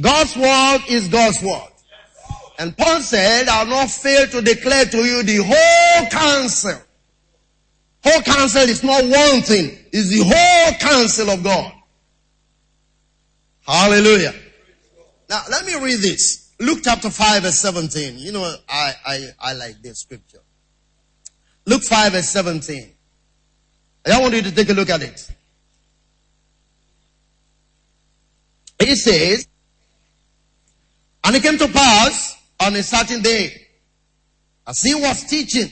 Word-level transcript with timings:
God's 0.00 0.36
word 0.36 0.78
is 0.88 1.08
God's 1.08 1.42
word. 1.42 1.70
And 2.58 2.76
Paul 2.76 3.00
said, 3.00 3.48
I'll 3.48 3.66
not 3.66 3.90
fail 3.90 4.26
to 4.28 4.42
declare 4.42 4.84
to 4.86 4.98
you 4.98 5.22
the 5.22 5.36
whole 5.44 6.08
counsel. 6.10 6.80
Whole 8.02 8.22
counsel 8.22 8.62
is 8.62 8.84
not 8.84 9.02
one 9.02 9.42
thing. 9.42 9.78
It's 9.92 10.08
the 10.08 10.22
whole 10.24 10.78
counsel 10.78 11.30
of 11.30 11.42
God. 11.42 11.72
Hallelujah. 13.66 14.34
Now 15.28 15.42
let 15.50 15.64
me 15.64 15.74
read 15.76 16.00
this. 16.00 16.52
Luke 16.60 16.80
chapter 16.82 17.10
5 17.10 17.42
verse 17.42 17.58
17. 17.58 18.18
You 18.18 18.32
know, 18.32 18.54
I, 18.68 18.94
I, 19.04 19.28
I 19.40 19.52
like 19.54 19.80
this 19.82 20.00
scripture. 20.00 20.40
Luke 21.66 21.82
5 21.82 22.12
verse 22.12 22.28
17. 22.28 22.90
I 24.06 24.20
want 24.20 24.34
you 24.34 24.42
to 24.42 24.54
take 24.54 24.68
a 24.68 24.74
look 24.74 24.90
at 24.90 25.02
it. 25.02 25.30
It 28.80 28.96
says, 28.96 29.48
and 31.24 31.34
it 31.34 31.42
came 31.42 31.58
to 31.58 31.68
pass 31.68 32.36
on 32.60 32.74
a 32.76 32.82
certain 32.82 33.22
day, 33.22 33.66
as 34.66 34.82
he 34.82 34.94
was 34.94 35.24
teaching, 35.24 35.70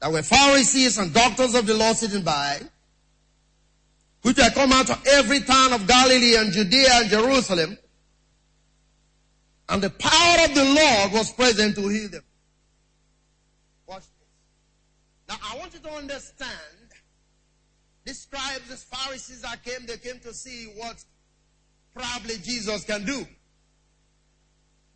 there 0.00 0.10
were 0.10 0.22
Pharisees 0.22 0.98
and 0.98 1.12
doctors 1.12 1.54
of 1.54 1.66
the 1.66 1.74
law 1.74 1.92
sitting 1.92 2.22
by, 2.22 2.60
which 4.22 4.38
had 4.38 4.54
come 4.54 4.72
out 4.72 4.90
of 4.90 5.06
every 5.06 5.40
town 5.40 5.72
of 5.72 5.86
Galilee 5.86 6.36
and 6.36 6.52
Judea 6.52 6.88
and 6.94 7.10
Jerusalem, 7.10 7.78
and 9.68 9.82
the 9.82 9.90
power 9.90 10.44
of 10.44 10.54
the 10.54 10.64
Lord 10.64 11.12
was 11.12 11.30
present 11.32 11.74
to 11.76 11.88
heal 11.88 12.08
them. 12.08 12.22
Watch 13.86 14.04
this. 14.18 14.28
Now 15.28 15.36
I 15.42 15.58
want 15.58 15.74
you 15.74 15.80
to 15.80 15.90
understand, 15.90 16.48
these 18.04 18.22
scribes, 18.22 18.68
these 18.68 18.84
Pharisees 18.84 19.42
that 19.42 19.62
came, 19.62 19.86
they 19.86 19.98
came 19.98 20.18
to 20.20 20.32
see 20.32 20.72
what 20.76 21.04
probably 21.94 22.36
Jesus 22.38 22.84
can 22.84 23.04
do. 23.04 23.26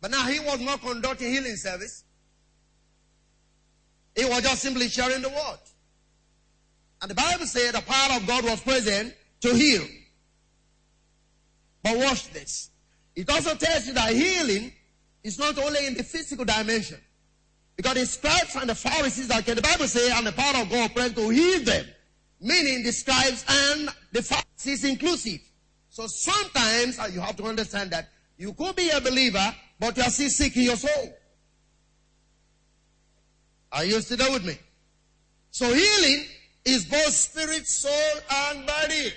But 0.03 0.11
now 0.11 0.27
he 0.27 0.37
was 0.41 0.59
not 0.59 0.81
conducting 0.81 1.31
healing 1.31 1.55
service. 1.55 2.03
He 4.13 4.25
was 4.25 4.41
just 4.41 4.61
simply 4.61 4.89
sharing 4.89 5.21
the 5.21 5.29
word. 5.29 5.59
And 7.01 7.09
the 7.09 7.15
Bible 7.15 7.45
said 7.45 7.73
the 7.73 7.81
power 7.83 8.17
of 8.17 8.27
God 8.27 8.43
was 8.43 8.59
present 8.59 9.15
to 9.39 9.55
heal. 9.55 9.83
But 11.83 11.99
watch 11.99 12.29
this. 12.31 12.69
It 13.15 13.29
also 13.29 13.55
tells 13.55 13.87
you 13.87 13.93
that 13.93 14.11
healing 14.11 14.73
is 15.23 15.39
not 15.39 15.57
only 15.57 15.87
in 15.87 15.93
the 15.93 16.03
physical 16.03 16.43
dimension. 16.43 16.99
Because 17.77 17.93
the 17.93 18.05
scribes 18.05 18.57
and 18.57 18.69
the 18.69 18.75
Pharisees, 18.75 19.29
like 19.29 19.45
the 19.45 19.61
Bible 19.61 19.87
says, 19.87 20.11
and 20.17 20.27
the 20.27 20.33
power 20.33 20.63
of 20.63 20.69
God 20.69 20.93
present 20.93 21.15
to 21.15 21.29
heal 21.29 21.63
them. 21.63 21.85
Meaning 22.41 22.83
the 22.83 22.91
scribes 22.91 23.45
and 23.47 23.87
the 24.11 24.21
Pharisees 24.21 24.83
inclusive. 24.83 25.39
So 25.87 26.07
sometimes 26.07 26.99
uh, 26.99 27.09
you 27.09 27.21
have 27.21 27.37
to 27.37 27.45
understand 27.45 27.91
that 27.91 28.09
you 28.37 28.51
could 28.51 28.75
be 28.75 28.89
a 28.89 28.99
believer 28.99 29.55
but 29.83 29.97
you 29.97 30.03
are 30.03 30.09
still 30.09 30.29
sick 30.29 30.55
in 30.55 30.61
your 30.61 30.77
soul. 30.77 31.13
Are 33.73 33.83
you 33.83 33.99
still 33.99 34.15
there 34.15 34.31
with 34.31 34.45
me? 34.45 34.57
So 35.51 35.65
healing 35.73 36.23
is 36.63 36.85
both 36.85 37.11
spirit, 37.11 37.67
soul, 37.67 38.21
and 38.31 38.65
body. 38.65 39.11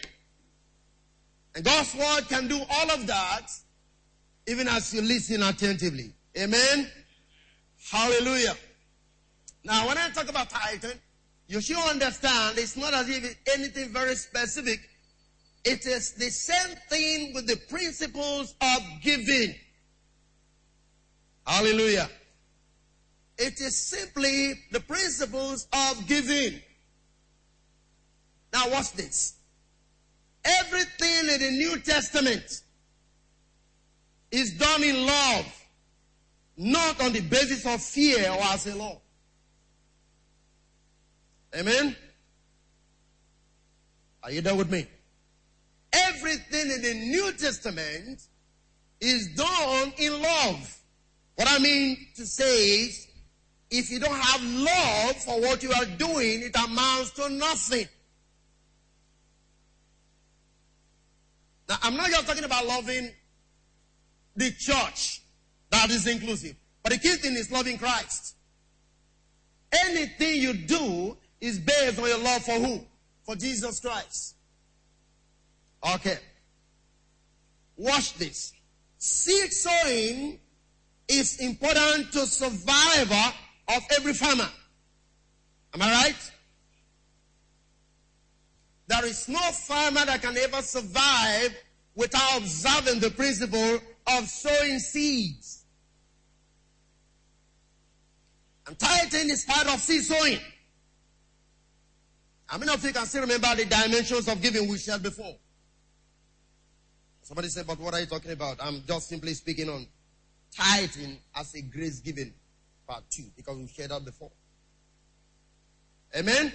And 1.55 1.64
God's 1.64 1.94
word 1.94 2.22
can 2.28 2.48
do 2.48 2.61
all 2.69 2.91
of 2.91 3.06
that 3.06 3.48
even 4.48 4.67
as 4.67 4.92
you 4.92 5.03
listen 5.03 5.44
attentively. 5.44 6.12
Amen? 6.37 6.91
Hallelujah. 7.89 8.56
Now, 9.62 9.87
when 9.87 9.97
I 9.98 10.09
talk 10.09 10.28
about 10.28 10.50
tithing, 10.50 10.98
you 11.47 11.61
should 11.61 11.77
understand 11.77 12.59
it's 12.59 12.77
not 12.77 12.92
as 12.92 13.09
if 13.09 13.22
it's 13.25 13.55
anything 13.55 13.92
very 13.92 14.17
specific. 14.17 14.81
It 15.64 15.87
is 15.87 16.14
the 16.14 16.28
same 16.28 16.77
thing 16.91 17.34
with 17.34 17.47
the 17.47 17.56
principles 17.69 18.56
of 18.61 18.83
giving. 19.00 19.55
Hallelujah. 21.47 22.11
It 23.39 23.61
is 23.61 23.77
simply 23.77 24.55
the 24.73 24.81
principles 24.81 25.69
of 25.73 26.07
giving. 26.07 26.61
Now 28.53 28.71
watch 28.71 28.93
this. 28.93 29.34
Everything 30.45 31.35
in 31.35 31.41
the 31.41 31.51
New 31.51 31.79
Testament 31.81 32.62
is 34.31 34.53
done 34.53 34.83
in 34.83 35.06
love, 35.06 35.67
not 36.56 37.01
on 37.03 37.12
the 37.12 37.21
basis 37.21 37.67
of 37.67 37.83
fear 37.83 38.31
or 38.31 38.43
as 38.43 38.67
a 38.67 38.75
law. 38.75 39.01
Amen? 41.55 41.97
Are 44.23 44.31
you 44.31 44.41
there 44.41 44.55
with 44.55 44.71
me? 44.71 44.87
Everything 45.93 46.71
in 46.71 46.83
the 46.83 46.95
New 46.95 47.33
Testament 47.33 48.23
is 49.01 49.35
done 49.35 49.93
in 49.99 50.21
love. 50.21 50.79
What 51.37 51.49
I 51.51 51.59
mean 51.59 52.09
to 52.17 52.27
say 52.27 52.81
is, 52.81 53.07
if 53.71 53.91
you 53.91 54.01
don't 54.01 54.15
have 54.15 54.43
love 54.43 55.17
for 55.17 55.41
what 55.41 55.63
you 55.63 55.71
are 55.73 55.85
doing, 55.85 56.43
it 56.43 56.57
amounts 56.57 57.11
to 57.13 57.29
nothing. 57.29 57.87
Now, 61.69 61.77
I'm 61.83 61.97
not 61.97 62.11
just 62.11 62.27
talking 62.27 62.45
about 62.45 62.67
loving 62.67 63.11
the 64.37 64.51
church. 64.53 65.23
That 65.71 65.91
is 65.91 66.07
inclusive. 66.07 66.57
But 66.83 66.93
the 66.93 66.99
key 66.99 67.17
thing 67.17 67.35
is 67.35 67.51
loving 67.51 67.77
Christ. 67.77 68.37
Anything 69.85 70.41
you 70.41 70.55
do 70.55 71.17
is 71.41 71.59
based 71.59 71.99
on 71.99 72.09
your 72.09 72.19
love 72.19 72.43
for 72.43 72.53
who? 72.53 72.81
For 73.25 73.35
Jesus 73.35 73.81
Christ. 73.81 74.37
Okay. 75.95 76.19
Watch 77.77 78.15
this. 78.15 78.53
Seed 78.99 79.53
sowing 79.53 80.39
is 81.09 81.41
important 81.41 82.12
to 82.12 82.27
survival 82.27 83.33
of 83.69 83.83
every 83.97 84.12
farmer. 84.12 84.49
Am 85.75 85.83
I 85.83 85.93
right? 86.05 86.33
There 88.89 89.05
is 89.05 89.28
no 89.28 89.39
farmer 89.39 90.05
that 90.05 90.22
can 90.22 90.37
ever 90.37 90.62
survive 90.62 91.55
without 91.94 92.39
observing 92.39 93.00
the 93.00 93.11
principle 93.11 93.81
of 94.06 94.28
sowing 94.28 94.78
seeds. 94.78 95.65
And 98.67 98.78
tithing 98.78 99.31
is 99.31 99.44
part 99.44 99.67
of 99.67 99.81
seed 99.81 100.03
sowing. 100.03 100.38
How 102.47 102.59
many 102.59 102.73
of 102.73 102.84
you 102.84 102.93
can 102.93 103.06
still 103.06 103.23
remember 103.23 103.55
the 103.56 103.65
dimensions 103.65 104.28
of 104.28 104.41
giving 104.41 104.69
we 104.69 104.78
shared 104.78 105.03
before? 105.03 105.37
Somebody 107.23 107.49
said, 107.49 107.67
but 107.67 107.81
what 107.81 107.93
are 107.94 108.00
you 108.00 108.06
talking 108.06 108.31
about? 108.31 108.59
I'm 108.61 108.83
just 108.87 109.09
simply 109.09 109.34
speaking 109.34 109.69
on 109.69 109.87
tithing 110.56 111.19
as 111.34 111.55
a 111.55 111.62
grace 111.62 112.00
given 112.00 112.33
part 112.87 113.05
two 113.11 113.25
because 113.37 113.56
we 113.56 113.67
shared 113.67 113.91
that 113.91 114.05
before. 114.05 114.31
Amen? 116.17 116.53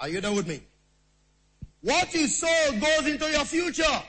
Are 0.00 0.08
you 0.08 0.20
there 0.20 0.32
with 0.32 0.46
me? 0.46 0.62
What 1.80 2.12
you 2.14 2.26
sow 2.26 2.72
goes 2.80 3.06
into 3.06 3.26
your 3.30 3.44
future. 3.44 4.02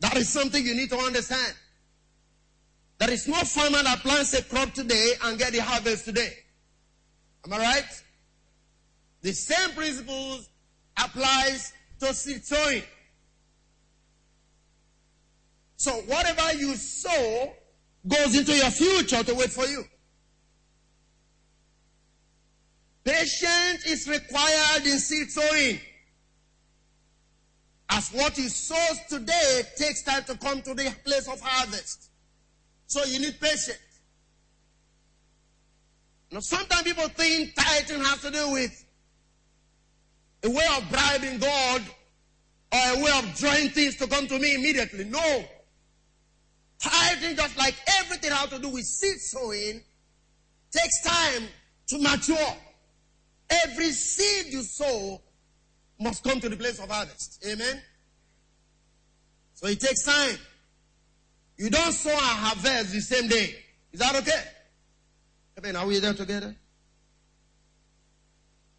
That 0.00 0.16
is 0.16 0.28
something 0.28 0.64
you 0.64 0.74
need 0.74 0.90
to 0.90 0.98
understand. 0.98 1.54
There 2.98 3.10
is 3.10 3.28
no 3.28 3.36
farmer 3.36 3.82
that 3.82 4.00
plants 4.00 4.34
a 4.34 4.42
crop 4.42 4.72
today 4.72 5.12
and 5.24 5.38
get 5.38 5.52
the 5.52 5.62
harvest 5.62 6.04
today. 6.04 6.32
Am 7.44 7.52
I 7.52 7.58
right? 7.58 8.02
The 9.22 9.32
same 9.32 9.74
principles 9.74 10.48
applies 10.96 11.72
to 12.00 12.14
seed 12.14 12.44
sowing. 12.44 12.82
So 15.78 15.92
whatever 15.92 16.54
you 16.54 16.74
sow 16.74 17.52
goes 18.06 18.36
into 18.36 18.52
your 18.52 18.70
future 18.70 19.22
to 19.22 19.34
wait 19.34 19.50
for 19.50 19.64
you. 19.64 19.84
Patience 23.04 23.86
is 23.86 24.08
required 24.08 24.84
in 24.84 24.98
seed 24.98 25.30
sowing. 25.30 25.78
As 27.90 28.10
what 28.10 28.36
you 28.36 28.48
sow 28.48 28.94
today 29.08 29.62
takes 29.76 30.02
time 30.02 30.24
to 30.24 30.36
come 30.36 30.60
to 30.62 30.74
the 30.74 30.92
place 31.04 31.28
of 31.28 31.40
harvest. 31.40 32.10
So 32.88 33.04
you 33.04 33.20
need 33.20 33.40
patience. 33.40 33.78
Now 36.32 36.40
sometimes 36.40 36.82
people 36.82 37.08
think 37.08 37.54
tithing 37.54 38.02
has 38.02 38.20
to 38.22 38.32
do 38.32 38.50
with 38.50 38.84
a 40.42 40.50
way 40.50 40.66
of 40.76 40.90
bribing 40.90 41.38
God 41.38 41.82
or 42.72 43.00
a 43.00 43.04
way 43.04 43.12
of 43.16 43.34
drawing 43.36 43.68
things 43.68 43.94
to 43.96 44.08
come 44.08 44.26
to 44.26 44.38
me 44.40 44.56
immediately. 44.56 45.04
No. 45.04 45.44
Tithing, 46.80 47.36
just 47.36 47.56
like 47.58 47.74
everything 48.00 48.30
has 48.30 48.50
to 48.50 48.58
do 48.58 48.68
with 48.68 48.84
seed 48.84 49.18
sowing, 49.18 49.82
takes 50.70 51.02
time 51.02 51.42
to 51.88 51.98
mature. 51.98 52.56
Every 53.50 53.90
seed 53.90 54.52
you 54.52 54.62
sow 54.62 55.20
must 55.98 56.22
come 56.22 56.40
to 56.40 56.48
the 56.48 56.56
place 56.56 56.78
of 56.78 56.90
harvest. 56.90 57.44
Amen. 57.48 57.82
So 59.54 59.66
it 59.66 59.80
takes 59.80 60.04
time. 60.04 60.36
You 61.56 61.70
don't 61.70 61.92
sow 61.92 62.10
and 62.10 62.20
harvest 62.20 62.92
the 62.92 63.00
same 63.00 63.28
day. 63.28 63.56
Is 63.92 63.98
that 64.00 64.14
okay? 64.16 64.44
Amen. 65.58 65.74
Are 65.74 65.86
we 65.86 65.98
there 65.98 66.14
together? 66.14 66.54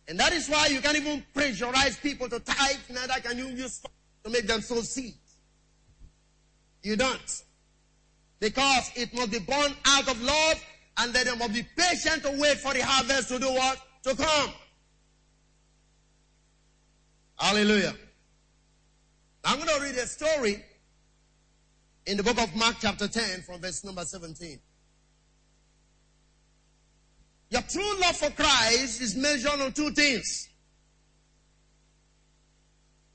And 0.07 0.17
that 0.19 0.31
is 0.33 0.47
why 0.47 0.67
you 0.67 0.79
can't 0.81 0.97
even 0.97 1.23
pressurize 1.35 2.01
people 2.01 2.29
to 2.29 2.39
tithe, 2.39 2.77
neither 2.89 3.21
can 3.21 3.37
you 3.37 3.47
use 3.47 3.81
to 4.23 4.29
make 4.29 4.47
them 4.47 4.61
sow 4.61 4.81
seeds. 4.81 5.35
You 6.81 6.95
don't. 6.95 7.43
Because 8.39 8.91
it 8.95 9.13
must 9.13 9.31
be 9.31 9.39
born 9.39 9.73
out 9.85 10.07
of 10.07 10.21
love 10.21 10.63
and 10.97 11.13
then 11.13 11.27
you 11.27 11.35
must 11.35 11.53
be 11.53 11.65
patient 11.75 12.23
to 12.23 12.31
wait 12.39 12.57
for 12.57 12.73
the 12.73 12.83
harvest 12.83 13.29
to 13.29 13.39
do 13.39 13.51
what? 13.51 13.77
To 14.03 14.15
come. 14.15 14.53
Hallelujah. 17.37 17.95
I'm 19.43 19.57
going 19.57 19.69
to 19.69 19.81
read 19.81 19.95
a 19.95 20.07
story 20.07 20.63
in 22.05 22.17
the 22.17 22.23
book 22.23 22.41
of 22.41 22.53
Mark 22.55 22.77
chapter 22.81 23.07
10 23.07 23.41
from 23.43 23.61
verse 23.61 23.83
number 23.83 24.03
17. 24.03 24.59
Your 27.49 27.61
true 27.61 27.99
love 27.99 28.15
for 28.15 28.29
Christ 28.31 29.01
is 29.01 29.15
measured 29.15 29.59
on 29.59 29.71
two 29.71 29.91
things. 29.91 30.49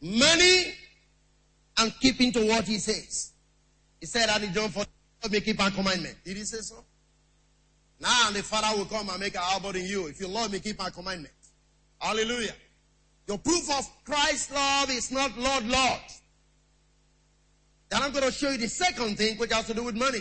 Money 0.01 0.75
and 1.79 1.93
keeping 2.01 2.33
to 2.33 2.47
what 2.47 2.65
he 2.65 2.79
says. 2.79 3.33
He 4.01 4.07
said 4.07 4.29
that 4.29 4.43
in 4.43 4.53
John 4.53 4.71
4, 5.25 5.31
me 5.31 5.41
keep 5.41 5.59
my 5.59 5.71
commandment. 5.71 6.17
Did 6.25 6.37
he 6.37 6.45
say 6.45 6.59
so? 6.59 6.85
Now 8.01 8.31
the 8.31 8.43
Father 8.43 8.77
will 8.77 8.87
come 8.87 9.09
and 9.09 9.21
make 9.21 9.35
an 9.35 9.43
album 9.43 9.77
in 9.77 9.87
you. 9.87 10.07
If 10.07 10.21
you 10.21 10.29
love 10.29 10.53
me, 10.53 10.61
keep 10.61 10.79
my 10.79 10.91
commandment. 10.91 11.33
Hallelujah. 11.99 12.55
Your 13.27 13.39
proof 13.39 13.71
of 13.71 13.89
Christ's 14.05 14.53
love 14.53 14.91
is 14.91 15.11
not 15.11 15.37
Lord, 15.39 15.67
Lord. 15.67 16.01
Then 17.89 18.03
I'm 18.03 18.13
going 18.13 18.25
to 18.25 18.33
show 18.33 18.51
you 18.51 18.59
the 18.59 18.69
second 18.69 19.17
thing, 19.17 19.39
which 19.39 19.53
has 19.53 19.67
to 19.67 19.75
do 19.75 19.85
with 19.85 19.95
money. 19.95 20.21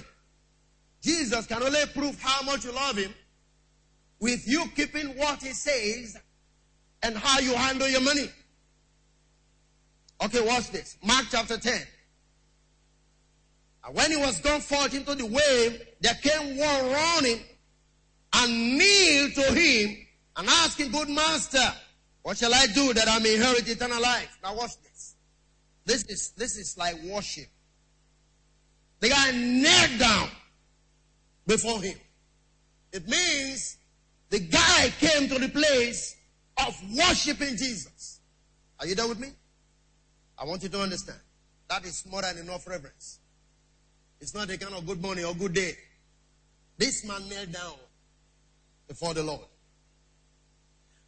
Jesus 1.01 1.45
can 1.47 1.61
only 1.61 1.85
prove 1.93 2.21
how 2.21 2.43
much 2.43 2.63
you 2.63 2.71
love 2.71 2.95
him 2.95 3.13
with 4.19 4.47
you 4.47 4.65
keeping 4.75 5.07
what 5.17 5.43
he 5.43 5.49
says 5.49 6.17
and 7.01 7.17
how 7.17 7.39
you 7.39 7.53
handle 7.53 7.89
your 7.89 8.01
money. 8.01 8.29
Okay, 10.23 10.39
watch 10.45 10.71
this. 10.71 10.97
Mark 11.03 11.25
chapter 11.29 11.57
10. 11.57 11.81
And 13.85 13.95
when 13.95 14.11
he 14.11 14.17
was 14.17 14.39
gone 14.39 14.61
forth 14.61 14.93
into 14.93 15.13
the 15.15 15.25
wave, 15.25 15.81
there 15.99 16.13
came 16.15 16.57
one 16.57 16.91
running 16.91 17.39
and 18.33 18.77
kneeled 18.77 19.33
to 19.35 19.53
him 19.53 19.97
and 20.37 20.47
asked 20.47 20.79
him, 20.79 20.91
Good 20.91 21.09
master, 21.09 21.73
what 22.21 22.37
shall 22.37 22.53
I 22.53 22.65
do 22.67 22.93
that 22.93 23.07
I 23.07 23.19
may 23.19 23.35
inherit 23.35 23.67
eternal 23.67 24.01
life? 24.01 24.37
Now 24.41 24.55
watch 24.55 24.71
this. 24.81 25.15
This 25.85 26.03
is, 26.05 26.31
this 26.31 26.57
is 26.57 26.77
like 26.77 26.95
worship. 27.03 27.47
The 29.01 29.09
guy 29.09 29.31
knelt 29.31 29.99
down 29.99 30.29
before 31.45 31.81
him. 31.81 31.97
It 32.93 33.07
means 33.07 33.77
the 34.29 34.39
guy 34.39 34.93
came 34.99 35.27
to 35.27 35.39
the 35.39 35.49
place 35.49 36.15
of 36.65 36.73
worshiping 36.95 37.57
Jesus. 37.57 38.21
Are 38.79 38.87
you 38.87 38.95
there 38.95 39.07
with 39.07 39.19
me? 39.19 39.29
I 40.37 40.45
want 40.45 40.63
you 40.63 40.69
to 40.69 40.81
understand. 40.81 41.19
That 41.69 41.85
is 41.85 42.05
more 42.09 42.21
than 42.21 42.37
enough 42.37 42.65
reverence. 42.67 43.19
It's 44.23 44.33
not 44.33 44.49
a 44.49 44.57
kind 44.57 44.73
of 44.73 44.87
good 44.87 45.01
morning 45.01 45.25
or 45.25 45.35
good 45.35 45.53
day. 45.53 45.75
This 46.77 47.05
man 47.05 47.27
knelt 47.27 47.51
down 47.51 47.73
before 48.87 49.13
the 49.13 49.21
Lord. 49.21 49.41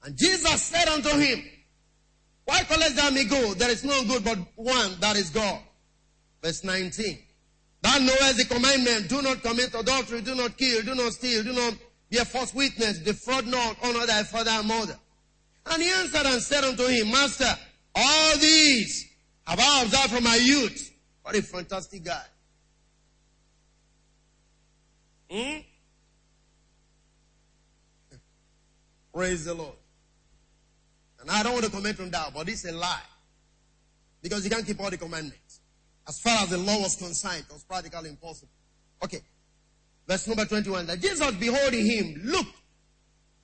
And 0.03 0.17
Jesus 0.17 0.61
said 0.63 0.89
unto 0.89 1.17
him, 1.17 1.41
Why 2.43 2.63
callest 2.63 2.97
thou 2.97 3.11
me 3.11 3.23
good? 3.23 3.57
There 3.57 3.69
is 3.69 3.85
none 3.85 4.05
good 4.05 4.25
but 4.25 4.37
one, 4.55 4.99
that 4.99 5.15
is 5.15 5.29
God. 5.29 5.61
Verse 6.43 6.65
19. 6.65 7.17
Thou 7.83 7.99
knowest 7.99 8.35
the 8.35 8.53
commandment, 8.53 9.07
do 9.07 9.21
not 9.21 9.41
commit 9.41 9.73
adultery, 9.73 10.19
do 10.19 10.35
not 10.35 10.57
kill, 10.57 10.81
do 10.81 10.93
not 10.93 11.13
steal, 11.13 11.41
do 11.41 11.53
not 11.53 11.73
be 12.09 12.17
a 12.17 12.25
false 12.25 12.53
witness, 12.53 12.99
defraud 12.99 13.47
not, 13.47 13.77
honor 13.81 14.05
thy 14.05 14.23
father 14.23 14.51
and 14.51 14.67
mother. 14.67 14.99
And 15.67 15.81
he 15.81 15.89
answered 15.89 16.25
and 16.25 16.41
said 16.41 16.65
unto 16.65 16.85
him, 16.85 17.09
Master, 17.11 17.57
all 17.95 18.37
these 18.39 19.09
have 19.47 19.61
I 19.61 19.83
observed 19.83 20.11
from 20.15 20.25
my 20.25 20.35
youth. 20.35 20.91
What 21.23 21.37
a 21.37 21.41
fantastic 21.41 22.03
guy. 22.03 22.21
Hmm? 25.29 25.57
Praise 29.13 29.45
the 29.45 29.53
Lord. 29.53 29.75
And 31.21 31.31
I 31.31 31.41
don't 31.41 31.53
want 31.53 31.65
to 31.65 31.71
comment 31.71 31.99
on 31.99 32.11
that, 32.11 32.33
but 32.33 32.47
it's 32.49 32.65
a 32.65 32.71
lie. 32.71 32.99
Because 34.21 34.43
you 34.43 34.51
can't 34.51 34.65
keep 34.65 34.79
all 34.79 34.89
the 34.89 34.97
commandments. 34.97 35.61
As 36.07 36.19
far 36.19 36.43
as 36.43 36.49
the 36.49 36.57
law 36.57 36.81
was 36.81 36.95
concerned, 36.95 37.45
it 37.49 37.53
was 37.53 37.63
practically 37.63 38.09
impossible. 38.09 38.51
Okay. 39.03 39.21
Verse 40.07 40.27
number 40.27 40.45
21. 40.45 40.85
That 40.85 40.99
Jesus 40.99 41.31
beholding 41.35 41.85
him, 41.85 42.21
looked, 42.25 42.55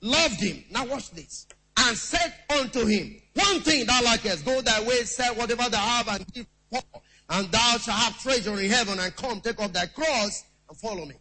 loved 0.00 0.40
him. 0.40 0.62
Now 0.70 0.86
watch 0.86 1.10
this. 1.10 1.46
And 1.76 1.96
said 1.96 2.34
unto 2.50 2.84
him, 2.86 3.20
One 3.34 3.60
thing 3.60 3.86
thou 3.86 4.02
likest, 4.02 4.44
go 4.44 4.60
thy 4.60 4.82
way, 4.86 5.02
sell 5.04 5.34
whatever 5.34 5.68
thou 5.70 5.78
have 5.78 6.08
and 6.08 6.32
give 6.32 6.46
poor, 6.70 6.82
and 7.30 7.50
thou 7.50 7.78
shalt 7.78 7.98
have 7.98 8.20
treasure 8.20 8.60
in 8.60 8.70
heaven, 8.70 8.98
and 9.00 9.16
come, 9.16 9.40
take 9.40 9.58
up 9.60 9.72
thy 9.72 9.86
cross, 9.86 10.44
and 10.68 10.78
follow 10.78 11.06
me. 11.06 11.14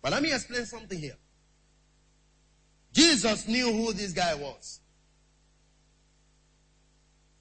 But 0.00 0.12
let 0.12 0.22
me 0.22 0.32
explain 0.32 0.64
something 0.64 0.98
here. 0.98 1.16
Jesus 2.92 3.46
knew 3.46 3.72
who 3.72 3.92
this 3.92 4.12
guy 4.12 4.34
was. 4.34 4.80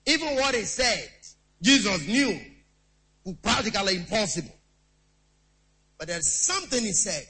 Even 0.05 0.35
what 0.35 0.55
he 0.55 0.61
said, 0.63 1.09
Jesus 1.61 2.07
knew 2.07 2.39
was 3.23 3.35
practically 3.41 3.97
impossible. 3.97 4.55
But 5.97 6.07
there's 6.07 6.31
something 6.31 6.81
he 6.81 6.93
said. 6.93 7.25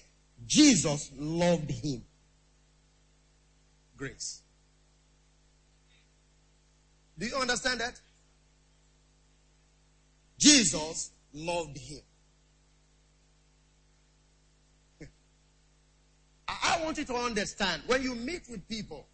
Jesus 0.45 1.11
loved 1.17 1.71
him. 1.71 2.03
Grace. 3.95 4.41
Do 7.17 7.25
you 7.25 7.35
understand 7.35 7.79
that? 7.79 7.99
Jesus 10.37 11.11
loved 11.33 11.77
him. 11.77 12.01
I 16.47 16.79
want 16.83 16.97
you 16.97 17.05
to 17.05 17.15
understand 17.15 17.81
when 17.87 18.01
you 18.01 18.15
meet 18.15 18.43
with 18.49 18.67
people, 18.67 19.07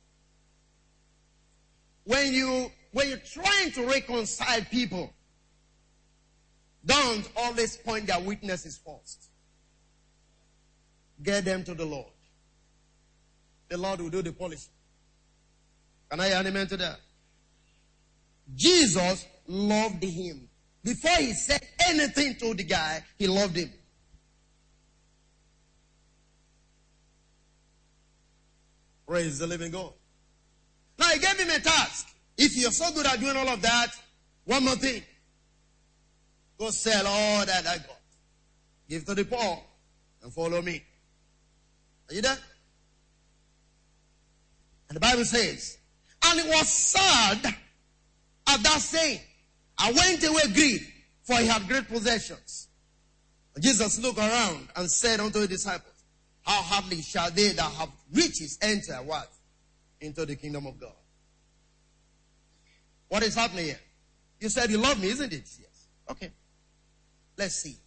when 2.04 2.34
you 2.34 2.72
when 2.92 3.10
you're 3.10 3.18
trying 3.18 3.72
to 3.72 3.86
reconcile 3.86 4.62
people, 4.70 5.12
don't 6.86 7.28
always 7.36 7.78
point 7.78 8.08
their 8.08 8.20
weaknesses 8.20 8.80
first. 8.86 9.30
Get 11.22 11.46
them 11.46 11.64
to 11.64 11.74
the 11.74 11.86
Lord. 11.86 12.12
The 13.70 13.78
Lord 13.78 14.02
will 14.02 14.10
do 14.10 14.22
the 14.22 14.32
polishing. 14.32 14.74
Can 16.10 16.20
I 16.20 16.34
amen 16.34 16.68
to 16.68 16.78
that? 16.78 17.00
Jesus 18.54 19.26
loved 19.48 20.04
him. 20.04 20.48
Before 20.84 21.16
he 21.18 21.34
said 21.34 21.66
anything 21.88 22.36
to 22.36 22.54
the 22.54 22.64
guy, 22.64 23.04
he 23.18 23.28
loved 23.28 23.56
him. 23.56 23.72
Praise 29.08 29.40
the 29.40 29.48
living 29.48 29.72
God. 29.72 29.94
Now 30.98 31.08
he 31.10 31.20
gave 31.20 31.40
him 31.40 31.50
a 31.50 31.60
task. 31.60 32.08
If 32.38 32.56
you're 32.58 32.72
so 32.72 32.92
good 32.94 33.06
at 33.06 33.20
doing 33.20 33.36
all 33.36 33.50
of 33.50 33.62
that, 33.62 33.88
one 34.46 34.66
more 34.66 34.76
thing. 34.76 35.02
Go 36.58 36.70
sell 36.70 37.06
all 37.06 37.46
that 37.46 37.68
I 37.68 37.78
got. 37.78 38.00
Give 38.90 39.06
to 39.06 39.16
the 39.16 39.26
poor 39.26 39.62
and 40.22 40.34
follow 40.34 40.62
me. 40.62 40.84
Are 42.10 42.14
you 42.14 42.22
there? 42.22 42.38
And 44.90 44.96
the 44.96 45.00
Bible 45.00 45.26
says, 45.26 45.78
and 46.26 46.40
it 46.40 46.48
was 46.48 46.70
sad 46.70 47.46
at 47.46 48.64
that 48.64 48.80
saying. 48.80 49.20
I 49.78 49.92
went 49.92 50.24
away 50.24 50.54
grieved, 50.54 50.86
for 51.24 51.38
he 51.38 51.48
had 51.48 51.68
great 51.68 51.88
possessions. 51.88 52.68
And 53.56 53.64
Jesus 53.64 54.00
looked 54.00 54.20
around 54.20 54.70
and 54.76 54.90
said 54.90 55.20
unto 55.20 55.40
the 55.40 55.48
disciples, 55.48 55.93
how 56.44 56.62
hardly 56.62 57.02
shall 57.02 57.32
they 57.32 57.50
that 57.54 57.72
have 57.72 57.90
riches 58.12 58.58
enter 58.62 58.96
what? 59.04 59.30
Into 60.02 60.26
the 60.26 60.36
kingdom 60.36 60.68
of 60.68 60.80
God. 60.80 60.92
What 63.08 63.24
is 63.24 63.36
happening 63.36 63.66
here? 63.66 63.80
You 64.40 64.50
said 64.50 64.70
you 64.70 64.78
love 64.78 65.00
me, 65.02 65.08
isn't 65.08 65.32
it? 65.32 65.48
Yes. 65.60 65.88
Okay. 66.10 66.32
Let's 67.38 67.56
see. 67.56 67.78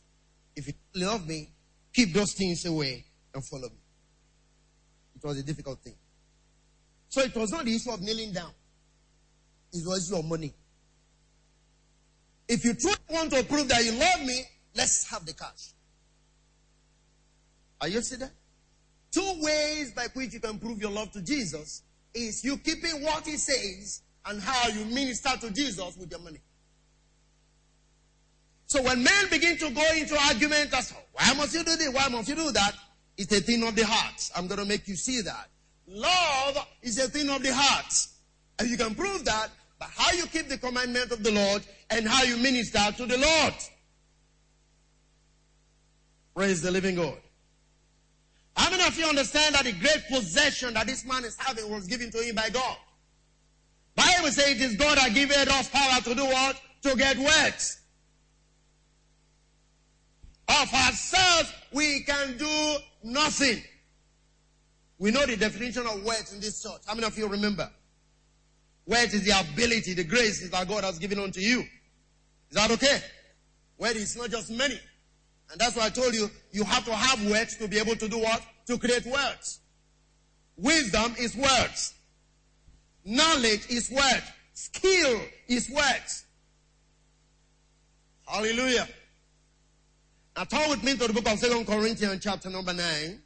If 0.54 0.68
you 0.68 0.72
love 0.94 1.26
me, 1.26 1.50
keep 1.92 2.14
those 2.14 2.32
things 2.32 2.64
away 2.64 3.04
and 3.34 3.44
follow 3.44 3.68
me. 3.68 3.80
It 5.16 5.26
was 5.26 5.38
a 5.38 5.42
difficult 5.42 5.80
thing. 5.80 5.94
So 7.08 7.20
it 7.20 7.34
was 7.34 7.50
not 7.50 7.64
the 7.64 7.75
issue 7.75 7.90
of 7.90 8.00
kneeling 8.00 8.32
down. 8.32 8.50
It 9.72 9.82
was 9.86 10.10
your 10.10 10.22
money. 10.22 10.54
If 12.48 12.64
you 12.64 12.75
truly 12.75 12.96
want 13.10 13.32
to 13.32 13.42
prove 13.44 13.68
that 13.68 13.84
you 13.84 13.92
love 13.92 14.20
me, 14.26 14.42
let's 14.75 15.10
have 15.10 15.26
the 15.26 15.34
cash. 15.34 15.72
Are 17.80 17.88
you 17.88 18.00
see 18.00 18.16
that? 18.16 18.30
Two 19.16 19.32
ways 19.40 19.92
by 19.92 20.08
which 20.12 20.35
you 20.35 20.40
can 20.40 20.58
prove 20.58 20.78
your 20.78 20.90
love 20.90 21.11
to 21.12 21.23
Jesus 21.23 21.82
is 22.12 22.44
you 22.44 22.58
keeping 22.58 23.02
what 23.02 23.25
he 23.26 23.38
says 23.38 24.02
and 24.26 24.42
how 24.42 24.68
you 24.68 24.85
minister 24.85 25.30
to 25.40 25.50
Jesus 25.52 25.96
with 25.96 26.11
your 26.11 26.20
money. 26.20 26.40
So 28.66 28.82
when 28.82 29.02
men 29.02 29.25
begin 29.30 29.56
to 29.56 29.70
go 29.70 29.82
into 29.96 30.20
argument 30.26 30.75
as 30.75 30.92
why 31.12 31.32
must 31.32 31.54
you 31.54 31.64
do 31.64 31.76
this? 31.76 31.88
Why 31.94 32.08
must 32.08 32.28
you 32.28 32.35
do 32.35 32.50
that? 32.50 32.73
It's 33.16 33.32
a 33.32 33.40
thing 33.40 33.66
of 33.66 33.75
the 33.75 33.87
heart. 33.87 34.30
I'm 34.37 34.49
going 34.49 34.61
to 34.61 34.66
make 34.66 34.87
you 34.87 34.96
see 34.96 35.23
that. 35.23 35.49
Love 35.88 36.66
is 36.82 36.99
a 36.99 37.08
thing 37.08 37.30
of 37.30 37.42
the 37.42 37.54
heart. 37.54 37.94
And 38.58 38.68
you 38.68 38.76
can 38.76 38.94
prove 38.94 39.25
that 39.25 39.49
by 39.78 39.87
how 39.96 40.12
you 40.12 40.26
keep 40.26 40.49
the 40.49 40.58
commandment 40.58 41.11
of 41.11 41.23
the 41.23 41.30
Lord 41.30 41.62
and 41.88 42.06
how 42.06 42.23
you 42.23 42.37
minister 42.37 42.85
to 42.99 43.06
the 43.06 43.16
Lord. 43.16 43.54
Praise 46.35 46.61
the 46.61 46.70
living 46.70 46.96
God. 46.96 47.16
How 48.56 48.70
many 48.70 48.84
of 48.84 48.98
you 48.98 49.06
understand 49.06 49.54
that 49.54 49.64
the 49.64 49.72
great 49.72 50.02
possession 50.08 50.75
that 50.75 50.86
this 50.86 51.04
man 51.04 51.25
is 51.25 51.36
having 51.38 51.70
was 51.70 51.86
given 51.86 52.10
to 52.10 52.18
him 52.18 52.34
by 52.34 52.48
God? 52.48 52.76
Bible 53.94 54.30
says 54.30 54.60
it 54.60 54.60
is 54.60 54.76
God 54.76 54.98
that 54.98 55.14
giveth 55.14 55.48
us 55.48 55.68
power 55.68 56.00
to 56.02 56.14
do 56.14 56.25
what? 56.25 56.60
To 56.82 56.96
get 56.96 57.18
wealth. 57.18 57.80
Of 60.48 60.72
ourselves, 60.72 61.52
we 61.72 62.02
can 62.04 62.36
do 62.38 62.76
nothing. 63.02 63.62
We 64.98 65.10
know 65.10 65.26
the 65.26 65.36
definition 65.36 65.86
of 65.86 66.02
wealth 66.04 66.32
in 66.32 66.40
this 66.40 66.62
church. 66.62 66.80
How 66.86 66.94
many 66.94 67.06
of 67.06 67.18
you 67.18 67.26
remember? 67.28 67.70
Wealth 68.86 69.12
is 69.12 69.25
the 69.25 69.38
ability, 69.38 69.94
the 69.94 70.04
grace 70.04 70.48
that 70.48 70.68
God 70.68 70.84
has 70.84 70.98
given 70.98 71.18
unto 71.18 71.40
you. 71.40 71.60
Is 71.60 72.56
that 72.56 72.70
okay? 72.70 73.02
Wealth 73.76 73.96
is 73.96 74.16
not 74.16 74.30
just 74.30 74.50
money. 74.50 74.78
And 75.50 75.60
that's 75.60 75.76
why 75.76 75.86
I 75.86 75.90
told 75.90 76.14
you, 76.14 76.30
you 76.50 76.64
have 76.64 76.84
to 76.84 76.94
have 76.94 77.24
words 77.30 77.56
to 77.58 77.68
be 77.68 77.78
able 77.78 77.96
to 77.96 78.08
do 78.08 78.18
what? 78.18 78.42
To 78.66 78.78
create 78.78 79.06
words. 79.06 79.60
Wisdom 80.56 81.14
is 81.18 81.36
words. 81.36 81.94
Knowledge 83.04 83.70
is 83.70 83.90
words. 83.90 84.24
Skill 84.54 85.20
is 85.48 85.70
words. 85.70 86.24
Hallelujah. 88.26 88.88
Now 90.36 90.44
turn 90.44 90.68
with 90.68 90.82
me 90.82 90.96
to 90.96 91.06
the 91.06 91.12
book 91.12 91.30
of 91.30 91.38
Second 91.38 91.66
Corinthians 91.66 92.22
chapter 92.22 92.50
number 92.50 92.72
9. 92.72 93.22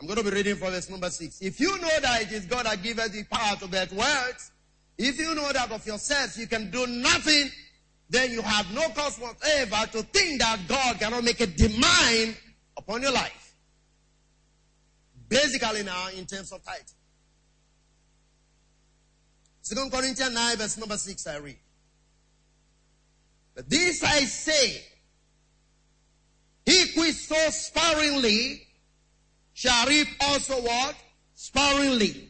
I'm 0.00 0.06
going 0.06 0.18
to 0.18 0.24
be 0.24 0.30
reading 0.30 0.56
from 0.56 0.70
verse 0.72 0.88
number 0.90 1.10
6. 1.10 1.42
If 1.42 1.60
you 1.60 1.78
know 1.78 2.00
that 2.00 2.22
it 2.22 2.32
is 2.32 2.46
God 2.46 2.66
that 2.66 2.82
giveth 2.82 3.12
the 3.12 3.22
power 3.24 3.56
to 3.56 3.68
get 3.68 3.92
words, 3.92 4.50
if 4.98 5.18
you 5.18 5.34
know 5.34 5.52
that 5.52 5.70
of 5.70 5.86
yourself 5.86 6.36
you 6.38 6.46
can 6.46 6.70
do 6.70 6.86
nothing, 6.86 7.50
then 8.10 8.32
you 8.32 8.42
have 8.42 8.70
no 8.74 8.88
cause 8.88 9.18
whatever 9.18 9.86
to 9.92 10.02
think 10.02 10.40
that 10.40 10.58
God 10.68 10.98
cannot 10.98 11.22
make 11.22 11.40
a 11.40 11.46
demand 11.46 12.36
upon 12.76 13.02
your 13.02 13.12
life. 13.12 13.54
Basically 15.28 15.84
now, 15.84 16.08
in 16.08 16.26
terms 16.26 16.50
of 16.50 16.62
tithe. 16.64 16.80
Second 19.62 19.92
Corinthians 19.92 20.34
9 20.34 20.56
verse 20.56 20.76
number 20.78 20.96
6 20.96 21.26
I 21.28 21.36
read. 21.36 21.56
But 23.54 23.70
this 23.70 24.02
I 24.02 24.20
say, 24.20 24.82
he 26.66 26.86
who 26.94 27.12
sows 27.12 27.66
sparingly 27.66 28.66
shall 29.54 29.86
reap 29.86 30.08
also 30.20 30.54
what? 30.54 30.96
Sparingly. 31.34 32.28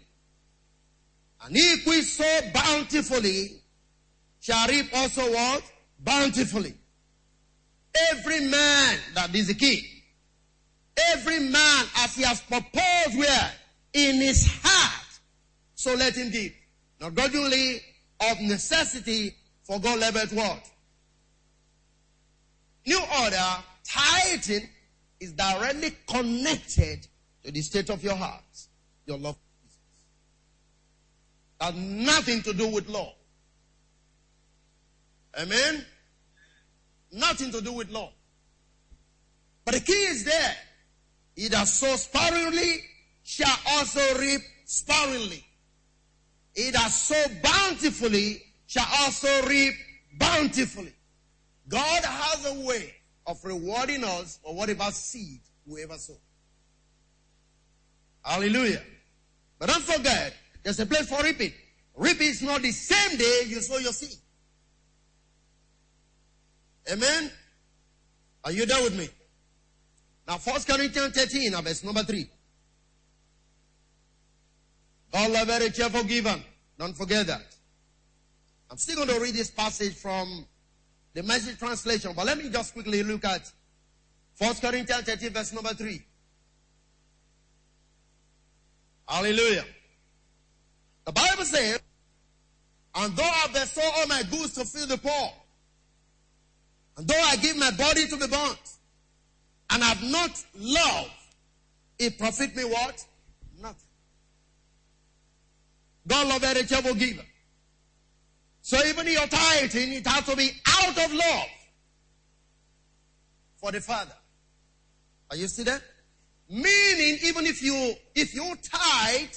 And 1.43 1.57
he 1.57 1.77
who 1.85 2.03
sow 2.03 2.41
bountifully 2.53 3.60
shall 4.41 4.69
reap 4.69 4.87
also 4.95 5.23
what? 5.31 5.63
Bountifully. 5.99 6.75
Every 8.13 8.41
man, 8.41 8.99
that 9.15 9.35
is 9.35 9.49
the 9.49 9.55
key. 9.55 9.85
Every 11.13 11.41
man 11.41 11.87
as 11.99 12.15
he 12.15 12.23
has 12.23 12.41
proposed 12.43 13.19
where? 13.19 13.53
In 13.95 14.17
his 14.17 14.47
heart. 14.63 15.07
So 15.75 15.95
let 15.95 16.15
him 16.15 16.31
give. 16.31 16.53
Not 17.01 17.15
grudgingly 17.15 17.81
of 18.21 18.41
necessity 18.41 19.35
for 19.63 19.81
God 19.81 20.01
loveth 20.01 20.33
what? 20.33 20.69
New 22.87 23.01
order, 23.23 23.57
tithing 23.85 24.69
is 25.21 25.33
directly 25.33 25.93
connected 26.09 27.07
to 27.45 27.51
the 27.51 27.61
state 27.61 27.91
of 27.91 28.03
your 28.03 28.17
heart, 28.17 28.43
your 29.07 29.19
love. 29.19 29.37
Has 31.61 31.75
nothing 31.75 32.43
to 32.43 32.53
do 32.53 32.69
with 32.69 32.89
law. 32.89 33.15
Amen? 35.39 35.85
Nothing 37.13 37.51
to 37.53 37.61
do 37.61 37.73
with 37.73 37.91
law. 37.91 38.11
But 39.65 39.75
the 39.75 39.81
key 39.81 39.93
is 39.93 40.25
there. 40.25 40.57
He 41.37 41.49
that 41.49 41.69
sows 41.69 42.05
sparingly 42.05 42.81
shall 43.23 43.57
also 43.69 44.19
reap 44.19 44.41
sparingly. 44.65 45.45
He 46.55 46.71
that 46.71 46.91
sow 46.91 47.25
bountifully 47.43 48.43
shall 48.67 48.87
also 49.01 49.47
reap 49.47 49.75
bountifully. 50.19 50.93
God 51.69 52.05
has 52.05 52.47
a 52.47 52.67
way 52.67 52.95
of 53.27 53.45
rewarding 53.45 54.03
us 54.05 54.39
for 54.43 54.55
whatever 54.55 54.91
seed 54.91 55.41
we 55.67 55.83
ever 55.83 55.97
sow. 55.97 56.17
Hallelujah. 58.25 58.83
But 59.59 59.69
don't 59.69 59.83
forget, 59.83 60.35
there's 60.63 60.81
a 60.81 60.87
place 60.87 61.09
for 61.09 61.23
reaping. 61.23 61.53
Reaping 61.95 62.29
is 62.29 62.43
not 62.43 62.63
the 62.63 62.73
same 62.73 63.19
day 63.19 63.43
you 63.47 63.61
sow 63.61 63.79
your 63.79 63.93
seed. 63.93 64.19
Amen. 66.89 67.31
Are 68.45 68.53
you 68.53 68.67
there 68.67 68.83
with 68.83 68.97
me? 68.97 69.09
Now, 70.27 70.39
First 70.39 70.69
Corinthians 70.69 71.15
13, 71.15 71.53
verse 71.63 71.85
number 71.85 72.03
3. 72.03 72.31
God 75.13 75.31
love 75.33 75.47
very 75.49 75.71
cheerful 75.71 76.05
giver. 76.05 76.37
Don't 76.79 76.97
forget 76.97 77.27
that. 77.27 77.43
I'm 78.71 78.79
still 78.79 78.97
going 79.05 79.09
to 79.09 79.21
read 79.21 79.35
this 79.35 79.51
passage 79.51 79.95
from 79.95 80.47
the 81.13 81.23
message 81.25 81.59
translation, 81.59 82.13
but 82.15 82.27
let 82.27 82.39
me 82.39 82.49
just 82.49 82.73
quickly 82.73 83.03
look 83.03 83.25
at 83.25 83.51
First 84.37 84.63
Corinthians 84.63 85.03
13, 85.03 85.31
verse 85.33 85.53
number 85.53 85.75
3. 85.75 86.01
Hallelujah. 89.09 89.65
The 91.05 91.13
Bible 91.13 91.45
says, 91.45 91.81
and 92.95 93.17
though 93.17 93.23
I 93.25 93.49
bestow 93.53 93.83
all 93.97 94.07
my 94.07 94.23
goods 94.31 94.55
to 94.55 94.65
feed 94.65 94.89
the 94.89 94.99
poor, 94.99 95.33
and 97.01 97.09
though 97.09 97.15
I 97.19 97.37
give 97.37 97.57
my 97.57 97.71
body 97.71 98.07
to 98.09 98.17
be 98.19 98.27
burnt, 98.27 98.59
and 99.71 99.83
have 99.83 100.03
not 100.03 100.31
love, 100.55 101.11
it 101.99 102.19
profit 102.19 102.55
me 102.55 102.63
what? 102.65 103.03
Nothing. 103.59 103.89
God 106.07 106.29
love 106.29 106.45
every 106.45 106.65
cheerful 106.65 106.93
giver. 106.93 107.23
So 108.61 108.85
even 108.85 109.07
your 109.07 109.27
tithing, 109.27 109.95
it 109.95 110.07
has 110.07 110.27
to 110.27 110.37
be 110.37 110.51
out 110.69 110.91
of 110.91 111.15
love 111.15 111.47
for 113.57 113.73
the 113.73 113.81
Father. 113.81 114.13
Are 115.31 115.39
you 115.39 115.49
see 115.49 115.63
that? 115.63 115.83
Meaning, 116.51 117.19
even 117.23 117.47
if 117.47 117.63
you 117.63 117.95
if 118.15 118.35
you 118.35 118.55
tithe 118.63 119.33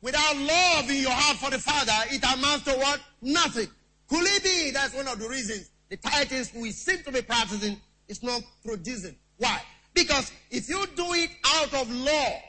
without 0.00 0.36
love 0.36 0.88
in 0.88 1.02
your 1.02 1.10
heart 1.10 1.38
for 1.38 1.50
the 1.50 1.58
Father, 1.58 2.14
it 2.14 2.22
amounts 2.22 2.66
to 2.66 2.78
what? 2.78 3.00
Nothing. 3.20 3.66
Could 4.08 4.22
it 4.22 4.44
be 4.44 4.70
that's 4.70 4.94
one 4.94 5.08
of 5.08 5.18
the 5.18 5.28
reasons 5.28 5.70
the 5.88 5.96
tithes 5.96 6.52
we 6.54 6.70
seem 6.70 7.02
to 7.04 7.12
be 7.12 7.22
practicing 7.22 7.80
is 8.08 8.22
not 8.22 8.42
producing? 8.64 9.16
Why? 9.36 9.60
Because 9.94 10.30
if 10.50 10.68
you 10.68 10.84
do 10.94 11.06
it 11.14 11.30
out 11.56 11.74
of 11.74 11.90
law, 11.90 12.42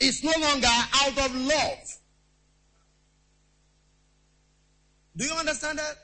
it's 0.00 0.22
no 0.22 0.32
longer 0.40 0.66
out 0.66 1.18
of 1.18 1.34
love. 1.34 1.78
Do 5.16 5.24
you 5.24 5.34
understand 5.34 5.78
that? 5.78 5.96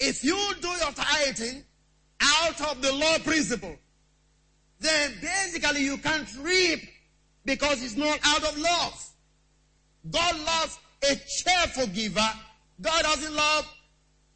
If 0.00 0.24
you 0.24 0.36
do 0.60 0.68
your 0.68 0.92
tithing 0.92 1.62
out 2.20 2.60
of 2.70 2.82
the 2.82 2.92
law 2.92 3.18
principle, 3.18 3.76
then 4.80 5.12
basically 5.20 5.84
you 5.84 5.98
can't 5.98 6.28
reap 6.40 6.80
because 7.44 7.82
it's 7.82 7.96
not 7.96 8.18
out 8.24 8.42
of 8.44 8.58
love. 8.58 9.06
God 10.10 10.36
loves 10.40 10.78
a 11.02 11.16
cheerful 11.16 11.86
giver. 11.88 12.28
God 12.80 13.02
doesn't 13.02 13.34
love 13.34 13.66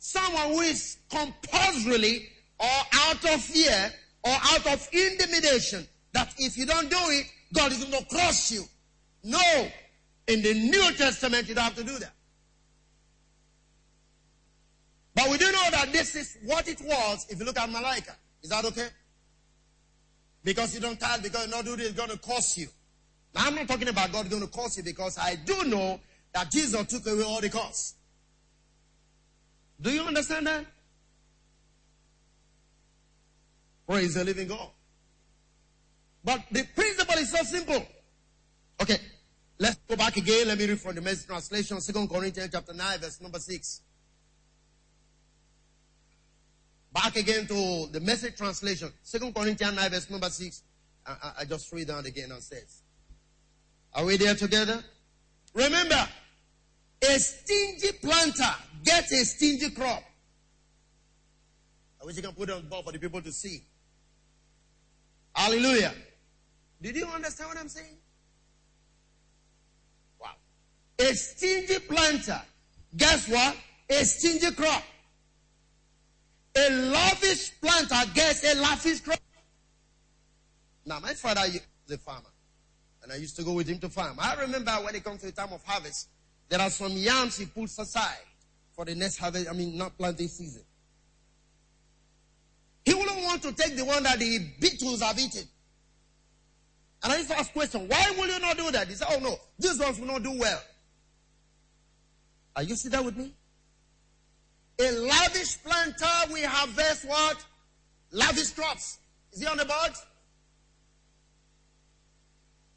someone 0.02 0.48
who 0.48 0.60
is 0.62 0.96
compulsorily 1.08 2.28
or 2.58 2.68
out 2.92 3.24
of 3.32 3.40
fear 3.40 3.92
or 4.24 4.32
out 4.32 4.66
of 4.66 4.88
intimidation 4.92 5.86
that 6.12 6.34
if 6.38 6.58
you 6.58 6.66
don't 6.66 6.90
do 6.90 6.96
it, 6.98 7.26
God 7.54 7.70
is 7.70 7.84
going 7.84 8.02
to 8.02 8.08
cross 8.08 8.50
you. 8.50 8.64
No. 9.22 9.68
In 10.26 10.42
the 10.42 10.54
New 10.54 10.92
Testament, 10.92 11.48
you 11.48 11.54
don't 11.54 11.64
have 11.64 11.76
to 11.76 11.84
do 11.84 11.98
that. 12.00 12.12
But 15.14 15.30
we 15.30 15.38
do 15.38 15.46
know 15.52 15.70
that 15.70 15.92
this 15.92 16.16
is 16.16 16.36
what 16.44 16.66
it 16.66 16.80
was 16.80 17.26
if 17.30 17.38
you 17.38 17.44
look 17.44 17.58
at 17.58 17.70
Malachi. 17.70 18.10
Is 18.42 18.50
that 18.50 18.64
okay? 18.64 18.88
Because 20.42 20.74
you 20.74 20.80
don't 20.80 20.98
tithe, 20.98 21.22
because 21.22 21.46
you 21.46 21.52
don't 21.52 21.64
do 21.64 21.76
this, 21.76 21.90
it's 21.90 21.96
going 21.96 22.10
to 22.10 22.18
cost 22.18 22.58
you. 22.58 22.66
Now, 23.34 23.42
I'm 23.46 23.54
not 23.54 23.68
talking 23.68 23.88
about 23.88 24.10
God 24.10 24.28
going 24.28 24.42
to 24.42 24.48
cost 24.48 24.78
you 24.78 24.82
because 24.82 25.16
I 25.16 25.36
do 25.36 25.62
know 25.64 26.00
that 26.34 26.50
Jesus 26.50 26.84
took 26.86 27.06
away 27.06 27.22
all 27.22 27.40
the 27.40 27.50
costs. 27.50 27.94
Do 29.82 29.90
you 29.90 30.02
understand 30.02 30.46
that? 30.46 30.64
Praise 33.86 34.14
the 34.14 34.24
living 34.24 34.48
God. 34.48 34.70
But 36.24 36.44
the 36.50 36.64
principle 36.74 37.16
is 37.18 37.32
so 37.32 37.42
simple. 37.42 37.84
Okay, 38.80 38.96
let's 39.58 39.76
go 39.88 39.96
back 39.96 40.16
again. 40.16 40.46
Let 40.48 40.58
me 40.58 40.66
read 40.66 40.80
from 40.80 40.94
the 40.94 41.00
message 41.00 41.26
translation, 41.26 41.80
Second 41.80 42.08
Corinthians 42.08 42.50
chapter 42.52 42.72
9, 42.72 42.98
verse 43.00 43.20
number 43.20 43.40
6. 43.40 43.82
Back 46.92 47.16
again 47.16 47.46
to 47.46 47.88
the 47.90 48.00
message 48.00 48.36
translation. 48.36 48.92
Second 49.02 49.34
Corinthians 49.34 49.74
9 49.74 49.90
verse 49.90 50.10
number 50.10 50.28
6. 50.28 50.62
I, 51.06 51.10
I, 51.10 51.32
I 51.40 51.44
just 51.44 51.72
read 51.72 51.88
that 51.88 52.06
again 52.06 52.30
and 52.30 52.42
says. 52.42 52.82
Are 53.94 54.04
we 54.04 54.16
there 54.16 54.34
together? 54.34 54.82
Remember, 55.54 56.08
a 57.02 57.18
stingy 57.18 57.92
planter 58.00 58.54
gets 58.84 59.12
a 59.12 59.24
stingy 59.24 59.70
crop. 59.70 60.02
I 62.00 62.04
wish 62.04 62.16
you 62.16 62.22
can 62.22 62.32
put 62.32 62.48
it 62.48 62.52
on 62.52 62.68
board 62.68 62.84
for 62.84 62.92
the 62.92 62.98
people 62.98 63.20
to 63.22 63.32
see. 63.32 63.62
Hallelujah. 65.34 65.92
Did 66.80 66.96
you 66.96 67.06
understand 67.06 67.48
what 67.48 67.58
I'm 67.58 67.68
saying? 67.68 67.96
Wow. 70.20 70.32
A 70.98 71.14
stingy 71.14 71.78
planter, 71.80 72.40
guess 72.96 73.28
what? 73.28 73.56
A 73.88 74.04
stingy 74.04 74.54
crop. 74.54 74.82
A 76.56 76.70
lavish 76.70 77.52
planter 77.60 78.10
gets 78.14 78.44
a 78.44 78.60
lavish 78.60 79.00
crop. 79.00 79.18
Now, 80.84 80.98
my 80.98 81.14
father 81.14 81.42
is 81.46 81.60
a 81.90 81.98
farmer, 81.98 82.28
and 83.02 83.12
I 83.12 83.16
used 83.16 83.36
to 83.36 83.42
go 83.42 83.52
with 83.52 83.68
him 83.68 83.78
to 83.78 83.88
farm. 83.88 84.16
I 84.18 84.34
remember 84.34 84.72
when 84.72 84.94
it 84.96 85.04
comes 85.04 85.20
to 85.20 85.26
the 85.26 85.32
time 85.32 85.52
of 85.52 85.62
harvest, 85.64 86.08
there 86.52 86.60
are 86.60 86.68
some 86.68 86.92
yams 86.92 87.38
he 87.38 87.46
pulls 87.46 87.78
aside 87.78 88.26
for 88.76 88.84
the 88.84 88.94
next 88.94 89.16
harvest, 89.16 89.48
I 89.48 89.54
mean, 89.54 89.78
not 89.78 89.96
planting 89.96 90.28
season. 90.28 90.60
He 92.84 92.92
wouldn't 92.92 93.22
want 93.22 93.42
to 93.44 93.52
take 93.52 93.74
the 93.74 93.86
one 93.86 94.02
that 94.02 94.18
the 94.18 94.38
beetles 94.60 95.00
have 95.00 95.18
eaten. 95.18 95.44
And 97.02 97.10
I 97.10 97.16
used 97.16 97.30
to 97.30 97.38
ask 97.38 97.50
question, 97.54 97.88
why 97.88 98.12
will 98.18 98.28
you 98.28 98.38
not 98.38 98.58
do 98.58 98.70
that? 98.70 98.86
He 98.86 98.92
said, 98.92 99.08
oh 99.12 99.18
no, 99.20 99.34
these 99.58 99.78
ones 99.78 99.98
will 99.98 100.08
not 100.08 100.22
do 100.22 100.38
well. 100.38 100.60
Are 102.54 102.62
you 102.64 102.76
see 102.76 102.90
that 102.90 103.02
with 103.02 103.16
me? 103.16 103.32
A 104.78 104.92
lavish 104.92 105.56
planter 105.62 106.32
will 106.34 106.48
harvest 106.50 107.08
what? 107.08 107.42
Lavish 108.10 108.50
crops. 108.50 108.98
Is 109.32 109.40
he 109.40 109.46
on 109.46 109.56
the 109.56 109.64
board? 109.64 109.92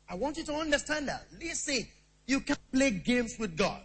I 0.07 0.15
want 0.15 0.37
you 0.37 0.45
to 0.45 0.53
understand 0.53 1.09
that. 1.09 1.25
Listen, 1.41 1.85
you 2.27 2.39
can't 2.41 2.59
play 2.71 2.91
games 2.91 3.37
with 3.37 3.57
God. 3.57 3.81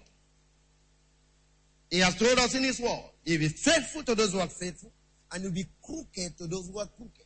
He 1.90 1.98
has 1.98 2.16
told 2.16 2.38
us 2.38 2.54
in 2.54 2.62
His 2.62 2.80
word, 2.80 3.10
He'll 3.24 3.40
be 3.40 3.48
faithful 3.48 4.02
to 4.04 4.14
those 4.14 4.32
who 4.32 4.40
are 4.40 4.46
faithful, 4.46 4.92
and 5.32 5.42
He'll 5.42 5.52
be 5.52 5.66
crooked 5.82 6.38
to 6.38 6.46
those 6.46 6.68
who 6.68 6.78
are 6.78 6.86
crooked. 6.86 7.24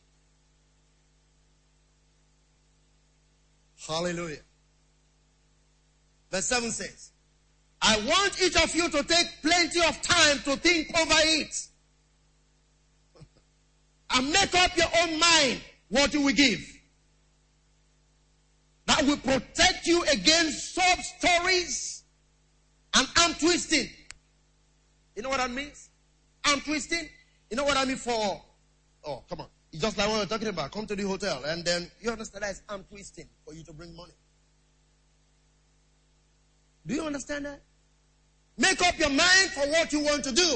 Hallelujah. 3.87 4.41
Verse 6.31 6.45
7 6.45 6.71
says, 6.71 7.11
I 7.81 7.97
want 7.97 8.41
each 8.41 8.55
of 8.61 8.73
you 8.73 8.89
to 8.89 9.03
take 9.03 9.27
plenty 9.43 9.79
of 9.87 10.01
time 10.01 10.39
to 10.39 10.55
think 10.57 10.89
over 10.99 11.13
it. 11.13 11.67
and 14.15 14.31
make 14.31 14.55
up 14.55 14.75
your 14.75 14.87
own 15.01 15.19
mind 15.19 15.61
what 15.89 16.13
you 16.13 16.21
will 16.21 16.33
give. 16.33 16.74
That 18.87 19.03
will 19.03 19.17
protect 19.17 19.85
you 19.85 20.03
against 20.03 20.75
sob 20.75 20.99
stories 20.99 22.03
and 22.93 23.07
arm 23.21 23.33
twisting. 23.33 23.89
You 25.15 25.23
know 25.23 25.29
what 25.29 25.39
that 25.39 25.51
means? 25.51 25.89
Arm 26.47 26.61
twisting. 26.61 27.09
You 27.49 27.57
know 27.57 27.63
what 27.63 27.77
I 27.77 27.85
mean 27.85 27.97
for, 27.97 28.41
oh, 29.05 29.23
come 29.29 29.41
on. 29.41 29.47
It's 29.71 29.81
just 29.81 29.97
like 29.97 30.07
what 30.07 30.19
we're 30.19 30.25
talking 30.25 30.47
about. 30.47 30.71
Come 30.71 30.85
to 30.87 30.95
the 30.95 31.03
hotel 31.03 31.43
and 31.45 31.65
then 31.65 31.89
you 32.01 32.11
understand 32.11 32.43
that 32.43 32.51
it's 32.51 32.61
arm 32.69 32.85
twisting 32.89 33.27
for 33.45 33.53
you 33.53 33.63
to 33.63 33.73
bring 33.73 33.95
money. 33.95 34.13
Do 36.85 36.93
you 36.93 37.03
understand 37.03 37.45
that? 37.45 37.61
Make 38.57 38.81
up 38.81 38.97
your 38.99 39.09
mind 39.09 39.49
for 39.53 39.67
what 39.69 39.91
you 39.91 40.01
want 40.01 40.23
to 40.25 40.31
do. 40.31 40.55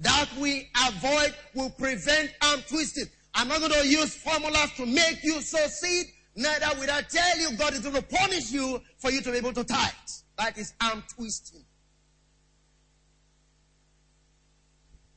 That 0.00 0.28
we 0.40 0.68
avoid 0.88 1.34
will 1.54 1.70
prevent 1.70 2.32
arm 2.42 2.60
twisting. 2.68 3.06
I'm 3.34 3.48
not 3.48 3.60
going 3.60 3.72
to 3.72 3.86
use 3.86 4.14
formulas 4.16 4.70
to 4.76 4.86
make 4.86 5.22
you 5.22 5.40
succeed. 5.40 6.06
Neither 6.34 6.80
will 6.80 6.90
I 6.90 7.02
tell 7.02 7.38
you 7.38 7.56
God 7.56 7.74
is 7.74 7.80
going 7.80 7.94
to 7.94 8.02
punish 8.02 8.52
you 8.52 8.80
for 8.98 9.10
you 9.10 9.20
to 9.20 9.30
be 9.30 9.38
able 9.38 9.52
to 9.52 9.64
tithe. 9.64 9.90
That 10.38 10.56
is 10.56 10.72
arm 10.80 11.04
twisting. 11.14 11.64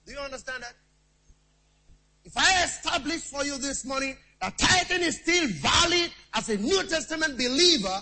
Do 0.05 0.11
you 0.13 0.19
understand 0.19 0.63
that? 0.63 0.73
If 2.25 2.33
I 2.37 2.63
establish 2.63 3.21
for 3.21 3.43
you 3.43 3.57
this 3.57 3.85
morning 3.85 4.17
that 4.41 4.57
tithing 4.57 5.01
is 5.01 5.21
still 5.21 5.47
valid 5.47 6.11
as 6.33 6.49
a 6.49 6.57
New 6.57 6.83
Testament 6.83 7.37
believer, 7.37 8.01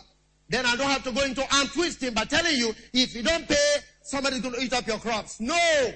then 0.50 0.66
I 0.66 0.76
don't 0.76 0.90
have 0.90 1.04
to 1.04 1.12
go 1.12 1.22
into 1.24 1.42
arm 1.56 1.68
twisting 1.68 2.14
by 2.14 2.26
telling 2.26 2.56
you 2.56 2.74
if 2.94 3.16
you 3.16 3.22
don't 3.22 3.48
pay, 3.48 3.76
somebody's 4.02 4.42
going 4.42 4.56
to 4.56 4.62
eat 4.62 4.74
up 4.74 4.88
your 4.88 4.98
crops. 4.98 5.40
No. 5.40 5.94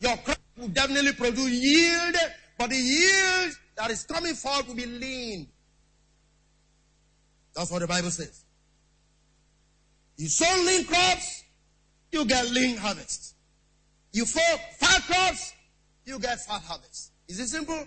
Your 0.00 0.16
crop 0.18 0.38
will 0.56 0.68
definitely 0.68 1.12
produce 1.12 1.50
yield, 1.50 2.16
but 2.58 2.70
the 2.70 2.76
yield 2.76 3.52
that 3.76 3.90
is 3.90 4.04
coming 4.04 4.34
forth 4.34 4.68
will 4.68 4.74
be 4.74 4.86
lean. 4.86 5.48
That's 7.54 7.70
what 7.70 7.80
the 7.80 7.86
Bible 7.86 8.10
says. 8.10 8.44
You 10.16 10.28
sow 10.28 10.62
lean 10.64 10.84
crops, 10.84 11.44
you 12.12 12.24
get 12.24 12.50
lean 12.50 12.76
harvest. 12.76 13.34
You 14.12 14.24
sow 14.24 14.56
fat 14.78 15.02
crops, 15.02 15.52
you 16.04 16.18
get 16.18 16.40
fat 16.44 16.62
harvest. 16.62 17.12
Is 17.28 17.40
it 17.40 17.48
simple? 17.48 17.86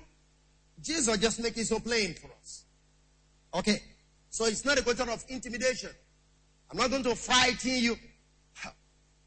Jesus 0.82 1.18
just 1.18 1.42
make 1.42 1.58
it 1.58 1.66
so 1.66 1.80
plain 1.80 2.14
for 2.14 2.30
us. 2.40 2.64
Okay. 3.54 3.82
So 4.30 4.46
it's 4.46 4.66
not 4.66 4.78
a 4.78 4.84
question 4.84 5.10
of 5.10 5.24
intimidation. 5.30 5.90
I'm 6.70 6.78
not 6.78 6.90
going 6.90 7.04
to 7.04 7.16
frighten 7.16 7.78
you. 7.78 7.96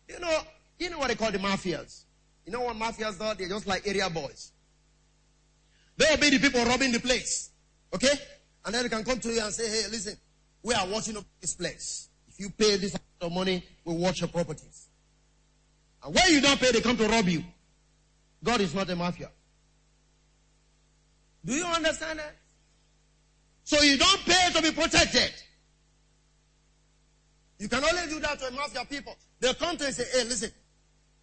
You 0.08 0.18
know, 0.18 0.40
you 0.76 0.90
know 0.90 0.98
what 0.98 1.06
they 1.06 1.14
call 1.14 1.30
the 1.30 1.38
mafias. 1.38 2.02
You 2.44 2.50
know 2.50 2.62
what 2.62 2.74
mafias 2.74 3.20
are? 3.20 3.36
They're 3.36 3.48
just 3.48 3.68
like 3.68 3.86
area 3.86 4.10
boys. 4.10 4.50
They'll 5.96 6.16
be 6.16 6.30
the 6.30 6.40
people 6.40 6.64
robbing 6.64 6.90
the 6.90 6.98
place. 6.98 7.50
Okay? 7.94 8.12
And 8.64 8.74
then 8.74 8.82
they 8.82 8.88
can 8.88 9.04
come 9.04 9.20
to 9.20 9.28
you 9.28 9.40
and 9.40 9.54
say, 9.54 9.68
hey, 9.68 9.88
listen, 9.88 10.16
we 10.62 10.74
are 10.74 10.86
watching 10.86 11.16
this 11.40 11.54
place. 11.54 12.08
If 12.28 12.38
you 12.38 12.50
pay 12.50 12.76
this 12.76 12.94
amount 12.94 13.04
of 13.22 13.32
money, 13.32 13.64
we'll 13.84 13.96
watch 13.96 14.20
your 14.20 14.28
properties. 14.28 14.88
And 16.04 16.14
when 16.14 16.24
you 16.32 16.40
don't 16.40 16.60
pay, 16.60 16.72
they 16.72 16.80
come 16.80 16.96
to 16.96 17.08
rob 17.08 17.28
you. 17.28 17.44
God 18.42 18.60
is 18.60 18.74
not 18.74 18.88
a 18.88 18.96
mafia. 18.96 19.30
Do 21.44 21.54
you 21.54 21.64
understand 21.64 22.18
that? 22.18 22.36
So 23.64 23.80
you 23.82 23.96
don't 23.96 24.20
pay 24.24 24.50
to 24.54 24.62
be 24.62 24.72
protected. 24.72 25.32
You 27.58 27.68
can 27.68 27.84
only 27.84 28.08
do 28.08 28.20
that 28.20 28.38
to 28.40 28.48
a 28.48 28.50
mafia 28.50 28.84
people. 28.86 29.14
They'll 29.38 29.54
come 29.54 29.76
to 29.76 29.84
and 29.84 29.94
say, 29.94 30.04
hey, 30.12 30.24
listen, 30.24 30.50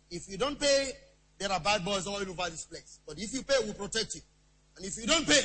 if 0.09 0.29
you 0.29 0.37
don't 0.37 0.59
pay, 0.59 0.91
there 1.39 1.51
are 1.51 1.59
bad 1.59 1.83
boys 1.83 2.07
all 2.07 2.15
over 2.15 2.49
this 2.49 2.65
place. 2.65 2.99
But 3.07 3.19
if 3.19 3.33
you 3.33 3.43
pay, 3.43 3.55
we'll 3.63 3.73
protect 3.73 4.15
you. 4.15 4.21
And 4.75 4.85
if 4.85 4.97
you 4.97 5.07
don't 5.07 5.27
pay, 5.27 5.41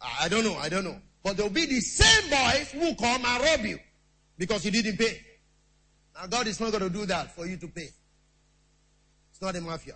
I 0.00 0.28
don't 0.28 0.44
know, 0.44 0.56
I 0.56 0.68
don't 0.68 0.84
know. 0.84 0.96
But 1.22 1.36
there'll 1.36 1.52
be 1.52 1.66
the 1.66 1.80
same 1.80 2.30
boys 2.30 2.70
who 2.72 2.94
come 2.94 3.24
and 3.24 3.44
rob 3.44 3.66
you 3.66 3.78
because 4.38 4.64
you 4.64 4.70
didn't 4.70 4.96
pay. 4.96 5.20
Now 6.14 6.26
God 6.26 6.46
is 6.46 6.60
not 6.60 6.70
going 6.72 6.84
to 6.84 6.90
do 6.90 7.06
that 7.06 7.34
for 7.34 7.46
you 7.46 7.56
to 7.58 7.68
pay. 7.68 7.88
It's 9.30 9.40
not 9.40 9.54
a 9.54 9.60
mafia. 9.60 9.94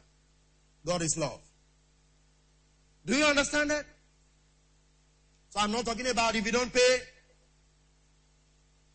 God 0.85 1.03
is 1.03 1.17
love. 1.17 1.41
Do 3.07 3.17
you 3.17 3.25
understand 3.25 3.71
that? 3.71 3.85
So 5.51 5.61
I'm 5.61 5.73
not 5.73 5.85
talking 5.85 6.07
about 6.07 6.35
if 6.35 6.45
you 6.45 6.53
don't 6.53 6.73
pay, 6.73 6.99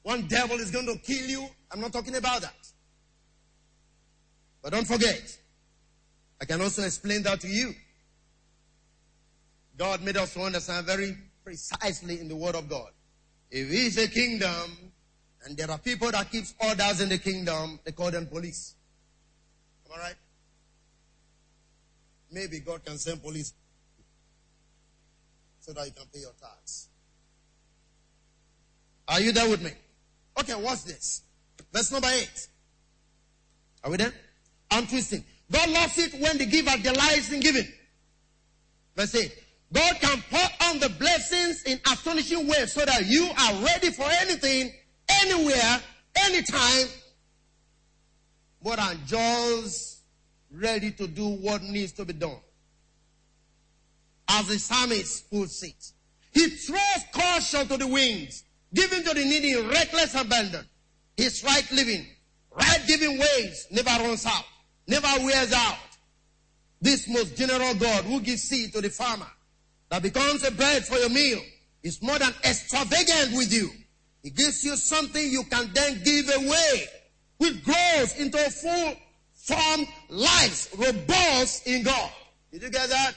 one 0.04 0.28
devil 0.28 0.58
is 0.58 0.72
going 0.72 0.88
to 0.88 0.98
kill 0.98 1.30
you. 1.30 1.48
I'm 1.72 1.82
not 1.82 1.94
talking 1.94 2.16
about 2.16 2.42
that. 2.42 2.56
But 4.62 4.74
don't 4.74 4.88
forget, 4.88 5.38
I 6.42 6.46
can 6.46 6.62
also 6.62 6.84
explain 6.84 7.24
that 7.24 7.40
to 7.42 7.48
you. 7.48 7.74
God 9.78 10.04
made 10.04 10.18
us 10.18 10.34
to 10.34 10.42
understand 10.42 10.86
very 10.86 11.16
precisely 11.50 12.20
in 12.20 12.28
the 12.28 12.36
Word 12.36 12.54
of 12.54 12.70
God. 12.70 12.92
If 13.50 13.72
it's 13.72 13.98
a 13.98 14.08
kingdom, 14.08 14.92
and 15.44 15.58
there 15.58 15.72
are 15.72 15.80
people 15.80 16.12
that 16.12 16.32
keeps 16.32 16.54
orders 16.60 17.02
in 17.02 17.10
the 17.10 17.18
kingdom, 17.18 17.80
they 17.84 17.92
call 17.92 18.12
them 18.12 18.28
police. 18.28 18.76
Am 19.88 20.00
I 20.00 20.04
right? 20.04 20.16
Maybe 22.32 22.60
God 22.60 22.86
can 22.86 23.00
send 23.00 23.24
police 23.24 23.52
so 25.60 25.74
that 25.74 25.88
you 25.88 25.92
can 25.92 26.06
pay 26.14 26.20
your 26.20 26.34
tax. 26.40 26.90
Are 29.08 29.20
you 29.20 29.32
there 29.32 29.50
with 29.50 29.64
me? 29.64 29.72
Okay, 30.40 30.54
what's 30.54 30.84
this? 30.84 31.24
Verse 31.74 31.92
number 31.92 32.10
eight. 32.14 32.48
Are 33.84 33.90
we 33.90 33.98
there? 33.98 34.14
I'm 34.70 34.86
twisting. 34.86 35.24
God 35.52 35.68
loves 35.72 35.98
it 35.98 36.14
when 36.22 36.38
the 36.38 36.46
giver 36.46 36.78
delights 36.78 37.32
in 37.32 37.40
giving. 37.40 37.68
Verse 38.96 39.16
8. 39.16 39.49
God 39.72 39.96
can 40.02 40.24
pour 40.32 40.68
on 40.68 40.80
the 40.80 40.90
blessings 40.90 41.64
in 41.64 41.80
astonishing 41.92 42.48
ways 42.48 42.74
so 42.74 42.86
that 42.86 43.06
you 43.06 43.30
are 43.38 43.54
ready 43.64 43.92
for 43.92 44.06
anything, 44.22 44.74
anywhere, 45.22 45.80
anytime, 46.16 46.88
more 48.64 48.76
than 48.76 49.00
just 49.06 50.02
ready 50.52 50.92
to 50.92 51.08
do 51.08 51.28
what 51.28 51.62
needs 51.62 51.92
to 51.94 52.06
be 52.06 52.14
done 52.14 52.40
as 54.28 54.48
the 54.48 54.58
psalmist 54.58 55.30
puts 55.30 55.62
it. 55.64 55.92
He 56.32 56.50
throws 56.50 57.04
caution 57.12 57.68
to 57.68 57.78
the 57.78 57.88
winds, 57.88 58.44
giving 58.74 59.04
to 59.04 59.14
the 59.14 59.24
needy 59.24 59.56
reckless 59.56 60.16
abandon. 60.16 60.66
His 61.16 61.44
right 61.44 61.70
living, 61.72 62.06
right 62.52 62.80
giving 62.88 63.20
ways 63.20 63.68
never 63.72 64.04
runs 64.04 64.26
out, 64.26 64.46
never 64.88 65.08
wears 65.24 65.54
out. 65.54 65.78
This 66.82 67.08
most 67.08 67.36
general 67.36 67.76
God 67.76 68.06
who 68.06 68.22
gives 68.22 68.44
seed 68.44 68.74
to 68.74 68.82
the 68.82 68.90
farmer 68.90 69.28
that 69.90 70.02
becomes 70.02 70.44
a 70.44 70.52
bread 70.52 70.86
for 70.86 70.98
your 70.98 71.10
meal 71.10 71.42
is 71.84 72.02
more 72.02 72.20
than 72.20 72.34
extravagant 72.44 73.38
with 73.38 73.52
you. 73.54 73.70
It 74.24 74.36
gives 74.36 74.64
you 74.64 74.76
something 74.76 75.30
you 75.30 75.44
can 75.44 75.72
then 75.74 76.02
give 76.04 76.30
away, 76.36 76.88
which 77.38 77.64
grows 77.64 78.18
into 78.20 78.38
a 78.38 78.50
full 78.50 78.96
transformed 79.50 79.88
lives, 80.10 80.70
robust 80.78 81.68
in 81.68 81.84
God. 81.84 82.12
Did 82.52 82.64
you 82.64 82.70
get 82.70 82.90
that? 82.90 83.14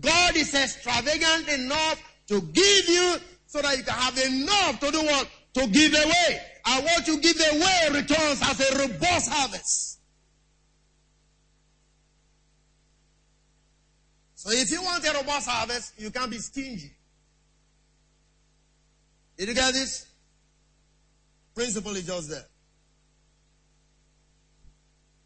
God 0.00 0.36
is 0.36 0.54
extravagant 0.54 1.48
enough 1.48 2.02
to 2.28 2.40
give 2.40 2.88
you 2.88 3.16
so 3.46 3.60
that 3.60 3.76
you 3.76 3.84
can 3.84 3.94
have 3.94 4.18
enough 4.18 4.80
to 4.80 4.90
do 4.90 5.02
what? 5.02 5.28
To 5.54 5.66
give 5.66 5.92
away. 5.92 6.40
And 6.64 6.84
what 6.84 7.06
you 7.06 7.20
give 7.20 7.36
away 7.36 8.00
returns 8.00 8.40
as 8.42 8.60
a 8.60 8.78
robust 8.78 9.30
harvest. 9.30 9.98
So 14.42 14.50
if 14.50 14.72
you 14.72 14.82
want 14.82 15.06
a 15.06 15.12
robust 15.12 15.48
harvest, 15.48 15.92
you 15.98 16.10
can't 16.10 16.28
be 16.28 16.38
stingy. 16.38 16.90
Did 19.36 19.46
you 19.46 19.54
get 19.54 19.72
this? 19.72 20.04
Principle 21.54 21.94
is 21.94 22.04
just 22.04 22.28
there. 22.28 22.44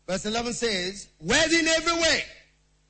Verse 0.06 0.26
11 0.26 0.52
says, 0.52 1.08
Wed 1.18 1.50
in 1.50 1.66
every 1.66 1.94
way, 1.94 2.24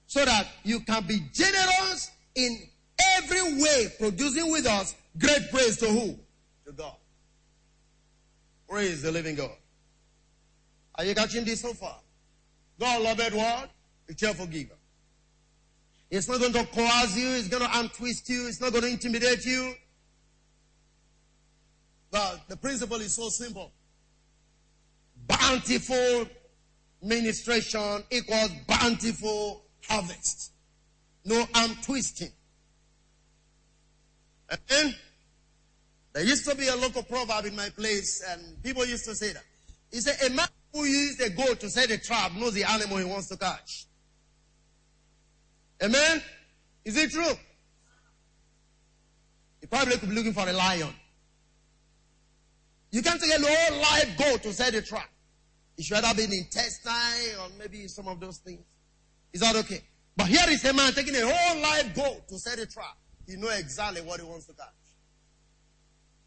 so 0.08 0.24
that 0.24 0.48
you 0.64 0.80
can 0.80 1.06
be 1.06 1.20
generous 1.32 2.10
in 2.34 2.58
every 3.18 3.62
way, 3.62 3.86
producing 3.96 4.50
with 4.50 4.66
us 4.66 4.96
great 5.16 5.48
praise 5.52 5.76
to 5.76 5.86
who? 5.86 6.18
To 6.64 6.72
God. 6.72 6.96
Praise 8.68 9.00
the 9.00 9.12
living 9.12 9.36
God. 9.36 9.56
Are 10.96 11.04
you 11.04 11.14
catching 11.14 11.44
this 11.44 11.60
so 11.60 11.72
far? 11.72 12.00
God 12.80 13.00
loved 13.02 13.32
what? 13.32 13.70
A 14.08 14.14
cheerful 14.14 14.46
giver. 14.46 14.75
It's 16.10 16.28
not 16.28 16.40
going 16.40 16.52
to 16.52 16.64
coerce 16.66 17.16
you, 17.16 17.28
it's 17.30 17.48
going 17.48 17.62
to 17.62 17.78
untwist 17.78 18.28
you, 18.28 18.46
it's 18.46 18.60
not 18.60 18.72
going 18.72 18.84
to 18.84 18.90
intimidate 18.90 19.44
you. 19.44 19.74
But 22.10 22.48
the 22.48 22.56
principle 22.56 23.00
is 23.00 23.14
so 23.14 23.28
simple. 23.28 23.72
Bountiful 25.26 26.26
ministration 27.02 28.04
equals 28.10 28.50
bountiful 28.66 29.64
harvest. 29.88 30.52
No 31.24 31.44
arm 31.54 31.76
twisting. 31.82 32.30
And 34.70 34.94
there 36.12 36.24
used 36.24 36.48
to 36.48 36.54
be 36.54 36.68
a 36.68 36.76
local 36.76 37.02
proverb 37.02 37.46
in 37.46 37.56
my 37.56 37.68
place, 37.70 38.24
and 38.30 38.62
people 38.62 38.86
used 38.86 39.04
to 39.06 39.14
say 39.14 39.32
that. 39.32 39.42
He 39.90 40.00
said, 40.00 40.16
A 40.24 40.34
man 40.34 40.46
who 40.72 40.84
uses 40.84 41.20
a 41.20 41.30
goat 41.30 41.60
to 41.60 41.68
set 41.68 41.90
a 41.90 41.98
trap 41.98 42.32
knows 42.32 42.54
the 42.54 42.64
animal 42.64 42.98
he 42.98 43.04
wants 43.04 43.28
to 43.28 43.36
catch. 43.36 43.86
Amen? 45.82 46.22
Is 46.84 46.96
it 46.96 47.10
true? 47.10 47.34
He 49.60 49.66
probably 49.66 49.96
could 49.98 50.08
be 50.08 50.14
looking 50.14 50.32
for 50.32 50.48
a 50.48 50.52
lion. 50.52 50.94
You 52.92 53.02
can't 53.02 53.20
take 53.20 53.38
a 53.38 53.42
whole 53.42 53.80
live 53.80 54.16
goat 54.16 54.42
to 54.44 54.52
set 54.52 54.74
a 54.74 54.82
trap. 54.82 55.10
It 55.76 55.84
should 55.84 55.98
either 55.98 56.16
be 56.16 56.24
an 56.24 56.32
intestine 56.32 57.38
or 57.40 57.48
maybe 57.58 57.86
some 57.88 58.08
of 58.08 58.20
those 58.20 58.38
things. 58.38 58.64
Is 59.32 59.40
that 59.40 59.56
okay? 59.56 59.82
But 60.16 60.28
here 60.28 60.48
is 60.48 60.64
a 60.64 60.72
man 60.72 60.92
taking 60.92 61.14
a 61.14 61.20
whole 61.20 61.60
live 61.60 61.94
goat 61.94 62.28
to 62.28 62.38
set 62.38 62.58
a 62.58 62.66
trap. 62.66 62.96
He 63.26 63.36
knows 63.36 63.58
exactly 63.58 64.00
what 64.00 64.20
he 64.20 64.26
wants 64.26 64.46
to 64.46 64.54
catch. 64.54 64.68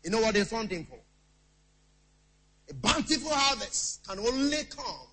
You 0.04 0.12
know 0.12 0.22
what 0.22 0.36
he's 0.36 0.52
hunting 0.52 0.86
for? 0.86 1.00
A 2.70 2.74
bountiful 2.76 3.32
harvest 3.34 4.06
can 4.08 4.20
only 4.20 4.64
come 4.66 5.08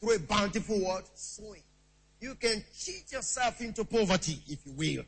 through 0.00 0.16
a 0.16 0.18
bountiful 0.20 0.78
what? 0.78 1.08
Sowing. 1.14 1.62
You 2.22 2.36
can 2.36 2.64
cheat 2.78 3.10
yourself 3.10 3.60
into 3.62 3.84
poverty, 3.84 4.38
if 4.46 4.64
you 4.64 4.72
will. 4.74 5.04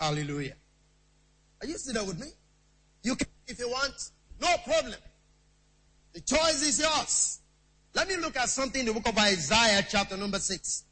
Hallelujah. 0.00 0.56
Are 1.60 1.68
you 1.68 1.78
still 1.78 1.94
there 1.94 2.04
with 2.04 2.18
me? 2.18 2.26
You 3.04 3.14
can, 3.14 3.28
if 3.46 3.60
you 3.60 3.68
want, 3.68 3.94
no 4.40 4.48
problem. 4.64 4.98
The 6.12 6.20
choice 6.22 6.64
is 6.64 6.80
yours. 6.80 7.38
Let 7.94 8.08
me 8.08 8.16
look 8.16 8.36
at 8.36 8.48
something 8.48 8.80
in 8.80 8.86
the 8.86 8.92
book 8.92 9.06
of 9.06 9.16
Isaiah, 9.16 9.86
chapter 9.88 10.16
number 10.16 10.40
6. 10.40 10.82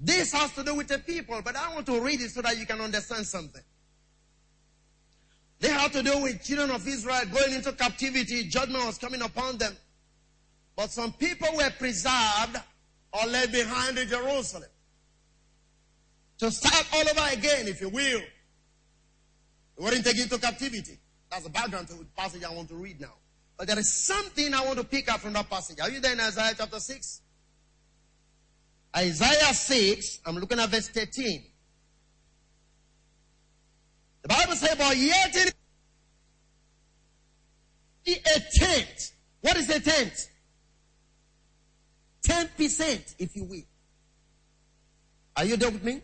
This 0.00 0.32
has 0.32 0.52
to 0.54 0.64
do 0.64 0.74
with 0.74 0.88
the 0.88 0.98
people, 0.98 1.40
but 1.44 1.54
I 1.54 1.72
want 1.74 1.86
to 1.86 2.00
read 2.00 2.20
it 2.20 2.32
so 2.32 2.42
that 2.42 2.58
you 2.58 2.66
can 2.66 2.80
understand 2.80 3.24
something. 3.24 3.62
They 5.60 5.68
had 5.68 5.92
to 5.92 6.02
do 6.02 6.22
with 6.22 6.42
children 6.42 6.72
of 6.72 6.86
Israel 6.88 7.22
going 7.32 7.54
into 7.54 7.70
captivity. 7.70 8.48
Judgment 8.48 8.84
was 8.84 8.98
coming 8.98 9.22
upon 9.22 9.58
them. 9.58 9.76
But 10.76 10.90
some 10.90 11.12
people 11.14 11.48
were 11.56 11.70
preserved 11.78 12.60
or 13.12 13.26
left 13.28 13.52
behind 13.52 13.98
in 13.98 14.08
Jerusalem. 14.08 14.68
To 16.38 16.50
start 16.50 16.86
all 16.92 17.08
over 17.08 17.32
again, 17.32 17.66
if 17.66 17.80
you 17.80 17.88
will. 17.88 18.20
They 19.76 19.84
weren't 19.84 20.04
taken 20.04 20.22
into 20.22 20.38
captivity. 20.38 20.98
That's 21.30 21.44
the 21.44 21.50
background 21.50 21.88
to 21.88 21.94
the 21.94 22.04
passage 22.16 22.44
I 22.44 22.52
want 22.52 22.68
to 22.68 22.74
read 22.74 23.00
now. 23.00 23.14
But 23.56 23.68
there 23.68 23.78
is 23.78 23.90
something 23.92 24.52
I 24.52 24.64
want 24.64 24.78
to 24.78 24.84
pick 24.84 25.10
up 25.10 25.20
from 25.20 25.32
that 25.32 25.48
passage. 25.48 25.80
Are 25.80 25.88
you 25.88 26.00
there 26.00 26.12
in 26.12 26.20
Isaiah 26.20 26.52
chapter 26.56 26.78
6? 26.78 27.22
Isaiah 28.94 29.54
6, 29.54 30.20
I'm 30.26 30.36
looking 30.36 30.58
at 30.58 30.68
verse 30.68 30.88
13. 30.88 31.42
The 34.22 34.28
Bible 34.28 34.54
says, 34.56 34.74
but 34.76 34.96
yet 34.96 35.36
in 38.04 38.14
a 38.14 38.40
tent. 38.58 39.12
What 39.40 39.56
is 39.56 39.70
a 39.70 39.80
tent? 39.80 40.28
10%, 42.26 43.14
if 43.18 43.36
you 43.36 43.44
will. 43.44 43.62
Are 45.36 45.44
you 45.44 45.56
there 45.56 45.70
with 45.70 45.84
me? 45.84 46.00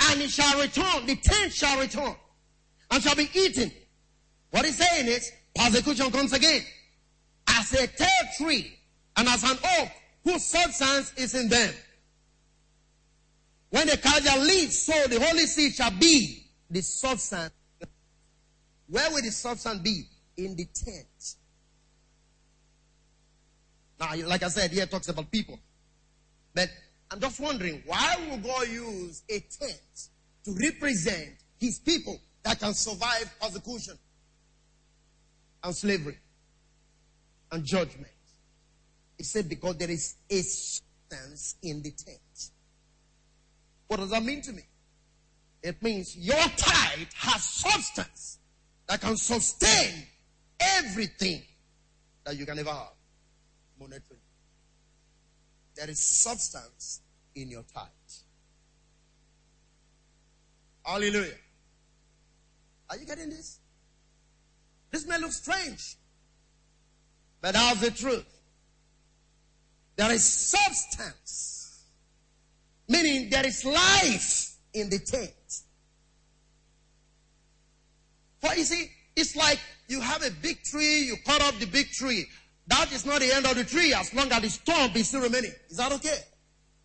And 0.00 0.20
it 0.20 0.30
shall 0.30 0.60
return, 0.60 1.06
the 1.06 1.16
tent 1.16 1.52
shall 1.52 1.78
return, 1.80 2.14
and 2.90 3.02
shall 3.02 3.16
be 3.16 3.28
eaten. 3.34 3.70
What 4.50 4.64
he's 4.64 4.76
saying 4.76 5.08
is, 5.08 5.30
persecution 5.54 6.10
comes 6.10 6.32
again. 6.32 6.62
As 7.48 7.72
a 7.72 7.86
tall 7.86 8.08
tree, 8.38 8.78
and 9.16 9.28
as 9.28 9.42
an 9.44 9.58
oak, 9.80 9.88
whose 10.24 10.44
substance 10.44 11.12
is 11.16 11.34
in 11.34 11.48
them. 11.48 11.72
When 13.70 13.86
the 13.88 13.96
their 13.96 14.38
leaves, 14.38 14.78
so 14.78 14.92
the 15.08 15.20
holy 15.20 15.46
seed 15.46 15.74
shall 15.74 15.90
be 15.90 16.46
the 16.70 16.80
substance. 16.80 17.52
Where 18.88 19.10
will 19.10 19.22
the 19.22 19.30
substance 19.30 19.80
be? 19.80 20.04
In 20.36 20.56
the 20.56 20.66
tent. 20.66 21.36
Now, 23.98 24.10
like 24.26 24.42
I 24.42 24.48
said, 24.48 24.70
here 24.70 24.86
talks 24.86 25.08
about 25.08 25.30
people. 25.30 25.58
But 26.54 26.68
I'm 27.10 27.20
just 27.20 27.40
wondering, 27.40 27.82
why 27.86 28.16
would 28.30 28.42
God 28.42 28.68
use 28.68 29.22
a 29.28 29.40
tent 29.40 30.08
to 30.44 30.52
represent 30.52 31.30
his 31.58 31.78
people 31.78 32.18
that 32.42 32.58
can 32.60 32.74
survive 32.74 33.34
persecution 33.40 33.98
and 35.62 35.74
slavery 35.74 36.18
and 37.52 37.64
judgment? 37.64 38.12
He 39.16 39.24
said, 39.24 39.48
because 39.48 39.76
there 39.76 39.90
is 39.90 40.16
a 40.28 40.40
substance 40.42 41.56
in 41.62 41.82
the 41.82 41.90
tent. 41.90 42.50
What 43.86 44.00
does 44.00 44.10
that 44.10 44.24
mean 44.24 44.42
to 44.42 44.52
me? 44.52 44.62
It 45.62 45.82
means 45.82 46.16
your 46.16 46.36
tithe 46.36 47.08
has 47.14 47.42
substance 47.42 48.38
that 48.86 49.00
can 49.00 49.16
sustain 49.16 50.06
everything 50.60 51.42
that 52.24 52.36
you 52.36 52.44
can 52.44 52.58
ever 52.58 52.70
have. 52.70 52.93
Monetary. 53.94 54.20
There 55.76 55.90
is 55.90 56.00
substance 56.00 57.00
in 57.34 57.48
your 57.48 57.62
tithe. 57.72 57.86
Hallelujah. 60.84 61.38
Are 62.90 62.96
you 62.96 63.06
getting 63.06 63.30
this? 63.30 63.58
This 64.90 65.06
may 65.06 65.18
look 65.18 65.32
strange, 65.32 65.96
but 67.40 67.54
that's 67.54 67.80
the 67.80 67.90
truth. 67.90 68.26
There 69.96 70.10
is 70.10 70.24
substance 70.24 71.54
Meaning 72.88 73.30
there 73.30 73.46
is 73.46 73.64
life 73.64 74.56
in 74.74 74.90
the 74.90 74.98
tent. 74.98 75.30
For 78.40 78.54
you 78.54 78.64
see, 78.64 78.90
it's 79.16 79.34
like 79.36 79.58
you 79.88 80.00
have 80.00 80.22
a 80.22 80.30
big 80.30 80.62
tree, 80.62 81.04
you 81.04 81.16
cut 81.24 81.40
off 81.40 81.58
the 81.58 81.66
big 81.66 81.88
tree. 81.90 82.26
That 82.66 82.92
is 82.92 83.04
not 83.04 83.20
the 83.20 83.34
end 83.34 83.46
of 83.46 83.56
the 83.56 83.64
tree 83.64 83.92
as 83.92 84.12
long 84.14 84.30
as 84.32 84.42
the 84.42 84.50
stump 84.50 84.96
is 84.96 85.08
still 85.08 85.20
remaining. 85.20 85.52
Is 85.68 85.76
that 85.76 85.92
okay? 85.92 86.18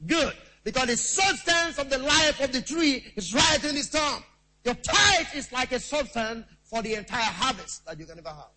Good. 0.05 0.33
Because 0.63 0.87
the 0.87 0.97
substance 0.97 1.77
of 1.77 1.89
the 1.89 1.97
life 1.97 2.41
of 2.41 2.51
the 2.51 2.61
tree 2.61 3.05
is 3.15 3.33
right 3.33 3.63
in 3.63 3.75
the 3.75 3.81
stump. 3.81 4.25
Your 4.65 4.75
tithe 4.75 5.27
is 5.35 5.51
like 5.51 5.71
a 5.71 5.79
substance 5.79 6.45
for 6.63 6.81
the 6.81 6.95
entire 6.95 7.23
harvest 7.23 7.85
that 7.85 7.97
you 7.97 8.05
can 8.05 8.19
ever 8.19 8.29
have. 8.29 8.51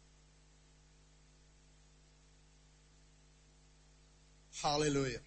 Hallelujah. 4.60 5.18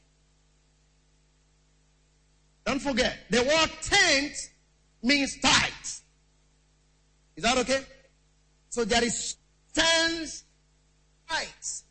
Don't 2.66 2.82
forget, 2.82 3.18
the 3.30 3.44
word 3.44 3.70
tent 3.82 4.34
means 5.04 5.40
tight. 5.40 6.02
Is 7.36 7.44
that 7.44 7.58
okay? 7.60 7.82
So 8.70 8.86
there 8.86 9.04
is 9.04 9.38
tens 9.74 10.45
tight. 11.30 11.82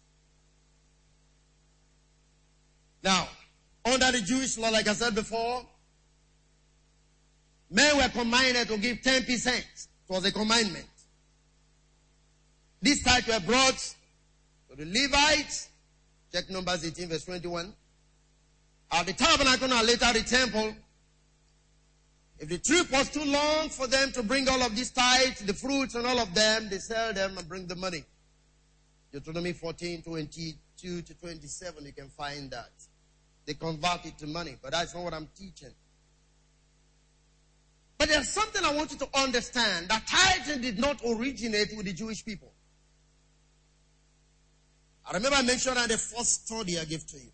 Now, 3.02 3.28
under 3.84 4.12
the 4.12 4.20
Jewish 4.20 4.56
law, 4.56 4.70
like 4.70 4.88
I 4.88 4.94
said 4.94 5.14
before, 5.14 5.62
men 7.70 7.96
were 7.96 8.08
commanded 8.08 8.68
to 8.68 8.78
give 8.78 8.98
10%. 8.98 9.46
It 9.46 9.64
was 10.08 10.24
a 10.24 10.32
commandment. 10.32 10.86
These 12.80 13.02
tithes 13.02 13.26
were 13.28 13.40
brought 13.40 13.94
to 14.70 14.76
the 14.76 14.84
Levites, 14.84 15.68
check 16.32 16.48
Numbers 16.50 16.84
18 16.84 17.08
verse 17.08 17.24
21. 17.24 17.72
At 18.92 19.06
the 19.06 19.12
tabernacle 19.12 19.72
and 19.72 19.86
later 19.86 20.12
the 20.12 20.22
temple, 20.22 20.74
if 22.38 22.48
the 22.48 22.58
trip 22.58 22.90
was 22.90 23.10
too 23.10 23.24
long 23.24 23.68
for 23.68 23.86
them 23.86 24.12
to 24.12 24.22
bring 24.22 24.48
all 24.48 24.62
of 24.62 24.74
these 24.76 24.90
tithes, 24.90 25.40
the 25.40 25.54
fruits 25.54 25.94
and 25.94 26.06
all 26.06 26.18
of 26.18 26.34
them, 26.34 26.68
they 26.68 26.78
sell 26.78 27.12
them 27.12 27.38
and 27.38 27.48
bring 27.48 27.66
the 27.66 27.76
money. 27.76 28.04
Deuteronomy 29.14 29.52
14, 29.52 30.02
22 30.02 31.02
to 31.02 31.14
27, 31.14 31.86
you 31.86 31.92
can 31.92 32.08
find 32.08 32.50
that. 32.50 32.72
They 33.46 33.54
convert 33.54 34.04
it 34.06 34.18
to 34.18 34.26
money, 34.26 34.56
but 34.60 34.72
that's 34.72 34.92
not 34.92 35.04
what 35.04 35.14
I'm 35.14 35.28
teaching. 35.38 35.70
But 37.96 38.08
there's 38.08 38.28
something 38.28 38.64
I 38.64 38.74
want 38.74 38.90
you 38.90 38.98
to 38.98 39.08
understand 39.14 39.88
that 39.88 40.04
tithing 40.08 40.62
did 40.62 40.80
not 40.80 41.00
originate 41.06 41.76
with 41.76 41.86
the 41.86 41.92
Jewish 41.92 42.24
people. 42.24 42.50
I 45.06 45.12
remember 45.12 45.36
I 45.36 45.42
mentioned 45.42 45.76
that 45.76 45.90
the 45.90 45.98
first 45.98 46.48
study 46.48 46.80
I 46.80 46.84
gave 46.84 47.06
to 47.06 47.16
you. 47.16 47.30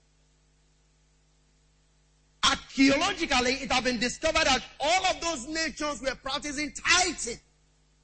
Archaeologically, 2.44 3.52
it 3.52 3.72
has 3.72 3.82
been 3.82 3.98
discovered 3.98 4.44
that 4.44 4.62
all 4.80 5.06
of 5.06 5.18
those 5.22 5.48
nations 5.48 6.02
were 6.02 6.14
practicing 6.16 6.72
tithing 6.72 7.40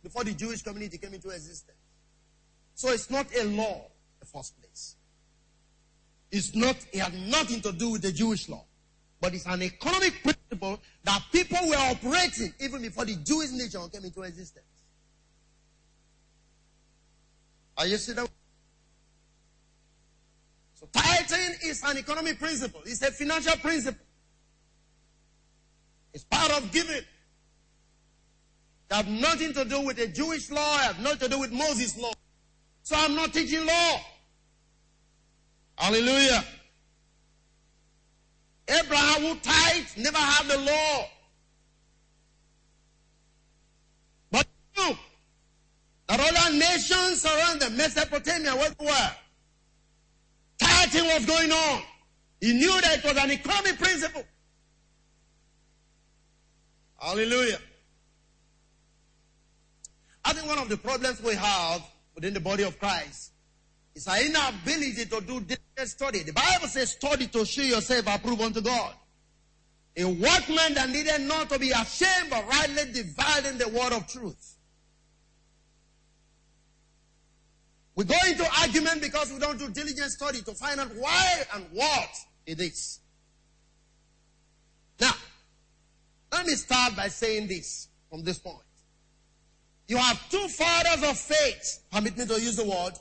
before 0.02 0.24
the 0.24 0.32
Jewish 0.32 0.62
community 0.62 0.96
came 0.96 1.12
into 1.12 1.28
existence. 1.28 1.76
So 2.76 2.90
it's 2.90 3.10
not 3.10 3.26
a 3.34 3.42
law 3.44 3.86
in 3.86 4.20
the 4.20 4.26
first 4.26 4.60
place. 4.60 4.96
It's 6.30 6.54
not, 6.54 6.76
it 6.92 7.00
had 7.00 7.14
nothing 7.14 7.62
to 7.62 7.72
do 7.72 7.92
with 7.92 8.02
the 8.02 8.12
Jewish 8.12 8.50
law. 8.50 8.66
But 9.18 9.32
it's 9.32 9.46
an 9.46 9.62
economic 9.62 10.22
principle 10.22 10.78
that 11.04 11.22
people 11.32 11.56
were 11.66 11.76
operating 11.76 12.52
even 12.60 12.82
before 12.82 13.06
the 13.06 13.16
Jewish 13.16 13.50
nation 13.52 13.80
came 13.88 14.04
into 14.04 14.20
existence. 14.22 14.66
Are 17.78 17.86
you 17.86 17.96
seeing 17.96 18.16
that? 18.16 18.28
So 20.74 20.86
tithing 20.92 21.56
is 21.64 21.82
an 21.82 21.96
economic 21.96 22.38
principle. 22.38 22.82
It's 22.84 23.00
a 23.00 23.10
financial 23.10 23.56
principle. 23.56 24.04
It's 26.12 26.24
part 26.24 26.50
of 26.52 26.70
giving. 26.72 26.96
It 26.96 27.06
have 28.90 29.08
nothing 29.08 29.54
to 29.54 29.64
do 29.64 29.80
with 29.80 29.96
the 29.96 30.08
Jewish 30.08 30.50
law. 30.50 30.76
It 30.76 30.82
have 30.82 31.00
nothing 31.00 31.20
to 31.20 31.28
do 31.30 31.40
with 31.40 31.52
Moses' 31.52 31.96
law. 31.96 32.12
So 32.86 32.94
I'm 32.96 33.16
not 33.16 33.32
teaching 33.32 33.66
law. 33.66 34.00
Hallelujah. 35.76 36.44
Abraham 38.68 39.22
who 39.22 39.34
tithed 39.40 39.98
never 39.98 40.16
had 40.16 40.46
the 40.46 40.58
law. 40.58 41.08
But 44.30 44.46
you 44.76 44.96
that 46.06 46.20
other 46.20 46.56
nations 46.56 47.26
around 47.26 47.60
the 47.60 47.70
Mesopotamia 47.70 48.52
where 48.52 48.70
were, 48.78 49.10
tithing 50.60 51.06
was 51.06 51.26
going 51.26 51.50
on. 51.50 51.82
He 52.40 52.52
knew 52.52 52.80
that 52.82 52.98
it 52.98 53.04
was 53.04 53.16
an 53.16 53.32
economic 53.32 53.78
principle. 53.80 54.24
Hallelujah. 57.00 57.58
I 60.24 60.32
think 60.32 60.46
one 60.46 60.58
of 60.60 60.68
the 60.68 60.76
problems 60.76 61.20
we 61.20 61.34
have 61.34 61.82
within 62.16 62.34
the 62.34 62.40
body 62.40 62.64
of 62.64 62.78
Christ 62.80 63.32
is 63.94 64.08
our 64.08 64.20
inability 64.20 65.04
to 65.04 65.20
do 65.20 65.40
diligent 65.40 65.60
study. 65.84 66.22
The 66.22 66.32
Bible 66.32 66.66
says 66.66 66.90
study 66.92 67.28
to 67.28 67.44
show 67.44 67.62
yourself 67.62 68.06
approved 68.12 68.42
unto 68.42 68.60
God. 68.60 68.94
A 69.98 70.04
workman 70.04 70.74
that 70.74 70.90
needed 70.90 71.20
not 71.22 71.48
to 71.50 71.58
be 71.58 71.70
ashamed 71.70 72.30
but 72.30 72.46
rightly 72.48 72.92
dividing 72.92 73.58
the 73.58 73.68
word 73.68 73.92
of 73.92 74.06
truth. 74.08 74.56
We 77.94 78.04
go 78.04 78.16
into 78.28 78.46
argument 78.60 79.00
because 79.00 79.32
we 79.32 79.38
don't 79.38 79.58
do 79.58 79.70
diligent 79.70 80.10
study 80.10 80.42
to 80.42 80.52
find 80.54 80.80
out 80.80 80.94
why 80.96 81.44
and 81.54 81.64
what 81.72 82.10
it 82.44 82.60
is. 82.60 83.00
Now, 85.00 85.12
let 86.30 86.44
me 86.44 86.52
start 86.54 86.94
by 86.96 87.08
saying 87.08 87.48
this 87.48 87.88
from 88.10 88.22
this 88.22 88.38
point. 88.38 88.65
You 89.88 89.98
have 89.98 90.28
two 90.30 90.48
fathers 90.48 91.08
of 91.08 91.16
faith, 91.16 91.80
permit 91.92 92.16
me 92.18 92.26
to 92.26 92.34
use 92.34 92.56
the 92.56 92.64
word, 92.64 92.94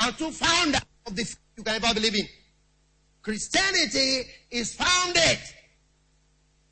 and 0.00 0.16
two 0.16 0.30
founders 0.30 0.80
of 1.06 1.14
the 1.14 1.24
faith 1.24 1.38
you 1.56 1.64
can 1.64 1.82
ever 1.82 1.94
believe 1.94 2.14
in. 2.14 2.26
Christianity 3.22 4.22
is 4.50 4.74
founded 4.74 5.38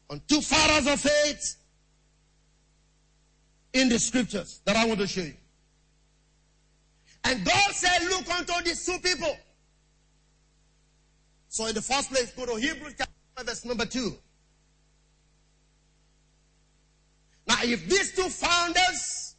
on 0.09 0.23
two 0.27 0.41
fathers 0.41 0.87
of 0.91 0.99
faith 0.99 1.57
in 3.75 3.89
the 3.91 3.99
scriptures 3.99 4.61
that 4.65 4.77
I 4.77 4.87
want 4.87 5.01
to 5.01 5.07
show 5.07 5.21
you. 5.21 5.35
And 7.25 7.45
God 7.45 7.73
said, 7.73 8.05
look 8.09 8.29
unto 8.35 8.65
these 8.65 8.87
two 8.87 8.99
people. 9.01 9.37
So 11.49 11.67
in 11.67 11.75
the 11.75 11.83
first 11.83 12.11
place, 12.11 12.33
go 12.33 12.47
to 12.47 12.55
Hebrews 12.55 12.95
chapter 12.97 13.45
verse 13.45 13.65
number 13.65 13.85
2. 13.85 14.17
Now, 17.47 17.57
if 17.63 17.89
these 17.89 18.15
two 18.15 18.29
founders 18.29 19.37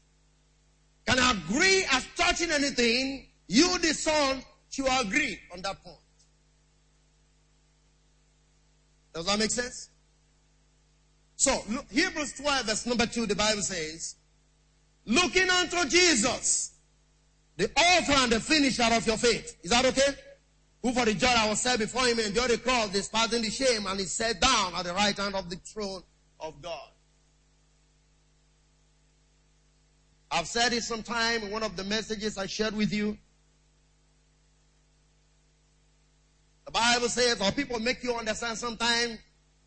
can 1.10 1.38
agree 1.38 1.86
as 1.92 2.06
touching 2.16 2.52
anything, 2.52 3.26
you, 3.48 3.68
son, 3.94 4.44
should 4.70 4.86
agree 5.02 5.40
on 5.52 5.62
that 5.64 5.84
point. 5.84 5.98
Does 9.14 9.26
that 9.26 9.40
make 9.40 9.50
sense? 9.50 9.90
So, 11.36 11.64
look, 11.70 11.90
Hebrews 11.92 12.34
12, 12.34 12.66
verse 12.66 12.86
number 12.86 13.08
2, 13.08 13.26
the 13.26 13.36
Bible 13.36 13.62
says, 13.62 14.16
Looking 15.06 15.50
unto 15.50 15.90
Jesus, 15.90 16.74
the 17.58 17.72
author 17.76 18.14
and 18.14 18.32
the 18.32 18.40
finisher 18.40 18.84
of 18.84 19.08
your 19.08 19.18
faith. 19.18 19.58
Is 19.64 19.72
that 19.72 19.86
okay? 19.86 20.14
Who 20.84 20.94
for 20.94 21.06
the 21.06 21.14
joy 21.16 21.34
I 21.36 21.50
was 21.50 21.62
set 21.62 21.80
before 21.80 22.06
him 22.06 22.20
endured 22.20 22.52
the 22.52 22.58
cross, 22.60 22.90
despising 22.90 23.42
the 23.42 23.50
shame, 23.50 23.88
and 23.88 24.00
is 24.00 24.12
set 24.12 24.40
down 24.40 24.74
at 24.76 24.86
the 24.86 24.94
right 24.94 25.18
hand 25.18 25.34
of 25.34 25.50
the 25.50 25.56
throne 25.56 26.04
of 26.40 26.62
God. 26.62 26.90
I've 30.32 30.48
said 30.48 30.74
it 30.74 30.84
sometime 30.84 31.44
in 31.44 31.52
one 31.52 31.64
of 31.64 31.76
the 31.76 31.84
messages 31.84 32.38
I 32.38 32.46
shared 32.46 32.76
with 32.76 32.94
you. 32.94 33.18
The 36.66 36.72
Bible 36.72 37.10
says, 37.10 37.42
or 37.42 37.52
people 37.52 37.80
make 37.80 38.04
you 38.04 38.14
understand 38.14 38.58
sometimes 38.58 39.18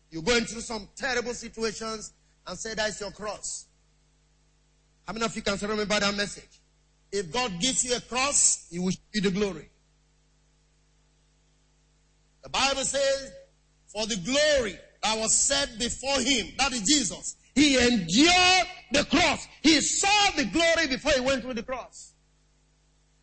you're 0.09 0.23
going 0.23 0.45
through 0.45 0.61
some 0.61 0.87
terrible 0.95 1.33
situations 1.33 2.13
and 2.47 2.57
say 2.57 2.75
that's 2.75 3.01
your 3.01 3.11
cross. 3.11 3.65
How 5.05 5.13
many 5.13 5.25
of 5.25 5.35
you 5.35 5.41
can 5.41 5.57
remember 5.57 5.99
that 5.99 6.15
message? 6.15 6.61
If 7.11 7.31
God 7.31 7.59
gives 7.59 7.83
you 7.83 7.95
a 7.95 7.99
cross, 7.99 8.67
He 8.69 8.79
will 8.79 8.91
show 8.91 8.99
you 9.13 9.21
the 9.21 9.31
glory. 9.31 9.69
The 12.43 12.49
Bible 12.49 12.83
says, 12.83 13.31
for 13.87 14.05
the 14.05 14.15
glory 14.15 14.77
that 15.03 15.17
was 15.19 15.33
set 15.33 15.77
before 15.77 16.19
Him, 16.21 16.47
that 16.57 16.71
is 16.71 16.81
Jesus, 16.81 17.35
he 17.55 17.77
endured 17.77 18.67
the 18.91 19.05
cross. 19.05 19.47
He 19.61 19.79
saw 19.81 20.31
the 20.35 20.45
glory 20.45 20.87
before 20.87 21.11
he 21.13 21.21
went 21.21 21.43
through 21.43 21.53
the 21.53 21.63
cross. 21.63 22.13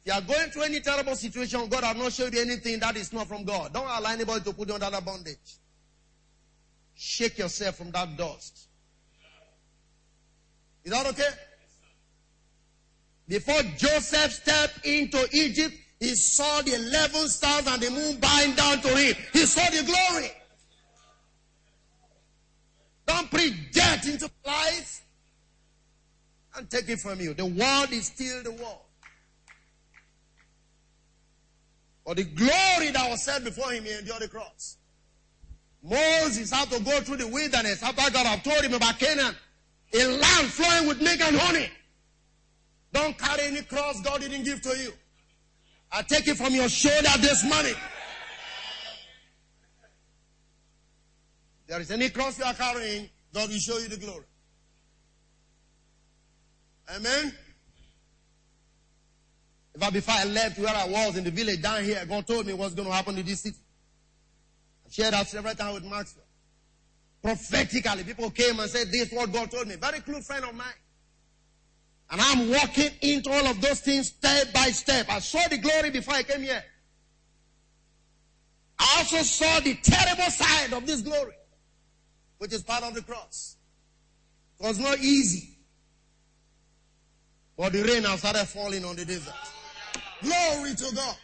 If 0.05 0.12
you 0.12 0.19
are 0.19 0.21
going 0.23 0.51
through 0.51 0.62
any 0.62 0.81
terrible 0.81 1.14
situation, 1.16 1.69
God 1.69 1.85
has 1.85 1.97
not 1.97 2.12
showed 2.12 2.35
you 2.35 2.40
anything 2.40 2.79
that 2.81 2.97
is 2.97 3.12
not 3.12 3.27
from 3.27 3.45
God. 3.45 3.73
Don't 3.73 3.85
allow 3.85 4.11
anybody 4.11 4.45
to 4.45 4.53
put 4.53 4.69
you 4.69 4.75
under 4.75 4.88
that 4.90 5.05
bondage. 5.05 5.37
Shake 6.95 7.38
yourself 7.38 7.77
from 7.77 7.90
that 7.93 8.16
dust. 8.16 8.69
Is 10.85 10.93
that 10.93 11.07
okay? 11.07 11.29
Before 13.29 13.62
Joseph 13.77 14.33
stepped 14.33 14.87
into 14.87 15.29
Egypt, 15.33 15.75
he 15.99 16.14
saw 16.14 16.62
the 16.62 16.75
11 16.75 17.29
stars 17.29 17.66
and 17.66 17.83
the 17.83 17.90
moon 17.90 18.16
bowing 18.19 18.55
down 18.55 18.81
to 18.81 18.88
him. 18.88 19.14
He 19.33 19.45
saw 19.47 19.64
the 19.71 19.85
glory. 19.85 20.31
Don't 23.11 23.73
death 23.73 24.09
into 24.09 24.31
life 24.46 25.03
and 26.57 26.70
take 26.70 26.88
it 26.88 27.01
from 27.01 27.20
you. 27.20 27.35
The 27.35 27.46
world 27.46 27.92
is 27.92 28.07
still 28.07 28.42
the 28.42 28.53
world. 28.53 28.83
But 32.07 32.16
the 32.16 32.25
glory 32.25 32.90
that 32.92 33.11
was 33.11 33.25
set 33.25 33.44
before 33.44 33.73
him, 33.73 33.85
he 33.85 33.92
endured 33.92 34.20
the 34.20 34.29
cross. 34.29 34.79
Moses 35.83 36.51
had 36.51 36.70
to 36.70 36.81
go 36.83 37.01
through 37.01 37.18
the 37.18 37.27
wilderness 37.27 37.83
after 37.83 38.11
God 38.12 38.27
had 38.27 38.44
told 38.44 38.62
him 38.64 38.75
about 38.75 38.99
Canaan. 38.99 39.35
A 39.92 40.07
land 40.07 40.46
flowing 40.46 40.88
with 40.88 41.01
milk 41.01 41.20
and 41.20 41.37
honey. 41.37 41.68
Don't 42.92 43.16
carry 43.18 43.44
any 43.44 43.62
cross 43.62 44.01
God 44.03 44.20
didn't 44.20 44.44
give 44.44 44.61
to 44.62 44.77
you. 44.79 44.92
I 45.92 46.03
take 46.03 46.29
it 46.29 46.37
from 46.37 46.55
your 46.55 46.68
shoulder 46.68 47.11
this 47.18 47.42
morning. 47.44 47.75
There 51.70 51.80
is 51.80 51.92
any 51.92 52.09
cross 52.11 52.37
you 52.37 52.44
are 52.44 52.52
carrying, 52.52 53.09
God 53.33 53.48
will 53.48 53.56
show 53.59 53.78
you 53.78 53.87
the 53.87 53.96
glory. 53.96 54.24
Amen. 56.96 57.33
If 59.72 59.80
I 59.80 59.90
before 59.90 60.14
I 60.18 60.24
left 60.24 60.59
where 60.59 60.74
I 60.74 60.88
was 60.88 61.16
in 61.16 61.22
the 61.22 61.30
village 61.30 61.62
down 61.62 61.85
here, 61.85 62.04
God 62.09 62.26
told 62.26 62.46
me 62.46 62.54
what's 62.54 62.74
going 62.74 62.88
to 62.88 62.92
happen 62.92 63.14
to 63.14 63.22
this 63.22 63.42
city. 63.42 63.56
I 64.85 64.90
shared 64.90 65.14
that 65.14 65.28
several 65.28 65.54
times 65.54 65.74
with 65.74 65.85
Maxwell. 65.85 66.24
Prophetically, 67.22 68.02
people 68.02 68.30
came 68.30 68.59
and 68.59 68.68
said, 68.68 68.88
This 68.90 69.12
is 69.12 69.12
what 69.12 69.33
God 69.33 69.48
told 69.52 69.68
me. 69.68 69.76
Very 69.76 70.00
close 70.00 70.26
friend 70.26 70.44
of 70.46 70.54
mine. 70.56 70.66
And 72.11 72.20
I'm 72.20 72.50
walking 72.50 72.90
into 73.00 73.30
all 73.30 73.46
of 73.46 73.61
those 73.61 73.78
things 73.80 74.09
step 74.09 74.52
by 74.52 74.70
step. 74.70 75.06
I 75.09 75.20
saw 75.20 75.46
the 75.46 75.59
glory 75.59 75.90
before 75.90 76.14
I 76.14 76.24
came 76.24 76.42
here. 76.42 76.64
I 78.76 78.96
also 78.98 79.18
saw 79.18 79.61
the 79.61 79.74
terrible 79.76 80.30
side 80.33 80.72
of 80.72 80.85
this 80.85 81.02
glory, 81.02 81.35
which 82.40 82.55
is 82.55 82.62
part 82.62 82.83
of 82.83 82.94
the 82.94 83.03
cross. 83.03 83.57
It 84.59 84.66
was 84.66 84.79
not 84.79 84.98
easy. 84.98 85.59
But 87.55 87.74
the 87.74 87.83
rain 87.83 88.03
has 88.05 88.20
started 88.20 88.46
falling 88.46 88.83
on 88.83 88.96
the 88.96 89.05
desert. 89.05 89.35
Glory 90.22 90.74
to 90.74 90.94
God. 90.94 91.16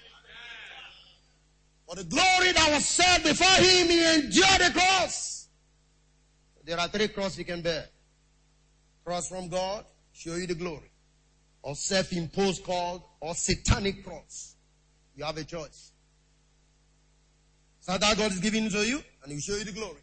For 1.89 1.97
the 1.97 2.05
glory 2.05 2.53
that 2.53 2.69
was 2.71 2.85
set 2.85 3.25
before 3.25 3.47
him, 3.65 3.89
he 3.89 4.15
endured 4.15 4.61
the 4.61 4.79
cross. 4.79 5.49
There 6.65 6.79
are 6.79 6.89
three 6.89 7.09
crosses 7.09 7.39
you 7.39 7.47
can 7.47 7.63
bear. 7.63 7.87
Cross 9.03 9.31
from 9.31 9.49
God, 9.49 9.87
show 10.13 10.35
you 10.35 10.47
the 10.47 10.55
glory. 10.55 10.91
Or 11.63 11.75
self-imposed 11.75 12.63
called, 12.63 13.03
or 13.21 13.35
satanic 13.35 14.05
cross. 14.05 14.57
You 15.17 15.25
have 15.25 15.39
a 15.39 15.45
choice. 15.45 15.93
So 17.81 17.97
that 17.97 18.19
God 18.19 18.33
is 18.33 18.39
giving 18.39 18.69
to 18.69 18.87
you, 18.87 19.03
and 19.23 19.33
he 19.33 19.37
will 19.37 19.41
show 19.41 19.57
you 19.57 19.65
the 19.65 19.73
glory. 19.73 20.03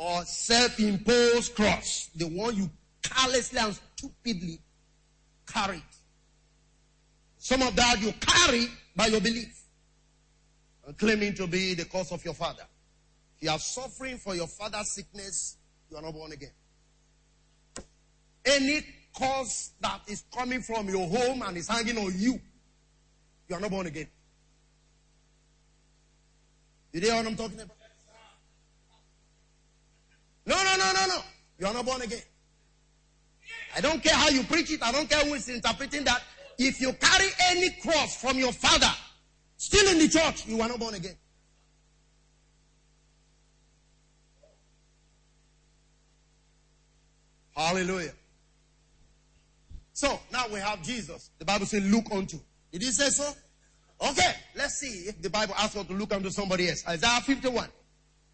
Or 0.00 0.24
self-imposed 0.24 1.56
cross. 1.56 2.08
The 2.14 2.26
one 2.28 2.56
you 2.56 2.70
carelessly 3.02 3.58
and 3.58 3.74
stupidly 3.96 4.60
carried. 5.44 5.82
Some 7.38 7.62
of 7.62 7.74
that 7.74 8.00
you 8.00 8.12
carry 8.20 8.68
by 8.94 9.06
your 9.06 9.20
belief. 9.20 9.60
Claiming 10.98 11.34
to 11.34 11.48
be 11.48 11.74
the 11.74 11.84
cause 11.84 12.12
of 12.12 12.24
your 12.24 12.34
father. 12.34 12.62
If 13.36 13.42
you 13.42 13.50
are 13.50 13.58
suffering 13.58 14.18
for 14.18 14.36
your 14.36 14.46
father's 14.46 14.92
sickness, 14.92 15.56
you 15.90 15.96
are 15.96 16.02
not 16.02 16.14
born 16.14 16.30
again. 16.30 16.52
Any 18.44 18.84
cause 19.12 19.72
that 19.80 20.02
is 20.06 20.22
coming 20.32 20.62
from 20.62 20.88
your 20.88 21.08
home 21.08 21.42
and 21.42 21.56
is 21.56 21.66
hanging 21.66 21.98
on 21.98 22.12
you, 22.16 22.38
you 23.48 23.56
are 23.56 23.60
not 23.60 23.70
born 23.70 23.88
again. 23.88 24.06
You 26.92 27.00
hear 27.00 27.16
what 27.16 27.26
I'm 27.26 27.36
talking 27.36 27.60
about? 27.60 27.76
No, 30.46 30.56
no, 30.56 30.76
no, 30.78 30.92
no, 30.94 31.06
no. 31.06 31.20
You 31.58 31.66
are 31.66 31.74
not 31.74 31.84
born 31.84 32.02
again. 32.02 32.22
I 33.76 33.80
don't 33.80 34.02
care 34.02 34.14
how 34.14 34.28
you 34.28 34.42
preach 34.44 34.70
it. 34.70 34.82
I 34.82 34.92
don't 34.92 35.08
care 35.08 35.24
who 35.24 35.34
is 35.34 35.48
interpreting 35.48 36.04
that. 36.04 36.22
If 36.58 36.80
you 36.80 36.92
carry 36.92 37.28
any 37.50 37.70
cross 37.82 38.20
from 38.20 38.38
your 38.38 38.52
father, 38.52 38.90
still 39.56 39.90
in 39.92 39.98
the 39.98 40.08
church, 40.08 40.46
you 40.46 40.60
are 40.60 40.68
not 40.68 40.78
born 40.78 40.94
again. 40.94 41.16
Hallelujah. 47.56 48.12
So 49.92 50.20
now 50.32 50.44
we 50.52 50.60
have 50.60 50.80
Jesus. 50.82 51.30
The 51.38 51.44
Bible 51.44 51.66
says, 51.66 51.82
look 51.84 52.04
unto. 52.12 52.38
Did 52.70 52.82
he 52.82 52.90
say 52.92 53.08
so? 53.08 53.28
Okay, 54.00 54.32
let's 54.54 54.74
see 54.74 55.08
if 55.08 55.20
the 55.20 55.28
Bible 55.28 55.54
asks 55.58 55.76
us 55.76 55.86
to 55.86 55.92
look 55.92 56.12
unto 56.14 56.30
somebody 56.30 56.68
else. 56.68 56.86
Isaiah 56.86 57.20
51. 57.20 57.68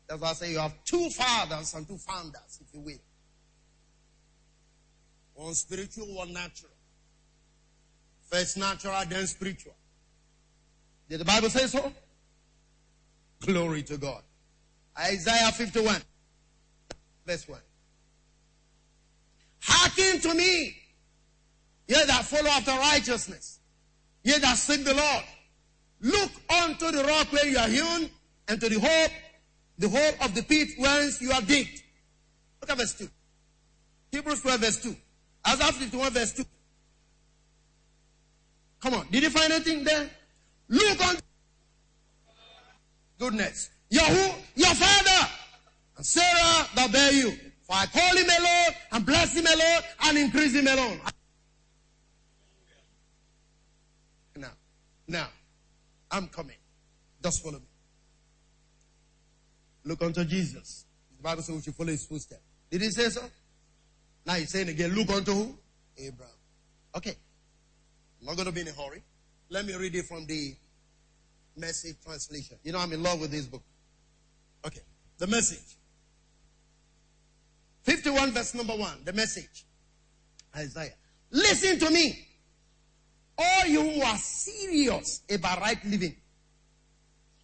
That's 0.07 0.21
why 0.21 0.29
I 0.29 0.33
say 0.35 0.53
you 0.53 0.59
have 0.59 0.75
two 0.85 1.09
fathers 1.09 1.73
and 1.73 1.89
two 1.89 1.97
founders, 1.97 2.61
if 2.61 2.75
you 2.75 2.81
will. 2.81 2.99
One 5.35 5.55
spiritual, 5.55 6.07
one 6.15 6.33
natural. 6.33 6.71
First 8.31 8.57
natural, 8.57 9.03
then 9.09 9.27
spiritual. 9.27 9.75
Did 11.09 11.21
the 11.21 11.25
Bible 11.25 11.51
say 11.51 11.67
so? 11.67 11.93
Glory 13.41 13.83
to 13.85 13.99
God. 13.99 14.23
Isaiah 14.99 15.51
51, 15.53 16.01
verse 17.27 17.49
1. 17.49 17.59
Hearken 19.61 20.21
to 20.21 20.35
me, 20.35 20.77
ye 21.89 22.05
that 22.07 22.25
follow 22.25 22.49
after 22.51 22.71
righteousness, 22.73 23.59
ye 24.23 24.39
that 24.39 24.57
seek 24.57 24.85
the 24.85 24.95
Lord. 24.95 25.25
Look 26.01 26.31
unto 26.63 26.91
the 26.91 27.05
rock 27.05 27.33
where 27.33 27.47
you 27.47 27.59
are 27.59 27.69
hewn, 27.69 28.11
and 28.49 28.61
to 28.61 28.69
the 28.69 28.79
hope, 28.79 29.11
the 29.79 29.89
hole 29.89 30.13
of 30.23 30.35
the 30.35 30.43
pit 30.43 30.69
whence 30.79 31.21
you 31.21 31.33
are 31.33 31.43
digged. 31.43 31.83
Look 32.61 32.71
at 32.71 32.79
verse 32.79 32.93
2. 32.99 33.09
Hebrews 34.13 34.43
12, 34.43 34.61
verse 34.61 34.83
2. 34.83 34.97
Isaiah 35.47 35.73
51, 35.73 36.13
verse 36.13 36.33
2. 36.33 36.45
Come 38.81 38.95
on. 38.95 39.07
Did 39.11 39.23
you 39.23 39.31
find 39.31 39.53
anything 39.53 39.85
there? 39.85 40.11
Look 40.69 41.07
on 41.07 41.17
goodness. 43.19 43.71
Who? 43.91 44.31
Your 44.57 44.75
father. 44.75 45.29
And 45.97 46.05
Sarah 46.05 46.67
that 46.75 46.91
bear 46.93 47.13
you. 47.13 47.33
For 47.63 47.75
I 47.75 47.87
call 47.87 48.17
him 48.17 48.27
alone 48.27 48.75
and 48.93 49.07
bless 49.07 49.35
him 49.35 49.47
alone 49.47 49.83
and 50.05 50.19
increase 50.19 50.55
him 50.55 50.67
alone. 50.67 51.01
Now, 54.37 54.51
now, 55.09 55.29
I'm 56.11 56.29
coming. 56.29 56.57
Just 57.23 57.43
follow 57.43 57.59
me. 57.59 57.67
Look 59.85 60.03
unto 60.03 60.25
Jesus. 60.25 60.85
The 61.17 61.23
Bible 61.23 61.43
says 61.43 61.55
we 61.55 61.63
should 61.63 61.75
follow 61.75 61.91
his 61.91 62.05
footsteps. 62.07 62.43
Did 62.71 62.83
he 62.83 62.91
say 62.91 63.09
so? 63.09 63.23
Now 64.27 64.35
he's 64.35 64.51
saying 64.51 64.69
again, 64.69 64.95
look 64.95 65.11
unto 65.11 65.33
who? 65.33 65.59
Abraham. 65.99 66.35
Okay. 66.97 67.15
I'm 68.21 68.27
not 68.27 68.37
going 68.37 68.47
to 68.47 68.53
be 68.53 68.63
in 68.63 68.69
a 68.69 68.73
hurry. 68.73 69.03
Let 69.51 69.67
me 69.67 69.75
read 69.75 69.95
it 69.95 70.07
from 70.07 70.27
the 70.27 70.55
message 71.57 71.97
translation. 72.05 72.57
You 72.63 72.73
know, 72.73 72.79
I'm 72.79 72.93
in 72.93 73.03
love 73.03 73.21
with 73.21 73.31
this 73.31 73.47
book. 73.47 73.63
Okay. 74.67 74.81
The 75.19 75.27
message. 75.27 75.79
51 77.83 78.33
verse 78.33 78.55
number 78.55 78.75
1. 78.75 79.05
The 79.05 79.13
message. 79.13 79.67
Isaiah. 80.57 80.95
Listen 81.31 81.79
to 81.81 81.91
me. 81.91 82.27
All 83.37 83.67
you 83.67 83.83
who 83.83 84.03
are 84.03 84.17
serious 84.17 85.23
about 85.29 85.61
right 85.61 85.85
living 85.85 86.15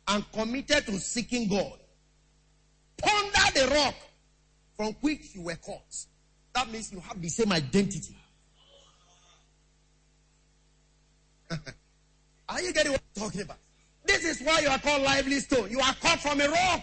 and 0.09 0.25
committed 0.33 0.87
to 0.87 0.99
seeking 0.99 1.49
God, 1.49 1.79
ponder 2.97 3.53
the 3.55 3.75
rock 3.75 3.95
from 4.77 4.95
which 5.01 5.35
you 5.35 5.43
were 5.43 5.57
caught. 5.57 6.07
That 6.55 6.71
means 6.71 6.93
you 6.93 7.01
have 7.01 7.21
the 7.21 7.29
same 7.29 7.53
identity. 7.53 8.17
are 12.49 12.61
you 12.61 12.73
getting 12.73 12.93
what 12.93 13.03
I'm 13.17 13.23
talking 13.23 13.43
about? 13.43 13.59
This 14.05 14.25
is 14.25 14.41
why 14.47 14.61
you 14.61 14.69
are 14.69 14.79
called 14.79 15.03
lively 15.03 15.39
stone. 15.41 15.71
You 15.71 15.81
are 15.81 15.95
caught 16.01 16.21
from 16.21 16.41
a 16.41 16.49
rock. 16.49 16.83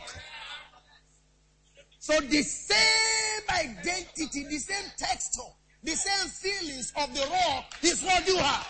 So 2.00 2.20
the 2.22 2.42
same 2.42 3.44
identity, 3.50 4.46
the 4.46 4.58
same 4.58 4.86
texture, 4.98 5.42
the 5.84 5.92
same 5.92 6.30
feelings 6.30 6.94
of 6.96 7.14
the 7.14 7.22
rock 7.30 7.66
is 7.82 8.02
what 8.04 8.26
you 8.28 8.38
have. 8.38 8.68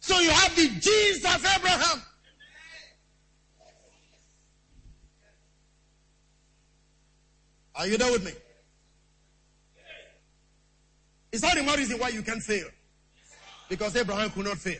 So 0.00 0.18
you 0.18 0.30
have 0.30 0.56
the 0.56 0.68
genes 0.68 1.24
of 1.24 1.46
Abraham. 1.56 2.02
Are 7.76 7.86
you 7.86 7.96
there 7.96 8.12
with 8.12 8.24
me? 8.24 8.32
It's 11.34 11.42
not 11.42 11.56
the 11.56 11.64
more 11.64 11.76
reason 11.76 11.98
why 11.98 12.10
you 12.10 12.22
can 12.22 12.38
fail. 12.38 12.68
Because 13.68 13.96
Abraham 13.96 14.30
could 14.30 14.44
not 14.44 14.56
fail. 14.56 14.78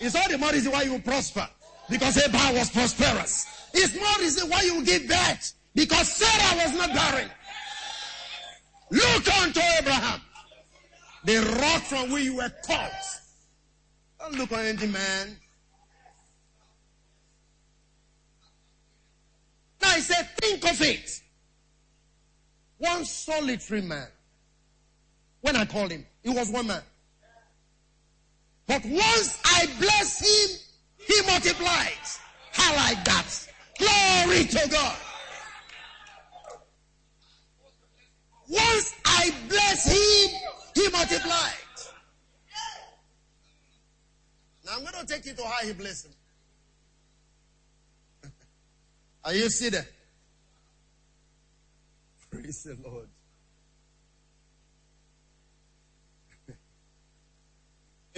It's 0.00 0.16
not 0.16 0.28
the 0.28 0.36
more 0.36 0.50
reason 0.50 0.72
why 0.72 0.82
you 0.82 0.98
prosper. 0.98 1.48
Because 1.88 2.18
Abraham 2.26 2.56
was 2.56 2.70
prosperous. 2.70 3.46
It's 3.72 3.94
more 3.94 4.18
reason 4.18 4.50
why 4.50 4.62
you 4.62 4.84
give 4.84 5.06
birth. 5.06 5.54
Because 5.76 6.12
Sarah 6.12 6.60
was 6.60 6.76
not 6.76 6.92
barren. 6.92 7.30
Look 8.90 9.28
unto 9.38 9.60
Abraham. 9.78 10.20
The 11.24 11.56
rock 11.62 11.82
from 11.82 12.10
where 12.10 12.20
you 12.20 12.34
were 12.34 12.52
caught. 12.66 12.90
Don't 14.18 14.38
look 14.38 14.50
on 14.50 14.64
any 14.64 14.88
man. 14.88 15.36
Now 19.80 19.90
he 19.90 20.00
said, 20.00 20.30
think 20.40 20.68
of 20.68 20.82
it. 20.82 21.22
One 22.78 23.04
solitary 23.04 23.82
man 23.82 24.08
when 25.40 25.56
I 25.56 25.64
called 25.64 25.90
him. 25.90 26.04
He 26.22 26.30
was 26.30 26.50
one 26.50 26.66
man. 26.66 26.82
But 28.66 28.84
once 28.84 29.40
I 29.44 29.66
bless 29.78 30.20
him, 30.20 30.58
he 31.06 31.22
multiplies. 31.30 32.18
I 32.58 32.76
like 32.76 33.04
that. 33.04 33.48
Glory 33.78 34.44
to 34.44 34.68
God. 34.70 34.96
Once 38.48 38.94
I 39.04 39.32
bless 39.48 39.86
him, 39.86 40.40
he 40.74 40.88
multiplies. 40.90 41.92
Now 44.64 44.72
I'm 44.76 44.80
going 44.80 44.94
to 44.94 45.06
take 45.06 45.26
you 45.26 45.34
to 45.34 45.44
how 45.44 45.64
he 45.64 45.72
blessed 45.72 46.06
him. 46.06 46.12
Are 49.24 49.34
you 49.34 49.48
seated? 49.48 49.86
Praise 52.30 52.64
the 52.64 52.76
Lord. 52.84 53.08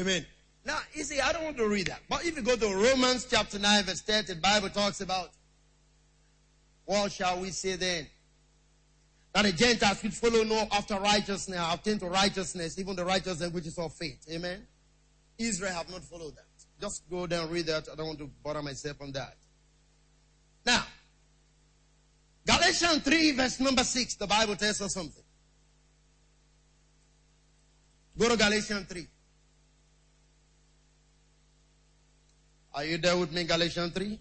Amen. 0.00 0.24
Now, 0.64 0.78
you 0.92 1.02
see, 1.02 1.20
I 1.20 1.32
don't 1.32 1.44
want 1.44 1.56
to 1.56 1.68
read 1.68 1.86
that. 1.86 2.00
But 2.08 2.24
if 2.24 2.36
you 2.36 2.42
go 2.42 2.56
to 2.56 2.66
Romans 2.74 3.26
chapter 3.28 3.58
9, 3.58 3.84
verse 3.84 4.02
10, 4.02 4.26
the 4.26 4.34
Bible 4.36 4.68
talks 4.68 5.00
about 5.00 5.30
what 6.84 7.12
shall 7.12 7.40
we 7.40 7.50
say 7.50 7.76
then? 7.76 8.06
That 9.32 9.42
the 9.42 9.52
Gentiles 9.52 10.02
which 10.02 10.14
follow 10.14 10.42
no 10.44 10.66
after 10.72 10.98
righteousness 10.98 11.60
obtain 11.70 11.98
to 11.98 12.06
righteousness, 12.06 12.78
even 12.78 12.96
the 12.96 13.04
righteousness 13.04 13.52
which 13.52 13.66
is 13.66 13.78
of 13.78 13.92
faith. 13.94 14.24
Amen. 14.30 14.66
Israel 15.38 15.72
have 15.72 15.90
not 15.90 16.02
followed 16.02 16.34
that. 16.36 16.46
Just 16.80 17.08
go 17.10 17.26
there 17.26 17.42
and 17.42 17.50
read 17.50 17.66
that. 17.66 17.88
I 17.92 17.94
don't 17.94 18.06
want 18.06 18.18
to 18.20 18.30
bother 18.42 18.62
myself 18.62 19.00
on 19.00 19.12
that. 19.12 19.36
Now, 20.64 20.84
Galatians 22.46 23.02
3, 23.02 23.32
verse 23.32 23.60
number 23.60 23.84
6, 23.84 24.14
the 24.16 24.26
Bible 24.26 24.56
tells 24.56 24.80
us 24.80 24.94
something. 24.94 25.22
Go 28.16 28.28
to 28.28 28.36
Galatians 28.36 28.86
3. 28.88 29.06
Are 32.78 32.84
you 32.84 32.96
there 32.96 33.16
with 33.16 33.32
me, 33.32 33.42
Galatians 33.42 33.92
3? 33.92 34.20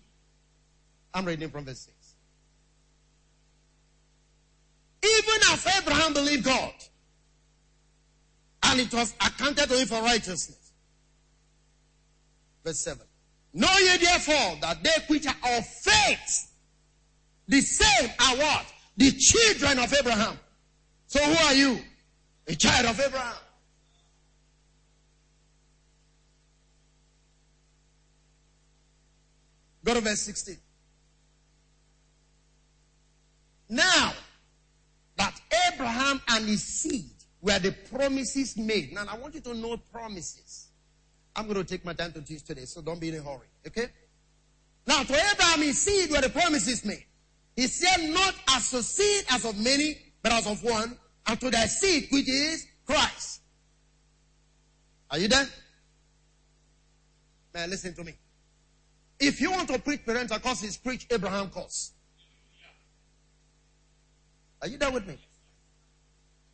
I'm 1.13 1.25
reading 1.25 1.47
from 1.47 1.63
verse 1.63 1.81
6. 1.81 2.15
Even 5.03 5.41
as 5.51 5.77
Abraham 5.77 6.13
believed 6.13 6.43
God, 6.43 6.73
and 8.63 8.79
it 8.79 8.91
was 8.91 9.13
accounted 9.21 9.69
to 9.69 9.77
him 9.77 9.85
for 9.85 10.01
righteousness. 10.01 10.71
Verse 12.65 12.79
7. 12.79 13.05
Know 13.53 13.67
ye 13.77 13.97
therefore 13.97 14.57
that 14.61 14.81
they 14.81 14.89
which 15.05 15.27
are 15.27 15.35
of 15.55 15.67
faith, 15.67 16.51
the 17.47 17.61
same 17.61 18.09
are 18.19 18.37
what? 18.37 18.65
The 18.97 19.11
children 19.11 19.77
of 19.77 19.93
Abraham. 19.93 20.39
So 21.05 21.19
who 21.23 21.45
are 21.45 21.53
you? 21.53 21.77
A 22.47 22.55
child 22.55 22.87
of 22.87 22.99
Abraham. 22.99 23.35
Go 29.87 29.93
to 29.93 30.01
verse 30.01 30.19
16. 30.19 30.57
Now 33.69 34.11
that 35.15 35.39
Abraham 35.71 36.19
and 36.27 36.45
his 36.45 36.61
seed 36.61 37.09
were 37.41 37.57
the 37.57 37.71
promises 37.71 38.57
made. 38.57 38.91
Now 38.91 39.05
I 39.09 39.17
want 39.17 39.35
you 39.35 39.39
to 39.39 39.53
know 39.53 39.77
promises. 39.77 40.67
I'm 41.33 41.45
going 41.45 41.55
to 41.55 41.63
take 41.63 41.85
my 41.85 41.93
time 41.93 42.11
to 42.11 42.21
teach 42.21 42.43
today, 42.43 42.65
so 42.65 42.81
don't 42.81 42.99
be 42.99 43.07
in 43.07 43.15
a 43.15 43.21
hurry. 43.21 43.47
Okay? 43.65 43.85
Now 44.85 45.03
to 45.03 45.13
Abraham 45.13 45.61
his 45.61 45.81
seed 45.81 46.11
were 46.11 46.19
the 46.19 46.31
promises 46.31 46.83
made. 46.83 47.05
He 47.55 47.67
said, 47.67 48.09
not 48.09 48.35
as 48.49 48.73
a 48.73 48.83
seed 48.83 49.23
as 49.29 49.45
of 49.45 49.57
many, 49.57 49.97
but 50.21 50.33
as 50.33 50.47
of 50.47 50.61
one, 50.65 50.97
and 51.27 51.39
to 51.39 51.49
their 51.49 51.67
seed, 51.67 52.09
which 52.11 52.27
is 52.27 52.65
Christ. 52.85 53.39
Are 55.09 55.17
you 55.17 55.29
there? 55.29 55.47
Man, 57.53 57.69
listen 57.69 57.95
to 57.95 58.03
me. 58.03 58.15
If 59.19 59.41
you 59.41 59.51
want 59.51 59.67
to 59.69 59.79
preach 59.79 60.05
parental 60.05 60.39
curses, 60.39 60.77
preach 60.77 61.07
Abraham 61.09 61.49
curse. 61.49 61.93
Are 64.61 64.67
you 64.67 64.77
there 64.77 64.91
with 64.91 65.07
me? 65.07 65.17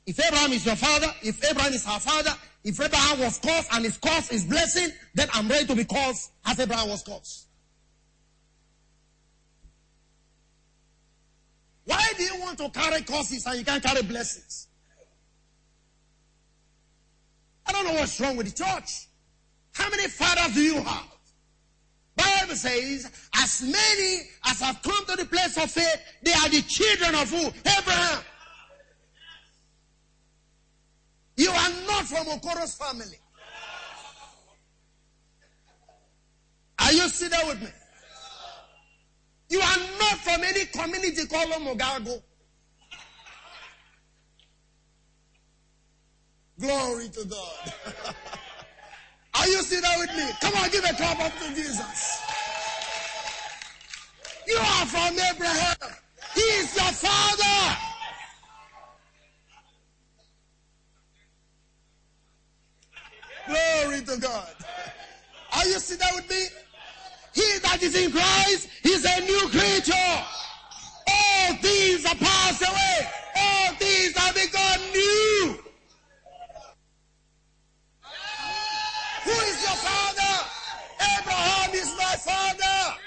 If 0.06 0.20
Abraham 0.20 0.52
is 0.52 0.66
your 0.66 0.76
father, 0.76 1.08
if 1.22 1.44
Abraham 1.50 1.74
is 1.74 1.86
our 1.88 2.00
father, 2.00 2.32
if 2.64 2.80
Abraham 2.80 3.20
was 3.20 3.38
cursed 3.40 3.70
and 3.74 3.86
his 3.86 3.98
curse 3.98 4.32
is 4.32 4.46
blessing, 4.46 4.90
then 5.14 5.28
I'm 5.34 5.48
ready 5.48 5.66
to 5.66 5.76
be 5.76 5.86
cursed 5.86 6.32
as 6.46 6.60
Abraham 6.60 6.90
was 6.90 7.04
cursed. 7.04 7.48
Why 11.86 12.06
do 12.18 12.24
you 12.24 12.40
want 12.40 12.58
to 12.60 12.70
carry 12.70 13.02
curses 13.02 13.46
and 13.46 13.60
you 13.60 13.66
can't 13.66 13.84
carry 13.84 14.04
blessings? 14.04 14.68
I 17.66 17.72
don't 17.72 17.86
know 17.86 17.94
what's 17.94 18.20
wrong 18.20 18.36
with 18.38 18.54
the 18.54 18.64
church. 18.64 19.08
How 19.74 19.90
many 19.90 20.08
fathers 20.08 20.54
do 20.54 20.62
you 20.62 20.82
have? 20.82 21.13
Bible 22.44 22.56
says, 22.56 23.10
as 23.38 23.62
many 23.62 24.30
as 24.46 24.60
have 24.60 24.82
come 24.82 25.06
to 25.06 25.16
the 25.16 25.26
place 25.26 25.58
of 25.58 25.72
faith, 25.72 26.02
they 26.24 26.34
are 26.34 26.50
the 26.50 26.62
children 26.64 27.16
of 27.16 27.30
who? 27.30 27.48
Abraham. 27.48 28.24
You 31.38 31.50
are 31.50 31.70
not 31.88 32.04
from 32.06 32.28
Okoro's 32.28 32.76
family. 32.76 33.18
Are 36.80 36.92
you 36.92 37.08
sitting 37.08 37.48
with 37.48 37.62
me? 37.62 37.70
You 39.50 39.62
are 39.62 39.78
not 40.00 40.18
from 40.18 40.44
any 40.44 40.66
community 40.66 41.26
called 41.28 41.50
Mogago. 41.50 42.22
Glory 46.60 47.08
to 47.08 47.26
God. 47.26 47.74
Are 49.36 49.48
you 49.48 49.62
sitting 49.64 49.90
with 50.00 50.12
me? 50.16 50.26
Come 50.42 50.54
on, 50.64 50.70
give 50.72 50.84
a 50.86 50.94
clap 50.94 51.20
up 51.20 51.34
to 51.40 51.48
Jesus. 51.56 52.22
You 54.48 54.58
are 54.58 54.86
from 54.86 55.18
Abraham. 55.20 55.94
He 56.36 56.42
is 56.42 56.76
your 56.76 56.92
father. 56.92 57.78
Glory 63.48 64.02
to 64.02 64.18
God. 64.22 64.50
Are 65.56 65.66
you 65.68 65.80
sitting 65.80 66.08
with 66.16 66.30
me? 66.30 66.46
He 67.34 67.60
that 67.64 67.82
is 67.84 67.96
in 67.96 68.12
Christ 68.12 68.70
is 68.84 69.06
a 69.06 69.22
new 69.22 69.50
creature. 69.50 70.26
All 71.08 71.56
things 71.58 72.06
are 72.06 72.16
passed 72.16 72.62
away. 72.62 73.08
All 73.38 73.74
things 73.76 74.16
are 74.18 74.34
become 74.34 74.82
new. 74.94 75.58
Who 79.26 79.32
is 79.32 79.64
your 79.64 79.78
father? 79.78 80.50
Abraham 81.20 81.72
is 81.76 81.90
my 82.14 82.18
father. 82.18 83.00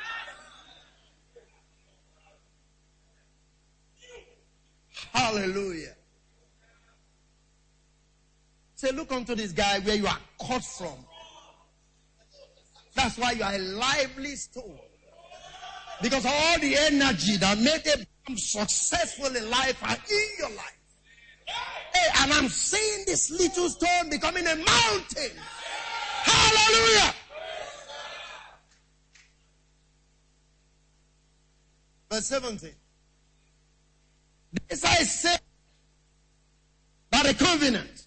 Hallelujah. 5.13 5.95
Say, 8.75 8.91
look 8.93 9.13
unto 9.13 9.35
this 9.35 9.53
guy 9.53 9.79
where 9.81 9.97
you 9.97 10.07
are 10.07 10.19
cut 10.47 10.65
from. 10.65 10.97
That's 12.95 13.17
why 13.19 13.33
you 13.33 13.43
are 13.43 13.55
a 13.55 13.59
lively 13.59 14.37
stone. 14.37 14.79
Because 16.03 16.27
all 16.27 16.59
the 16.59 16.77
energy 16.77 17.37
that 17.39 17.59
made 17.59 17.81
Abraham 17.87 18.37
successful 18.37 19.35
in 19.35 19.51
life 19.51 19.83
are 19.83 19.97
in 20.11 20.29
your 20.39 20.51
life. 20.51 20.79
Hey, 21.95 22.23
and 22.23 22.33
I'm 22.33 22.49
seeing 22.49 23.05
this 23.07 23.31
little 23.31 23.71
stone 23.71 24.11
becoming 24.11 24.47
a 24.47 24.57
mountain. 24.57 25.31
Hallelujah. 26.23 27.15
Verse 32.17 32.29
17. 32.29 32.71
This 34.71 34.83
I 34.87 34.95
say 35.03 35.37
by 37.11 37.25
the 37.25 37.35
covenant 37.35 38.07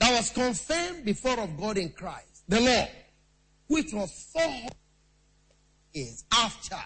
that 0.00 0.10
was 0.10 0.30
confirmed 0.30 1.04
before 1.04 1.38
of 1.38 1.56
God 1.56 1.78
in 1.78 1.90
Christ, 1.90 2.42
the 2.48 2.60
law, 2.60 2.88
which 3.68 3.92
was 3.92 4.10
four 4.32 4.66
years 5.92 6.24
after, 6.32 6.78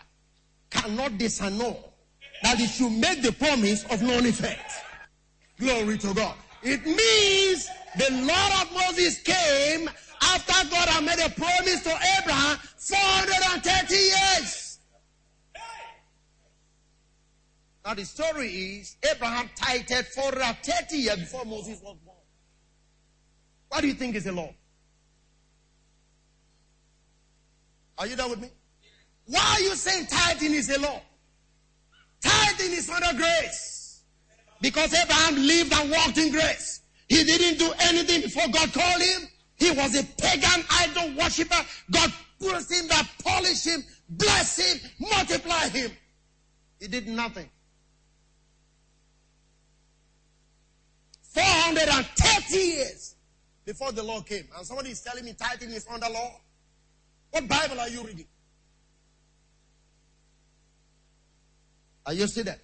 cannot 0.68 1.12
disannul 1.12 1.78
that 2.43 2.61
it 2.61 2.68
should 2.68 2.93
make 2.93 3.22
the 3.22 3.32
promise 3.32 3.84
of 3.84 4.03
non 4.03 4.26
effect. 4.26 4.72
Glory 5.59 5.97
to 5.97 6.12
God. 6.12 6.34
It 6.62 6.84
means 6.84 7.66
the 7.97 8.11
Lord 8.12 8.53
of 8.61 8.72
Moses 8.74 9.22
came 9.22 9.89
after 10.20 10.68
God 10.68 10.87
had 10.87 11.03
made 11.03 11.24
a 11.24 11.30
promise 11.30 11.82
to 11.84 11.99
Abraham 12.20 12.59
430 12.76 13.95
years. 13.95 14.66
Now 17.87 17.95
the 17.95 18.05
story 18.05 18.49
is 18.49 18.97
Abraham 19.09 19.49
tithed 19.55 20.07
430 20.09 20.97
years 20.97 21.18
before 21.18 21.45
Moses 21.45 21.80
was 21.80 21.97
born. 22.05 22.16
What 23.68 23.82
do 23.82 23.87
you 23.87 23.95
think 23.95 24.16
is 24.16 24.24
the 24.24 24.32
law? 24.32 24.53
Are 27.97 28.09
you 28.09 28.16
done 28.16 28.30
with 28.30 28.41
me? 28.41 28.51
Why 29.26 29.57
are 29.57 29.61
you 29.61 29.76
saying 29.76 30.07
tithing 30.07 30.53
is 30.53 30.68
a 30.68 30.80
law? 30.80 31.01
Tithing 32.20 32.72
is 32.72 32.91
under 32.91 33.16
grace. 33.16 34.03
Because 34.61 34.93
Abraham 34.93 35.37
lived 35.37 35.72
and 35.72 35.89
walked 35.89 36.18
in 36.18 36.32
grace. 36.32 36.80
He 37.09 37.22
didn't 37.22 37.61
do 37.61 37.72
anything 37.78 38.22
before 38.22 38.49
God 38.49 38.72
called 38.72 39.01
him. 39.01 39.28
He 39.55 39.70
was 39.70 39.95
a 39.95 40.03
pagan 40.20 40.64
idol 40.70 41.14
worshiper. 41.16 41.64
God 41.93 42.12
put 42.41 42.68
him 42.68 42.89
that 42.89 43.09
polish 43.22 43.62
him, 43.62 43.84
bless 44.09 44.57
him, 44.57 44.91
multiply 44.99 45.68
him. 45.68 45.93
He 46.80 46.89
did 46.89 47.07
nothing. 47.07 47.49
430 51.37 52.57
years 52.57 53.14
before 53.64 53.93
the 53.93 54.03
law 54.03 54.22
came. 54.22 54.49
And 54.57 54.66
somebody 54.66 54.91
is 54.91 55.01
telling 55.03 55.24
me 55.24 55.34
tithing 55.34 55.70
is 55.70 55.87
under 55.93 56.09
law. 56.09 56.41
What 57.30 57.47
Bible 57.47 57.78
are 57.80 57.89
you 57.89 58.03
reading? 58.03 58.26
Are 62.07 62.14
you 62.14 62.26
still 62.26 62.45
there? 62.45 62.61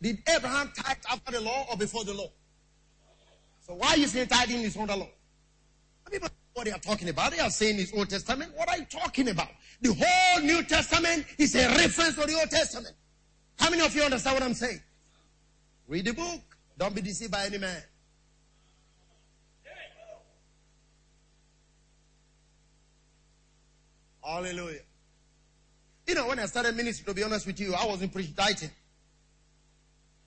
Did 0.00 0.18
Abraham 0.34 0.72
tithe 0.74 0.96
after 1.10 1.32
the 1.32 1.40
law 1.40 1.66
or 1.70 1.76
before 1.76 2.04
the 2.04 2.14
law? 2.14 2.30
So 3.66 3.74
why 3.74 3.94
you 3.94 4.06
saying 4.06 4.28
tithing 4.28 4.60
is 4.60 4.76
under 4.76 4.96
law? 4.96 5.08
People 6.10 6.28
what 6.54 6.64
they 6.66 6.72
are 6.72 6.78
talking 6.78 7.08
about. 7.08 7.32
They 7.32 7.40
are 7.40 7.50
saying 7.50 7.80
it's 7.80 7.92
Old 7.92 8.08
Testament. 8.08 8.52
What 8.54 8.68
are 8.68 8.78
you 8.78 8.84
talking 8.84 9.28
about? 9.28 9.48
The 9.80 9.92
whole 9.92 10.42
New 10.42 10.62
Testament 10.62 11.26
is 11.36 11.54
a 11.56 11.68
reference 11.68 12.14
to 12.14 12.26
the 12.26 12.34
Old 12.38 12.50
Testament. 12.50 12.94
How 13.58 13.70
many 13.70 13.82
of 13.84 13.94
you 13.94 14.02
understand 14.02 14.34
what 14.34 14.42
I'm 14.42 14.54
saying? 14.54 14.80
Read 15.88 16.06
the 16.06 16.14
book. 16.14 16.53
Don't 16.76 16.94
be 16.94 17.00
deceived 17.00 17.30
by 17.30 17.46
any 17.46 17.58
man. 17.58 17.82
Hallelujah. 24.24 24.80
You 26.06 26.14
know, 26.14 26.28
when 26.28 26.38
I 26.38 26.46
started 26.46 26.76
ministry, 26.76 27.04
to 27.06 27.14
be 27.14 27.22
honest 27.22 27.46
with 27.46 27.60
you, 27.60 27.74
I 27.74 27.86
wasn't 27.86 28.12
preaching. 28.12 28.70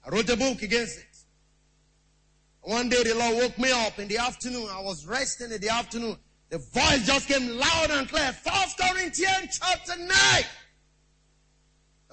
I 0.05 0.09
wrote 0.09 0.29
a 0.29 0.37
book 0.37 0.61
against 0.61 0.99
it. 0.99 1.05
One 2.61 2.89
day 2.89 3.03
the 3.03 3.15
Lord 3.15 3.37
woke 3.37 3.57
me 3.57 3.71
up 3.71 3.97
in 3.99 4.07
the 4.07 4.17
afternoon. 4.17 4.67
I 4.71 4.81
was 4.81 5.05
resting 5.05 5.51
in 5.51 5.61
the 5.61 5.69
afternoon. 5.69 6.17
The 6.49 6.57
voice 6.57 7.05
just 7.05 7.27
came 7.27 7.57
loud 7.57 7.91
and 7.91 8.07
clear. 8.07 8.31
First 8.33 8.77
Corinthians 8.77 9.59
chapter 9.59 9.97
9. 9.97 10.09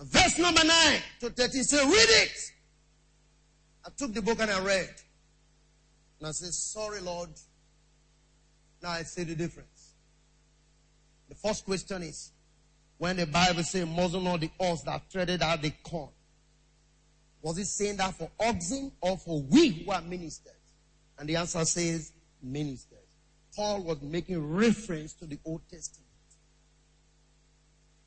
Verse 0.03 0.39
number 0.39 0.65
9 0.65 1.01
to 1.21 1.31
30. 1.31 1.63
Say, 1.63 1.85
read 1.85 1.93
it. 1.93 2.53
I 3.85 3.91
took 3.97 4.15
the 4.15 4.23
book 4.23 4.41
and 4.41 4.51
I 4.51 4.61
read. 4.65 4.95
And 6.19 6.29
I 6.29 6.31
said, 6.33 6.53
sorry, 6.53 7.01
Lord. 7.01 7.31
Now 8.83 8.91
I 8.91 9.03
see 9.03 9.25
the 9.25 9.35
difference. 9.35 9.95
The 11.29 11.35
first 11.35 11.65
question 11.65 12.03
is, 12.03 12.33
when 12.99 13.17
the 13.17 13.27
Bible 13.27 13.63
says, 13.63 13.87
muzzle 13.87 14.21
not 14.21 14.41
the 14.41 14.51
ox 14.61 14.83
that 14.83 15.11
treaded 15.11 15.43
out 15.43 15.63
the 15.63 15.73
corn. 15.83 16.11
Was 17.43 17.59
it 17.59 17.67
saying 17.67 17.97
that 17.99 18.15
for 18.15 18.31
oxen 18.41 18.93
or 19.01 19.19
for 19.19 19.43
we 19.43 19.69
who 19.69 19.91
are 19.91 20.01
ministers? 20.01 20.53
And 21.19 21.29
the 21.29 21.37
answer 21.37 21.65
says 21.65 22.13
ministers. 22.43 22.99
Paul 23.55 23.83
was 23.83 24.01
making 24.03 24.55
reference 24.55 25.13
to 25.15 25.27
the 25.27 25.39
Old 25.45 25.63
Testament. 25.71 26.09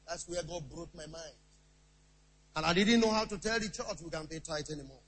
That's 0.07 0.27
where 0.27 0.41
God 0.43 0.69
broke 0.73 0.93
my 0.95 1.05
mind. 1.05 1.35
And 2.55 2.65
I 2.65 2.73
didn't 2.73 3.01
know 3.01 3.11
how 3.11 3.25
to 3.25 3.37
tell 3.37 3.59
the 3.59 3.69
church 3.69 4.01
we 4.03 4.09
can't 4.09 4.29
pay 4.29 4.39
tithe 4.39 4.69
anymore. 4.71 5.01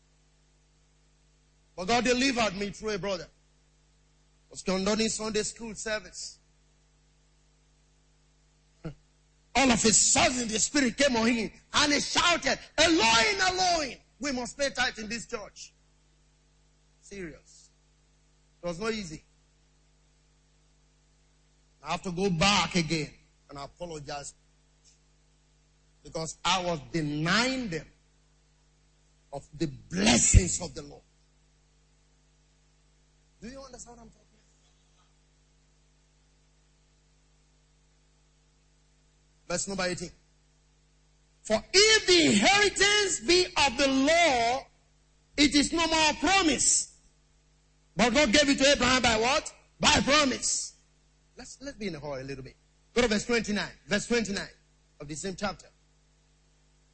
But 1.80 1.88
God 1.88 2.04
delivered 2.04 2.58
me 2.58 2.72
through 2.72 2.96
a 2.96 2.98
brother. 2.98 3.24
I 3.24 4.48
was 4.52 4.62
conducting 4.62 5.08
Sunday 5.08 5.44
school 5.44 5.74
service. 5.76 6.38
All 8.84 9.72
of 9.72 9.86
a 9.86 9.94
sudden 9.94 10.50
the 10.50 10.60
spirit 10.60 10.98
came 10.98 11.16
on 11.16 11.28
him 11.28 11.50
and 11.74 11.94
he 11.94 12.02
shouted, 12.02 12.60
Elohim, 12.78 13.40
Elohim, 13.40 13.98
we 14.20 14.34
must 14.34 14.58
pay 14.58 14.72
tithe 14.72 15.00
in 15.00 15.08
this 15.08 15.26
church. 15.26 15.72
Serious. 17.00 17.70
It 18.62 18.68
was 18.68 18.78
not 18.78 18.92
easy. 18.92 19.24
I 21.82 21.92
have 21.92 22.02
to 22.02 22.12
go 22.12 22.30
back 22.30 22.76
again 22.76 23.12
and 23.50 23.58
apologize 23.58 24.34
because 26.04 26.38
I 26.44 26.62
was 26.62 26.82
denying 26.92 27.70
them 27.70 27.88
of 29.32 29.48
the 29.58 29.68
blessings 29.90 30.62
of 30.62 30.76
the 30.76 30.82
Lord. 30.82 31.04
Do 33.42 33.48
you 33.48 33.62
understand 33.62 33.98
what 33.98 34.04
I'm 34.04 34.10
talking 34.10 34.26
about? 39.48 39.54
Verse 39.54 39.68
number 39.68 39.84
18. 39.86 40.12
For 41.44 41.64
if 41.74 42.08
the 42.08 42.26
inheritance 42.28 43.22
be 43.22 43.46
of 43.66 43.78
the 43.78 43.88
law, 43.88 44.66
it 45.38 45.56
is 45.56 45.72
no 45.72 45.88
more 45.88 46.10
a 46.10 46.14
promise. 46.16 46.94
But 47.96 48.14
God 48.14 48.32
gave 48.32 48.50
it 48.50 48.58
to 48.60 48.72
Abraham 48.72 49.02
by 49.02 49.18
what? 49.20 49.52
By 49.80 50.00
promise. 50.02 50.74
Let's, 51.38 51.58
let's 51.62 51.78
be 51.78 51.88
in 51.88 51.96
a 51.96 52.00
hurry 52.00 52.22
a 52.22 52.26
little 52.26 52.44
bit. 52.44 52.56
Go 52.94 53.02
to 53.02 53.08
verse 53.08 53.26
29. 53.26 53.64
Verse 53.88 54.08
29 54.08 54.46
of 55.00 55.08
the 55.08 55.16
same 55.16 55.36
chapter. 55.36 55.68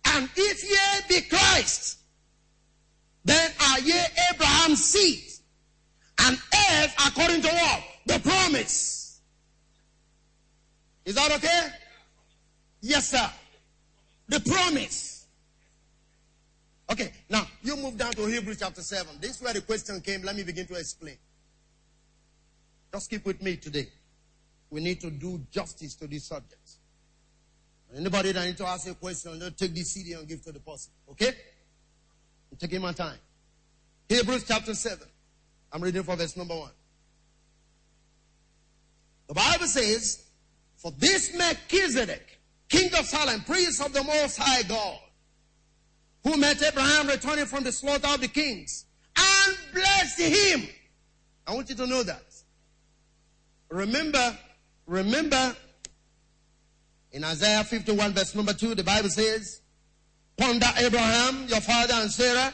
And 0.05 0.29
if 0.35 0.63
ye 0.63 1.21
be 1.21 1.27
Christ, 1.27 1.97
then 3.23 3.51
are 3.71 3.79
ye 3.79 3.99
Abraham's 4.31 4.85
seed 4.85 5.34
and 6.21 6.37
heirs 6.53 6.91
according 7.05 7.41
to 7.41 7.47
what? 7.49 7.83
The 8.05 8.19
promise. 8.19 9.21
Is 11.05 11.15
that 11.15 11.31
okay? 11.33 11.67
Yes, 12.81 13.09
sir. 13.09 13.29
The 14.27 14.39
promise. 14.39 15.27
Okay, 16.91 17.11
now 17.29 17.45
you 17.61 17.75
move 17.77 17.97
down 17.97 18.11
to 18.13 18.25
Hebrews 18.25 18.59
chapter 18.59 18.81
7. 18.81 19.17
This 19.19 19.37
is 19.37 19.41
where 19.41 19.53
the 19.53 19.61
question 19.61 20.01
came. 20.01 20.21
Let 20.21 20.35
me 20.35 20.43
begin 20.43 20.67
to 20.67 20.75
explain. 20.75 21.17
Just 22.93 23.09
keep 23.09 23.25
with 23.25 23.41
me 23.41 23.57
today 23.57 23.87
we 24.75 24.81
need 24.81 24.99
to 24.99 25.09
do 25.09 25.41
justice 25.51 25.95
to 25.95 26.07
these 26.07 26.25
subjects. 26.25 26.79
Anybody 27.95 28.33
that 28.33 28.45
needs 28.45 28.57
to 28.57 28.67
ask 28.67 28.89
a 28.89 28.93
question, 28.93 29.39
just 29.39 29.57
take 29.57 29.73
this 29.73 29.93
CD 29.93 30.13
and 30.13 30.27
give 30.27 30.43
to 30.43 30.51
the 30.51 30.59
person. 30.59 30.91
Okay? 31.11 31.29
I'm 32.51 32.57
taking 32.57 32.81
my 32.81 32.91
time. 32.91 33.17
Hebrews 34.09 34.43
chapter 34.45 34.73
7. 34.73 35.07
I'm 35.75 35.81
reading 35.81 36.03
for 36.03 36.15
verse 36.15 36.37
number 36.37 36.55
1. 36.55 36.69
The 39.27 39.33
Bible 39.33 39.67
says, 39.67 40.23
For 40.77 40.91
this 40.91 41.35
Melchizedek, 41.37 42.39
king 42.69 42.89
of 42.97 43.05
Salem, 43.05 43.41
priest 43.41 43.83
of 43.83 43.91
the 43.91 44.01
Most 44.01 44.37
High 44.37 44.63
God, 44.63 44.97
who 46.23 46.37
met 46.37 46.63
Abraham 46.63 47.07
returning 47.07 47.45
from 47.45 47.65
the 47.65 47.73
slaughter 47.73 48.07
of 48.07 48.21
the 48.21 48.29
kings, 48.29 48.85
and 49.17 49.57
blessed 49.73 50.21
him. 50.21 50.69
I 51.45 51.53
want 51.53 51.67
you 51.69 51.75
to 51.75 51.87
know 51.87 52.03
that. 52.03 52.23
Remember, 53.67 54.37
Remember, 54.87 55.55
in 57.11 57.23
Isaiah 57.25 57.65
51 57.65 58.13
verse 58.13 58.33
number 58.33 58.53
2, 58.53 58.75
the 58.75 58.83
Bible 58.83 59.09
says, 59.09 59.59
Ponder 60.37 60.67
Abraham, 60.77 61.47
your 61.47 61.59
father 61.59 61.95
and 61.95 62.11
Sarah. 62.11 62.53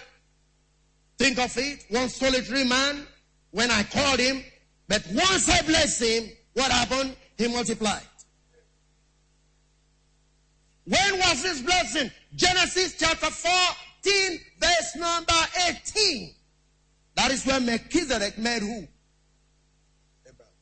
Think 1.17 1.37
of 1.37 1.55
it, 1.57 1.85
one 1.89 2.09
solitary 2.09 2.63
man, 2.63 3.05
when 3.51 3.69
I 3.69 3.83
called 3.83 4.19
him, 4.19 4.43
but 4.87 5.05
once 5.13 5.49
I 5.49 5.61
blessed 5.61 6.03
him, 6.03 6.29
what 6.53 6.71
happened? 6.71 7.15
He 7.37 7.47
multiplied. 7.47 8.01
When 10.85 11.19
was 11.19 11.43
this 11.43 11.61
blessing? 11.61 12.11
Genesis 12.35 12.95
chapter 12.97 13.27
14, 13.27 14.39
verse 14.59 14.95
number 14.97 15.33
18. 15.69 16.33
That 17.15 17.31
is 17.31 17.45
when 17.45 17.65
Melchizedek 17.65 18.37
met 18.37 18.61
who? 18.61 18.87
Abraham. 20.25 20.53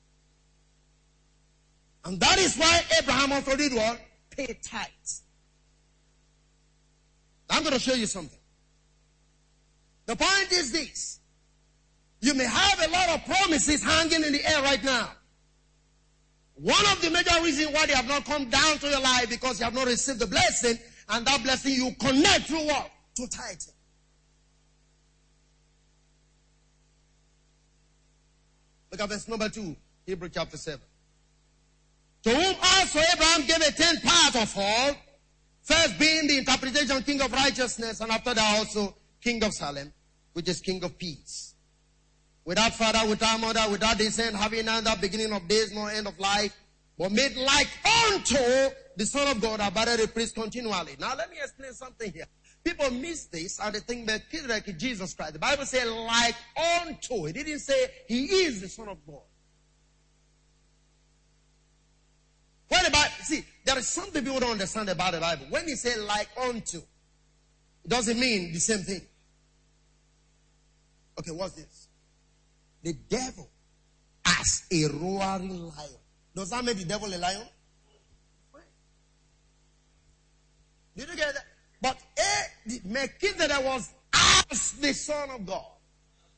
And 2.05 2.19
that 2.19 2.37
is 2.39 2.57
why 2.57 2.81
Abraham 3.01 3.31
also 3.31 3.55
did 3.55 3.73
what? 3.73 3.99
Pay 4.31 4.57
tithes. 4.61 5.23
I'm 7.49 7.63
going 7.63 7.73
to 7.73 7.79
show 7.79 7.93
you 7.93 8.05
something. 8.05 8.37
The 10.05 10.15
point 10.15 10.51
is 10.51 10.71
this. 10.71 11.18
You 12.21 12.33
may 12.33 12.45
have 12.45 12.79
a 12.85 12.91
lot 12.91 13.09
of 13.09 13.25
promises 13.25 13.83
hanging 13.83 14.23
in 14.23 14.33
the 14.33 14.45
air 14.45 14.61
right 14.61 14.83
now. 14.83 15.09
One 16.55 16.85
of 16.91 17.01
the 17.01 17.09
major 17.09 17.41
reasons 17.41 17.73
why 17.73 17.85
they 17.85 17.93
have 17.93 18.07
not 18.07 18.25
come 18.25 18.49
down 18.49 18.77
to 18.79 18.89
your 18.89 18.99
life 18.99 19.29
because 19.29 19.59
you 19.59 19.65
have 19.65 19.73
not 19.73 19.87
received 19.87 20.19
the 20.19 20.27
blessing, 20.27 20.77
and 21.07 21.25
that 21.25 21.41
blessing 21.43 21.73
you 21.73 21.91
connect 21.99 22.47
through 22.47 22.65
what? 22.65 22.91
To 23.15 23.27
tithing. 23.27 23.73
Look 28.91 29.01
at 29.01 29.09
verse 29.09 29.27
number 29.27 29.47
two, 29.47 29.75
Hebrew 30.05 30.29
chapter 30.29 30.57
7. 30.57 30.79
To 32.23 32.29
whom 32.31 32.55
also 32.61 32.99
Abraham 33.13 33.45
gave 33.47 33.61
a 33.61 33.71
tenth 33.71 34.03
part 34.03 34.35
of 34.35 34.53
all, 34.57 34.95
first 35.61 35.97
being 35.97 36.27
the 36.27 36.39
interpretation 36.39 37.01
king 37.03 37.21
of 37.21 37.31
righteousness, 37.31 38.01
and 38.01 38.11
after 38.11 38.33
that 38.33 38.57
also 38.57 38.97
king 39.21 39.41
of 39.43 39.53
Salem, 39.53 39.93
which 40.33 40.49
is 40.49 40.59
king 40.59 40.83
of 40.83 40.97
peace. 40.97 41.55
Without 42.45 42.73
father, 42.73 43.07
without 43.07 43.39
mother, 43.39 43.61
without 43.69 43.97
descent, 43.97 44.35
having 44.35 44.65
neither 44.65 44.95
beginning 44.99 45.31
of 45.33 45.47
days 45.47 45.73
nor 45.73 45.91
end 45.91 46.07
of 46.07 46.17
life, 46.19 46.55
but 46.97 47.11
made 47.11 47.35
like 47.35 47.67
unto 48.11 48.37
the 48.97 49.05
Son 49.05 49.27
of 49.27 49.41
God, 49.41 49.59
abided 49.61 49.99
a 50.01 50.07
priest 50.07 50.35
continually. 50.35 50.95
Now 50.99 51.15
let 51.15 51.29
me 51.29 51.37
explain 51.41 51.73
something 51.73 52.11
here. 52.11 52.25
People 52.63 52.91
miss 52.91 53.25
this 53.25 53.59
and 53.59 53.73
they 53.73 53.79
think 53.79 54.07
that 54.07 54.21
like 54.47 54.77
Jesus 54.77 55.13
Christ. 55.13 55.33
The 55.33 55.39
Bible 55.39 55.65
says 55.65 55.89
like 55.89 56.35
unto. 56.85 57.27
It 57.27 57.33
didn't 57.33 57.59
say 57.59 57.87
he 58.07 58.25
is 58.25 58.61
the 58.61 58.67
Son 58.67 58.89
of 58.89 58.97
God. 59.05 59.21
The 62.69 62.91
Bible, 62.91 63.13
see, 63.23 63.45
there 63.65 63.77
is 63.77 63.87
something 63.87 64.23
people 64.23 64.39
don't 64.39 64.53
understand 64.53 64.89
about 64.89 65.13
the 65.13 65.19
Bible. 65.19 65.45
When 65.49 65.67
he 65.67 65.75
say 65.75 65.97
like 65.99 66.29
unto, 66.41 66.77
it 66.77 67.87
doesn't 67.87 68.19
mean 68.19 68.51
the 68.51 68.59
same 68.59 68.79
thing. 68.79 69.01
Okay, 71.19 71.31
what's 71.31 71.53
this? 71.53 71.88
The 72.83 72.93
devil 73.09 73.49
as 74.25 74.63
a 74.71 74.85
roaring 74.87 75.67
lion. 75.67 75.99
Does 76.35 76.49
that 76.51 76.63
make 76.63 76.77
the 76.77 76.85
devil 76.85 77.13
a 77.13 77.17
lion? 77.17 77.47
Did 80.95 81.09
you 81.09 81.15
get 81.15 81.33
that? 81.33 81.45
But 81.81 81.97
eh, 82.17 82.43
the 82.65 82.81
Melchizedek 82.83 83.63
was 83.63 83.93
as 84.13 84.71
the 84.73 84.93
son 84.93 85.29
of 85.29 85.45
God. 85.45 85.63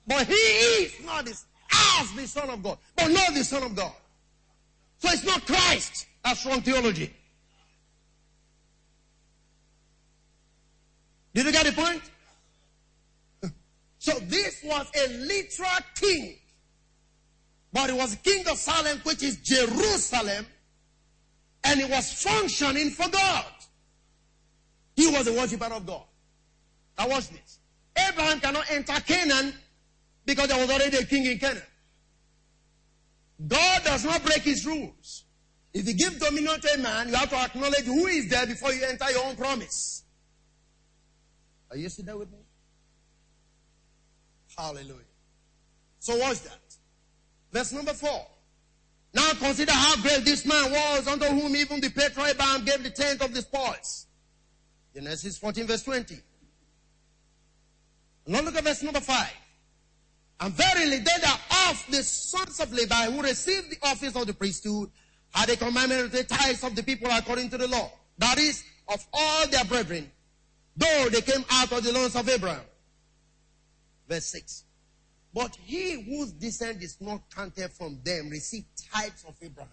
But 0.05 0.27
he 0.27 0.33
is 0.33 1.03
not 1.03 1.25
this, 1.25 1.45
as 1.99 2.11
the 2.13 2.27
son 2.27 2.49
of 2.49 2.61
God. 2.61 2.77
But 2.95 3.07
not 3.09 3.33
the 3.33 3.43
son 3.43 3.63
of 3.63 3.75
God. 3.75 3.93
So 4.99 5.09
it's 5.11 5.25
not 5.25 5.45
Christ. 5.47 6.05
That's 6.23 6.45
wrong 6.45 6.61
theology. 6.61 7.11
Did 11.33 11.45
you 11.45 11.51
get 11.51 11.65
the 11.65 11.71
point? 11.71 12.01
So 14.01 14.17
this 14.21 14.63
was 14.63 14.87
a 14.95 15.13
literal 15.13 15.69
king. 15.93 16.35
But 17.71 17.91
it 17.91 17.95
was 17.95 18.15
king 18.23 18.47
of 18.47 18.57
Salem, 18.57 18.97
which 19.03 19.21
is 19.21 19.37
Jerusalem. 19.37 20.47
And 21.63 21.79
he 21.79 21.85
was 21.85 22.11
functioning 22.23 22.89
for 22.89 23.07
God. 23.09 23.45
He 24.95 25.07
was 25.07 25.27
a 25.27 25.33
worshiper 25.33 25.71
of 25.71 25.85
God. 25.85 26.01
Now 26.97 27.09
watch 27.09 27.29
this. 27.29 27.59
Abraham 27.95 28.39
cannot 28.39 28.71
enter 28.71 28.99
Canaan 29.01 29.53
because 30.25 30.47
there 30.47 30.59
was 30.59 30.71
already 30.71 30.97
a 30.97 31.05
king 31.05 31.27
in 31.27 31.37
Canaan. 31.37 31.61
God 33.47 33.83
does 33.83 34.03
not 34.03 34.25
break 34.25 34.41
his 34.41 34.65
rules. 34.65 35.25
If 35.75 35.87
you 35.87 35.93
give 35.93 36.17
dominion 36.17 36.59
to 36.59 36.73
a 36.73 36.77
man, 36.79 37.09
you 37.09 37.13
have 37.13 37.29
to 37.29 37.37
acknowledge 37.37 37.85
who 37.85 38.07
is 38.07 38.29
there 38.29 38.47
before 38.47 38.73
you 38.73 38.83
enter 38.83 39.11
your 39.11 39.25
own 39.25 39.35
promise. 39.35 40.05
Are 41.69 41.77
you 41.77 41.87
sitting 41.87 42.07
there 42.07 42.17
with 42.17 42.31
me? 42.31 42.39
Hallelujah. 44.61 45.09
So 45.99 46.17
watch 46.17 46.41
that? 46.41 46.59
Verse 47.51 47.73
number 47.73 47.93
four. 47.93 48.27
Now 49.13 49.31
consider 49.39 49.71
how 49.71 49.99
great 50.01 50.23
this 50.23 50.45
man 50.45 50.71
was, 50.71 51.07
unto 51.07 51.25
whom 51.25 51.55
even 51.55 51.81
the 51.81 51.87
Abraham 51.87 52.63
gave 52.63 52.83
the 52.83 52.91
tenth 52.91 53.23
of 53.23 53.33
the 53.33 53.41
spoils. 53.41 54.05
Genesis 54.93 55.37
14 55.39 55.65
verse 55.65 55.83
20. 55.83 56.15
Now 58.27 58.41
look 58.41 58.55
at 58.55 58.63
verse 58.63 58.83
number 58.83 58.99
five. 58.99 59.33
And 60.39 60.53
verily 60.53 60.97
they 60.97 61.03
that 61.03 61.41
of 61.69 61.85
the 61.91 62.03
sons 62.03 62.59
of 62.59 62.71
Levi 62.71 63.11
who 63.11 63.21
received 63.23 63.71
the 63.71 63.87
office 63.87 64.15
of 64.15 64.27
the 64.27 64.33
priesthood 64.33 64.91
had 65.33 65.49
a 65.49 65.57
commandment 65.57 66.01
of 66.01 66.11
the 66.11 66.23
tithes 66.23 66.63
of 66.63 66.75
the 66.75 66.83
people 66.83 67.09
according 67.11 67.49
to 67.49 67.57
the 67.57 67.67
law. 67.67 67.91
That 68.19 68.37
is, 68.37 68.63
of 68.87 69.03
all 69.11 69.47
their 69.47 69.65
brethren, 69.65 70.11
though 70.77 71.09
they 71.09 71.21
came 71.21 71.43
out 71.49 71.71
of 71.71 71.83
the 71.83 71.91
loins 71.91 72.15
of 72.15 72.29
Abraham. 72.29 72.61
Verse 74.11 74.25
6. 74.25 74.65
But 75.33 75.55
he 75.63 76.01
whose 76.01 76.33
descent 76.33 76.83
is 76.83 76.99
not 76.99 77.21
counted 77.33 77.71
from 77.71 77.97
them 78.03 78.29
received 78.29 78.65
tithes 78.91 79.23
of 79.25 79.35
Abraham 79.41 79.69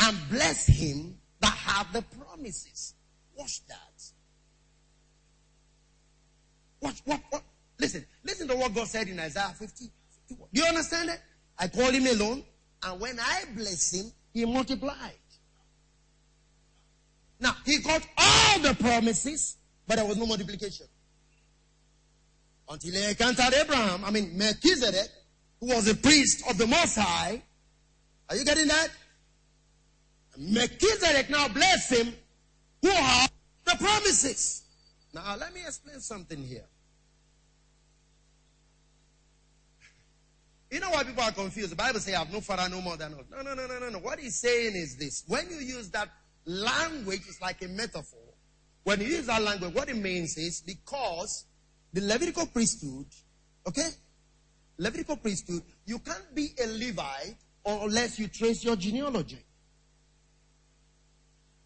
and 0.00 0.16
bless 0.30 0.66
him 0.66 1.18
that 1.40 1.52
have 1.52 1.92
the 1.92 2.00
promises. 2.00 2.94
Watch 3.36 3.66
that. 3.66 4.02
Watch, 6.80 7.02
what, 7.04 7.20
what? 7.28 7.42
Listen, 7.78 8.06
listen 8.24 8.48
to 8.48 8.56
what 8.56 8.74
God 8.74 8.88
said 8.88 9.06
in 9.08 9.20
Isaiah 9.20 9.54
50. 9.58 9.90
51. 10.28 10.48
Do 10.50 10.62
you 10.62 10.66
understand 10.66 11.10
it? 11.10 11.20
I 11.58 11.68
call 11.68 11.90
him 11.90 12.06
alone, 12.06 12.42
and 12.82 12.98
when 12.98 13.20
I 13.20 13.44
bless 13.54 13.92
him, 13.92 14.10
he 14.32 14.46
multiplied. 14.46 15.12
Now, 17.38 17.54
he 17.66 17.78
got 17.80 18.06
all 18.16 18.60
the 18.60 18.74
promises, 18.74 19.58
but 19.86 19.96
there 19.96 20.06
was 20.06 20.16
no 20.16 20.24
multiplication. 20.24 20.86
Until 22.72 22.92
he 22.94 23.04
encountered 23.04 23.52
Abraham, 23.54 24.02
I 24.02 24.10
mean 24.10 24.36
Melchizedek, 24.36 25.08
who 25.60 25.66
was 25.66 25.86
a 25.88 25.94
priest 25.94 26.42
of 26.48 26.56
the 26.56 26.66
Most 26.66 26.96
High. 26.96 27.42
Are 28.30 28.36
you 28.36 28.46
getting 28.46 28.66
that? 28.66 28.88
Melchizedek 30.38 31.28
now 31.28 31.48
bless 31.48 31.90
him 31.90 32.14
who 32.80 32.90
have 32.90 33.30
the 33.66 33.76
promises. 33.78 34.62
Now, 35.12 35.36
let 35.38 35.52
me 35.52 35.60
explain 35.60 36.00
something 36.00 36.42
here. 36.42 36.64
You 40.70 40.80
know 40.80 40.88
why 40.88 41.04
people 41.04 41.22
are 41.22 41.32
confused? 41.32 41.72
The 41.72 41.76
Bible 41.76 42.00
says, 42.00 42.14
I 42.14 42.20
have 42.20 42.32
no 42.32 42.40
father, 42.40 42.66
no 42.70 42.80
mother. 42.80 43.10
No, 43.10 43.42
no, 43.42 43.52
no, 43.52 43.66
no, 43.66 43.78
no, 43.78 43.90
no. 43.90 43.98
What 43.98 44.18
he's 44.18 44.36
saying 44.36 44.74
is 44.74 44.96
this. 44.96 45.24
When 45.28 45.50
you 45.50 45.58
use 45.58 45.90
that 45.90 46.08
language, 46.46 47.20
it's 47.28 47.42
like 47.42 47.60
a 47.62 47.68
metaphor. 47.68 48.18
When 48.84 49.02
you 49.02 49.08
use 49.08 49.26
that 49.26 49.42
language, 49.42 49.74
what 49.74 49.90
it 49.90 49.96
means 49.96 50.38
is 50.38 50.62
because 50.62 51.44
the 51.92 52.00
Levitical 52.00 52.46
priesthood, 52.46 53.06
okay? 53.66 53.88
Levitical 54.78 55.16
priesthood, 55.16 55.62
you 55.86 55.98
can't 55.98 56.34
be 56.34 56.50
a 56.62 56.66
Levite 56.66 57.36
unless 57.66 58.18
you 58.18 58.28
trace 58.28 58.64
your 58.64 58.76
genealogy. 58.76 59.38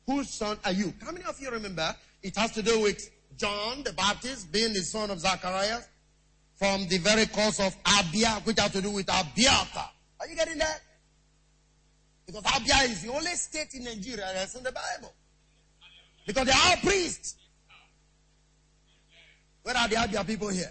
Whose 0.06 0.30
son 0.30 0.58
are 0.64 0.72
you? 0.72 0.92
How 1.04 1.12
many 1.12 1.24
of 1.24 1.40
you 1.40 1.50
remember 1.50 1.94
it 2.22 2.36
has 2.36 2.52
to 2.52 2.62
do 2.62 2.80
with 2.80 3.10
John 3.36 3.82
the 3.82 3.92
Baptist 3.92 4.50
being 4.52 4.72
the 4.72 4.80
son 4.82 5.10
of 5.10 5.20
Zacharias 5.20 5.88
from 6.56 6.88
the 6.88 6.98
very 6.98 7.26
cause 7.26 7.60
of 7.60 7.76
Abia, 7.84 8.44
which 8.46 8.58
has 8.58 8.72
to 8.72 8.80
do 8.80 8.90
with 8.90 9.06
Abiathar. 9.08 9.90
Are 10.20 10.26
you 10.26 10.36
getting 10.36 10.58
that? 10.58 10.80
Because 12.26 12.42
Abia 12.44 12.90
is 12.90 13.02
the 13.02 13.12
only 13.12 13.32
state 13.32 13.74
in 13.74 13.84
Nigeria 13.84 14.30
that's 14.34 14.54
in 14.54 14.64
the 14.64 14.72
Bible. 14.72 15.12
Because 16.26 16.46
they 16.46 16.52
are 16.52 16.76
priests. 16.78 17.36
Where 19.66 19.76
are 19.76 19.88
the 19.88 19.96
Abia 19.96 20.24
people 20.24 20.46
here? 20.46 20.70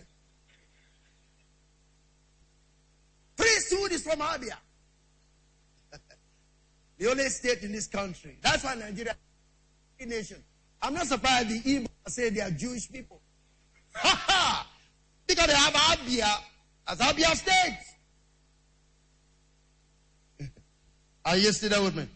Priesthood 3.35 3.91
is 3.91 4.01
from 4.03 4.19
Abia. 4.19 4.55
the 6.97 7.09
only 7.09 7.27
state 7.27 7.61
in 7.63 7.73
this 7.73 7.87
country. 7.87 8.37
That's 8.41 8.63
why 8.63 8.75
Nigeria 8.75 9.13
is 9.99 10.05
a 10.05 10.09
nation. 10.09 10.37
I'm 10.81 10.93
not 10.93 11.07
surprised 11.07 11.49
the 11.49 11.59
Igbo 11.59 11.87
say 12.07 12.29
they 12.29 12.39
are 12.39 12.51
Jewish 12.51 12.89
people. 12.89 13.19
because 15.27 15.47
they 15.47 15.55
have 15.55 15.73
Abia 15.73 16.33
as 16.87 16.97
Abia 16.99 17.35
state. 17.35 17.79
are 21.25 21.35
you 21.35 21.51
still 21.51 21.69
there 21.69 21.81
with 21.81 21.95
me? 21.97 22.07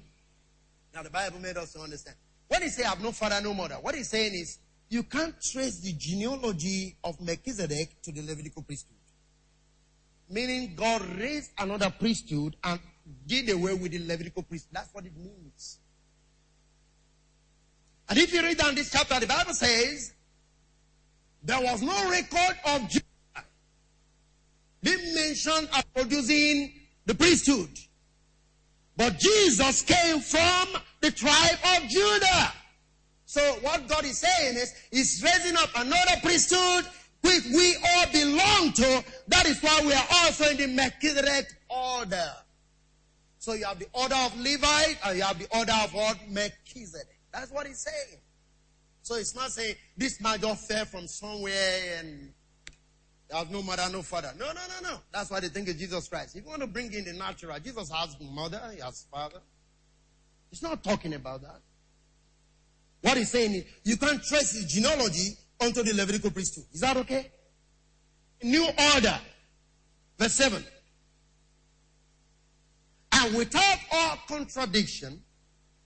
Now 0.96 1.04
the 1.04 1.10
Bible 1.10 1.40
made 1.40 1.58
us 1.58 1.76
understand. 1.76 2.16
When 2.48 2.62
he 2.62 2.70
say 2.70 2.86
I 2.86 2.90
have 2.92 3.04
no 3.04 3.12
father, 3.12 3.42
no 3.44 3.54
mother, 3.54 3.76
what 3.82 3.96
he's 3.96 4.08
saying 4.10 4.34
is 4.34 4.60
you 4.90 5.04
can't 5.04 5.36
trace 5.42 5.80
the 5.80 5.94
genealogy 5.94 6.98
of 7.04 7.22
Melchizedek 7.22 8.02
to 8.02 8.12
the 8.12 8.22
Levitical 8.22 8.64
priesthood. 8.64 8.98
Meaning 10.30 10.74
God 10.76 11.02
raised 11.18 11.52
another 11.58 11.92
priesthood 11.92 12.56
and 12.64 12.80
did 13.26 13.50
away 13.50 13.74
with 13.76 13.92
the 13.92 14.00
Levitical 14.00 14.44
priesthood. 14.44 14.74
That's 14.74 14.94
what 14.94 15.06
it 15.06 15.16
means. 15.16 15.80
And 18.10 18.18
if 18.18 18.34
you 18.34 18.42
read 18.42 18.58
down 18.58 18.74
this 18.74 18.92
chapter, 18.92 19.20
the 19.20 19.28
Bible 19.28 19.54
says 19.54 20.14
there 21.44 21.62
was 21.62 21.82
no 21.84 22.10
record 22.10 22.58
of 22.66 22.90
Judah 22.90 23.06
being 24.82 25.14
mentioned 25.14 25.70
as 25.74 25.84
producing 25.94 26.74
the 27.06 27.14
priesthood. 27.14 27.70
But 28.98 29.20
Jesus 29.20 29.84
came 29.84 30.20
from 30.20 30.82
the 31.02 31.12
tribe 31.12 31.58
of 31.78 31.88
Judah. 31.90 32.54
So 33.30 33.42
what 33.62 33.88
God 33.88 34.06
is 34.06 34.18
saying 34.18 34.58
is, 34.58 34.74
He's 34.90 35.24
raising 35.24 35.56
up 35.56 35.70
another 35.76 36.20
priesthood 36.24 36.84
which 37.22 37.44
we 37.46 37.76
all 37.76 38.06
belong 38.12 38.74
to. 38.74 39.04
That 39.28 39.46
is 39.46 39.62
why 39.62 39.82
we 39.86 39.94
are 39.94 40.08
also 40.24 40.50
in 40.50 40.58
the 40.58 40.66
Melchizedek 40.66 41.46
order. 41.70 42.32
So 43.38 43.54
you 43.54 43.66
have 43.66 43.78
the 43.78 43.86
order 43.94 44.16
of 44.16 44.36
Levite 44.36 44.98
and 45.06 45.18
you 45.18 45.24
have 45.24 45.38
the 45.38 45.48
order 45.56 45.74
of 45.84 45.94
what? 45.94 46.18
Melchizedek. 46.28 47.20
That's 47.32 47.52
what 47.52 47.68
he's 47.68 47.82
saying. 47.82 48.20
So 49.04 49.14
it's 49.14 49.36
not 49.36 49.52
saying 49.52 49.76
this 49.96 50.20
man 50.20 50.42
just 50.42 50.68
fell 50.68 50.86
from 50.86 51.06
somewhere 51.08 52.00
and 52.00 52.34
have 53.32 53.52
no 53.52 53.62
mother, 53.62 53.88
no 53.92 54.02
father. 54.02 54.34
No, 54.40 54.48
no, 54.48 54.54
no, 54.54 54.90
no. 54.90 54.98
That's 55.14 55.30
why 55.30 55.40
they 55.40 55.50
think 55.50 55.70
of 55.70 55.78
Jesus 55.78 56.08
Christ. 56.08 56.36
If 56.36 56.46
you 56.46 56.50
want 56.50 56.62
to 56.62 56.68
bring 56.68 56.92
in 56.94 57.06
the 57.06 57.14
natural, 57.14 57.60
Jesus 57.60 57.92
has 57.92 58.18
mother, 58.20 58.60
he 58.74 58.82
has 58.82 59.06
father. 59.12 59.42
He's 60.50 60.64
not 60.64 60.84
talking 60.84 61.14
about 61.14 61.44
that. 61.44 61.62
What 63.02 63.18
he's 63.18 63.32
saying 63.32 63.54
is, 63.54 63.64
you 63.84 63.98
can't 63.98 64.22
trace 64.24 64.52
his 64.52 64.66
genealogy 64.66 65.38
onto 65.60 65.84
the 65.84 65.94
Levitical 65.94 66.32
priesthood. 66.32 66.66
Is 66.74 66.82
that 66.82 66.98
okay? 66.98 67.32
New 68.44 68.66
order. 68.96 69.20
Verse 70.18 70.34
7. 70.34 70.64
And 73.14 73.36
without 73.36 73.78
all 73.92 74.18
contradiction, 74.28 75.22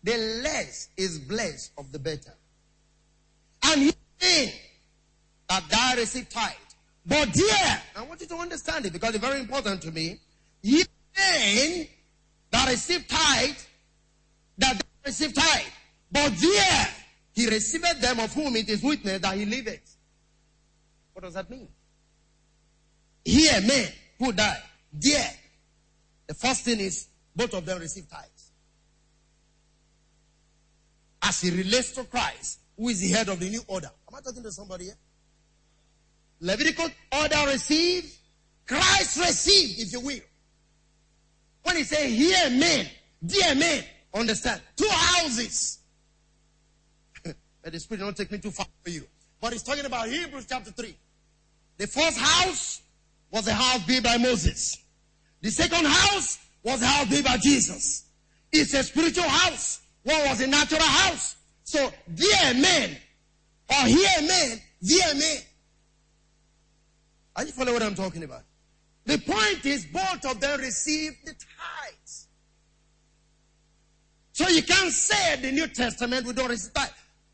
the 0.04 0.18
less 0.44 0.90
is 0.98 1.20
blessed 1.20 1.72
of 1.78 1.92
the 1.92 2.00
better. 2.00 2.34
And 3.64 3.82
he 3.82 3.94
saying 4.20 4.52
that 5.50 5.64
thou 5.70 5.96
receive 5.98 6.30
tithe. 6.30 6.54
But 7.06 7.32
dear, 7.34 7.82
I 7.96 8.04
want 8.04 8.22
you 8.22 8.28
to 8.28 8.36
understand 8.36 8.86
it 8.86 8.94
because 8.94 9.16
it's 9.16 9.24
very 9.24 9.40
important 9.40 9.82
to 9.84 9.92
me. 9.92 10.20
Ye 10.62 10.84
saying 11.14 11.88
that 12.52 12.70
receive 12.70 13.08
tithe, 13.08 13.56
that 14.58 14.82
receive 15.06 15.34
tithe. 15.34 15.66
But 16.12 16.38
dear, 16.40 16.88
he 17.34 17.48
received 17.48 18.02
them 18.02 18.20
of 18.20 18.34
whom 18.34 18.56
it 18.56 18.70
is 18.70 18.84
witness 18.84 19.20
that 19.22 19.36
he 19.36 19.46
liveth. 19.46 19.98
What 21.14 21.24
does 21.24 21.34
that 21.34 21.50
mean? 21.50 21.68
Here, 23.26 23.62
men 23.62 23.88
who 24.20 24.32
die, 24.34 24.62
There, 24.92 25.30
The 26.28 26.34
first 26.34 26.64
thing 26.64 26.80
is 26.80 27.08
both 27.36 27.54
of 27.54 27.66
them 27.66 27.80
receive 27.80 28.10
tithes. 28.10 28.52
As 31.22 31.42
he 31.42 31.52
relates 31.52 31.92
to 31.94 32.04
Christ, 32.04 32.60
who 32.78 32.90
is 32.90 33.00
the 33.02 33.10
head 33.10 33.30
of 33.30 33.40
the 33.40 33.50
new 33.50 33.62
order. 33.68 33.90
Am 34.08 34.16
I 34.16 34.22
talking 34.22 34.44
to 34.44 34.52
somebody 34.52 34.86
here? 34.86 34.98
Levitical 36.42 36.90
order 37.18 37.44
received, 37.48 38.14
Christ 38.68 39.18
received, 39.18 39.80
if 39.80 39.94
you 39.94 40.00
will. 40.02 40.20
When 41.64 41.78
he 41.78 41.84
say, 41.84 42.10
here 42.10 42.50
men, 42.50 42.88
dear 43.26 43.56
men, 43.56 43.84
understand, 44.14 44.62
two 44.76 44.90
houses. 44.90 45.80
Let 47.64 47.74
the 47.74 47.80
Spirit 47.80 48.02
not 48.02 48.16
take 48.16 48.32
me 48.32 48.40
too 48.40 48.52
far 48.52 48.66
for 48.84 48.90
you. 48.90 49.04
But 49.40 49.54
he's 49.54 49.64
talking 49.64 49.86
about 49.86 50.08
Hebrews 50.10 50.46
chapter 50.50 50.72
3. 50.72 50.96
The 51.78 51.88
first 51.88 52.18
house 52.18 52.82
was 53.32 53.48
a 53.48 53.54
house 53.54 53.86
built 53.86 54.04
by 54.04 54.18
Moses. 54.18 54.78
The 55.42 55.50
second 55.50 55.86
house 55.86 56.40
was 56.64 56.82
a 56.82 56.86
house 56.86 57.10
built 57.10 57.26
by 57.26 57.38
Jesus. 57.38 58.06
It's 58.52 58.74
a 58.74 58.84
spiritual 58.84 59.28
house. 59.28 59.82
One 60.04 60.20
was 60.28 60.42
a 60.42 60.48
natural 60.48 60.82
house. 60.82 61.36
So, 61.64 61.92
dear 62.14 62.54
men, 62.54 62.98
or 63.70 63.88
hear 63.88 64.22
men, 64.22 64.62
dear 64.82 65.14
men. 65.16 65.38
Are 67.36 67.46
you 67.46 67.52
following 67.52 67.74
what 67.74 67.84
I'm 67.84 67.96
talking 67.96 68.24
about? 68.24 68.44
The 69.06 69.18
point 69.18 69.66
is 69.66 69.86
both 69.86 70.26
of 70.26 70.40
them 70.40 70.60
received 70.60 71.26
the 71.26 71.32
tithes. 71.32 72.28
So 74.34 74.48
you 74.48 74.64
can't 74.64 74.92
say 74.92 75.38
the 75.42 75.52
New 75.52 75.68
Testament 75.68 76.26
don't 76.36 76.50
receive 76.50 76.74
tithes. 76.74 76.92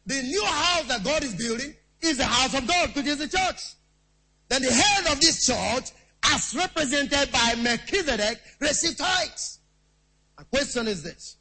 The 0.10 0.24
new 0.24 0.43
house 0.43 0.88
that 0.88 1.03
God 1.03 1.24
is 1.24 1.36
building 1.36 1.72
is 2.01 2.18
the 2.18 2.26
house 2.26 2.57
of 2.57 2.68
God, 2.68 2.95
which 2.95 3.05
is 3.05 3.20
the 3.20 3.28
church. 3.28 3.62
Then 4.47 4.64
the 4.64 4.72
head 4.72 5.05
of 5.14 5.22
this 5.22 5.45
church, 5.45 5.91
as 6.24 6.55
represented 6.57 7.32
by 7.32 7.53
Melchizedek, 7.62 8.41
received 8.60 8.97
tithes. 8.97 9.60
My 10.36 10.43
question 10.45 10.88
is 10.88 11.03
this. 11.03 11.38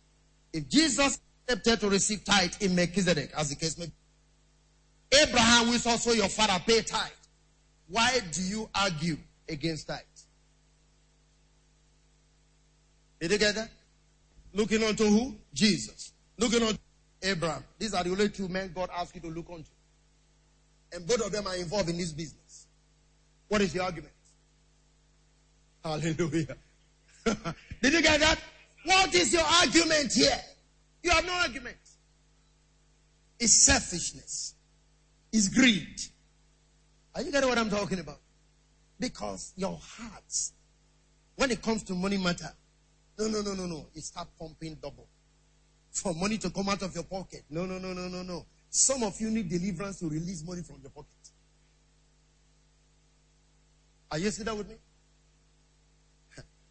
If 0.52 0.68
Jesus 0.68 1.18
accepted 1.48 1.80
to 1.80 1.88
receive 1.88 2.24
tithe 2.24 2.52
in 2.60 2.74
Melchizedek, 2.74 3.30
as 3.38 3.48
the 3.48 3.56
case 3.56 3.78
may 3.78 3.86
be, 3.86 5.16
Abraham, 5.16 5.68
is 5.68 5.86
also 5.86 6.12
your 6.12 6.28
father, 6.28 6.62
pay 6.66 6.82
tithe. 6.82 7.08
Why 7.88 8.20
do 8.32 8.42
you 8.42 8.68
argue 8.74 9.16
against 9.48 9.86
tithe? 9.86 10.00
Did 13.18 13.30
you 13.30 13.38
get 13.38 13.54
that? 13.54 13.70
Looking 14.52 14.82
unto 14.82 15.04
who? 15.06 15.36
Jesus. 15.54 16.12
Looking 16.36 16.62
unto 16.64 16.78
Abraham. 17.22 17.64
These 17.78 17.94
are 17.94 18.04
the 18.04 18.10
only 18.10 18.28
two 18.28 18.48
men 18.48 18.72
God 18.74 18.90
asked 18.96 19.14
you 19.14 19.20
to 19.22 19.28
look 19.28 19.46
unto. 19.50 19.68
And 20.92 21.06
both 21.06 21.24
of 21.26 21.32
them 21.32 21.46
are 21.46 21.56
involved 21.56 21.88
in 21.88 21.98
this 21.98 22.12
business. 22.12 22.66
What 23.48 23.60
is 23.60 23.72
the 23.72 23.82
argument? 23.82 24.12
Hallelujah. 25.84 26.56
Did 27.24 27.92
you 27.92 28.02
get 28.02 28.20
that? 28.20 28.38
What 28.84 29.14
is 29.14 29.32
your 29.32 29.42
argument 29.42 30.12
here? 30.12 30.40
You 31.02 31.10
have 31.10 31.26
no 31.26 31.32
argument. 31.32 31.76
It's 33.38 33.52
selfishness. 33.52 34.54
It's 35.32 35.48
greed. 35.48 36.00
Are 37.14 37.22
you 37.22 37.30
getting 37.32 37.48
what 37.48 37.58
I'm 37.58 37.70
talking 37.70 37.98
about? 37.98 38.20
Because 38.98 39.52
your 39.56 39.78
hearts, 39.80 40.52
when 41.36 41.50
it 41.50 41.62
comes 41.62 41.82
to 41.84 41.94
money 41.94 42.16
matter, 42.16 42.50
no, 43.18 43.28
no, 43.28 43.42
no, 43.42 43.54
no, 43.54 43.66
no. 43.66 43.86
It 43.94 44.02
start 44.02 44.28
pumping 44.38 44.76
double. 44.80 45.08
For 45.91 46.14
money 46.14 46.39
to 46.39 46.51
come 46.51 46.68
out 46.68 46.82
of 46.82 46.95
your 46.95 47.05
pocket. 47.05 47.45
No, 47.51 47.66
no, 47.66 47.78
no, 47.78 47.93
no, 47.93 48.09
no, 48.09 48.22
no. 48.22 48.47
Some 48.70 49.03
of 49.03 49.20
you 49.20 49.30
need 49.30 49.49
deliverance 49.49 49.99
to 50.01 50.09
release 50.09 50.45
money 50.47 50.62
from 50.62 50.76
your 50.82 50.91
pocket. 50.91 51.09
Are 54.11 54.18
you 54.18 54.30
sitting 54.30 54.57
with 54.57 54.68
me? 54.68 54.76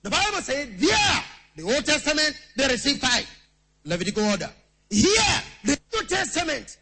The 0.01 0.09
Bible 0.09 0.41
says, 0.41 0.70
there, 0.78 1.24
the 1.55 1.63
Old 1.63 1.86
Testament, 1.86 2.34
they 2.55 2.68
receive 2.68 3.01
tithe. 3.01 3.26
Levitical 3.84 4.24
order. 4.24 4.49
Here, 4.89 5.41
the 5.63 5.78
New 5.93 6.03
Testament, 6.05 6.78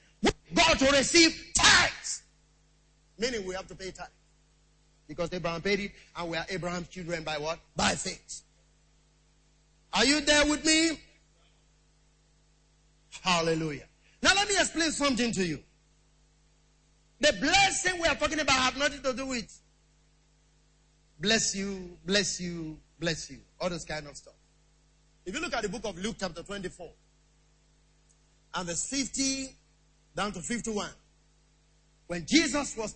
God 0.54 0.80
to 0.80 0.92
receive 0.92 1.52
tithes. 1.56 2.24
Meaning 3.18 3.46
we 3.46 3.56
have 3.56 3.68
to 3.68 3.76
pay 3.76 3.92
tithe. 3.92 4.08
Because 5.08 5.32
Abraham 5.34 5.62
paid 5.62 5.80
it, 5.80 5.92
and 6.16 6.30
we 6.30 6.38
are 6.38 6.46
Abraham's 6.50 6.88
children 6.88 7.24
by 7.24 7.38
what? 7.38 7.60
By 7.76 7.92
faith. 7.92 8.42
Are 9.94 10.06
you 10.06 10.22
there 10.22 10.46
with 10.46 10.66
me? 10.66 11.00
Hallelujah. 13.26 13.86
Now 14.21 14.34
let 14.36 14.47
me 14.47 14.53
explain 14.53 14.91
something 14.91 15.32
to 15.32 15.43
you. 15.43 15.59
The 17.19 17.34
blessing 17.41 17.99
we 17.99 18.07
are 18.07 18.13
talking 18.13 18.39
about 18.39 18.55
have 18.55 18.78
nothing 18.78 19.01
to 19.01 19.13
do 19.13 19.26
with 19.26 19.51
bless 21.19 21.55
you, 21.55 21.97
bless 22.05 22.39
you, 22.39 22.78
bless 22.99 23.32
you, 23.32 23.39
all 23.59 23.69
this 23.69 23.84
kind 23.84 24.05
of 24.05 24.15
stuff. 24.15 24.36
If 25.26 25.34
you 25.34 25.41
look 25.41 25.55
at 25.55 25.63
the 25.63 25.69
book 25.69 25.86
of 25.86 25.97
Luke 25.97 26.17
chapter 26.19 26.43
24 26.43 26.88
and 28.53 28.67
verse 28.67 28.88
50 28.89 29.55
down 30.15 30.32
to 30.34 30.41
51, 30.41 30.88
when 32.05 32.28
Jesus 32.28 32.78
was 32.78 32.95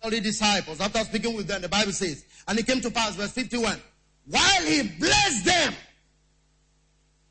all 0.00 0.10
the 0.10 0.20
disciples, 0.20 0.80
after 0.80 1.00
speaking 1.00 1.34
with 1.34 1.48
them, 1.48 1.60
the 1.60 1.68
Bible 1.68 1.90
says, 1.90 2.24
and 2.46 2.56
it 2.56 2.66
came 2.66 2.80
to 2.82 2.90
pass, 2.90 3.16
verse 3.16 3.32
51, 3.32 3.80
while 4.26 4.62
he 4.62 4.82
blessed 5.00 5.44
them, 5.44 5.74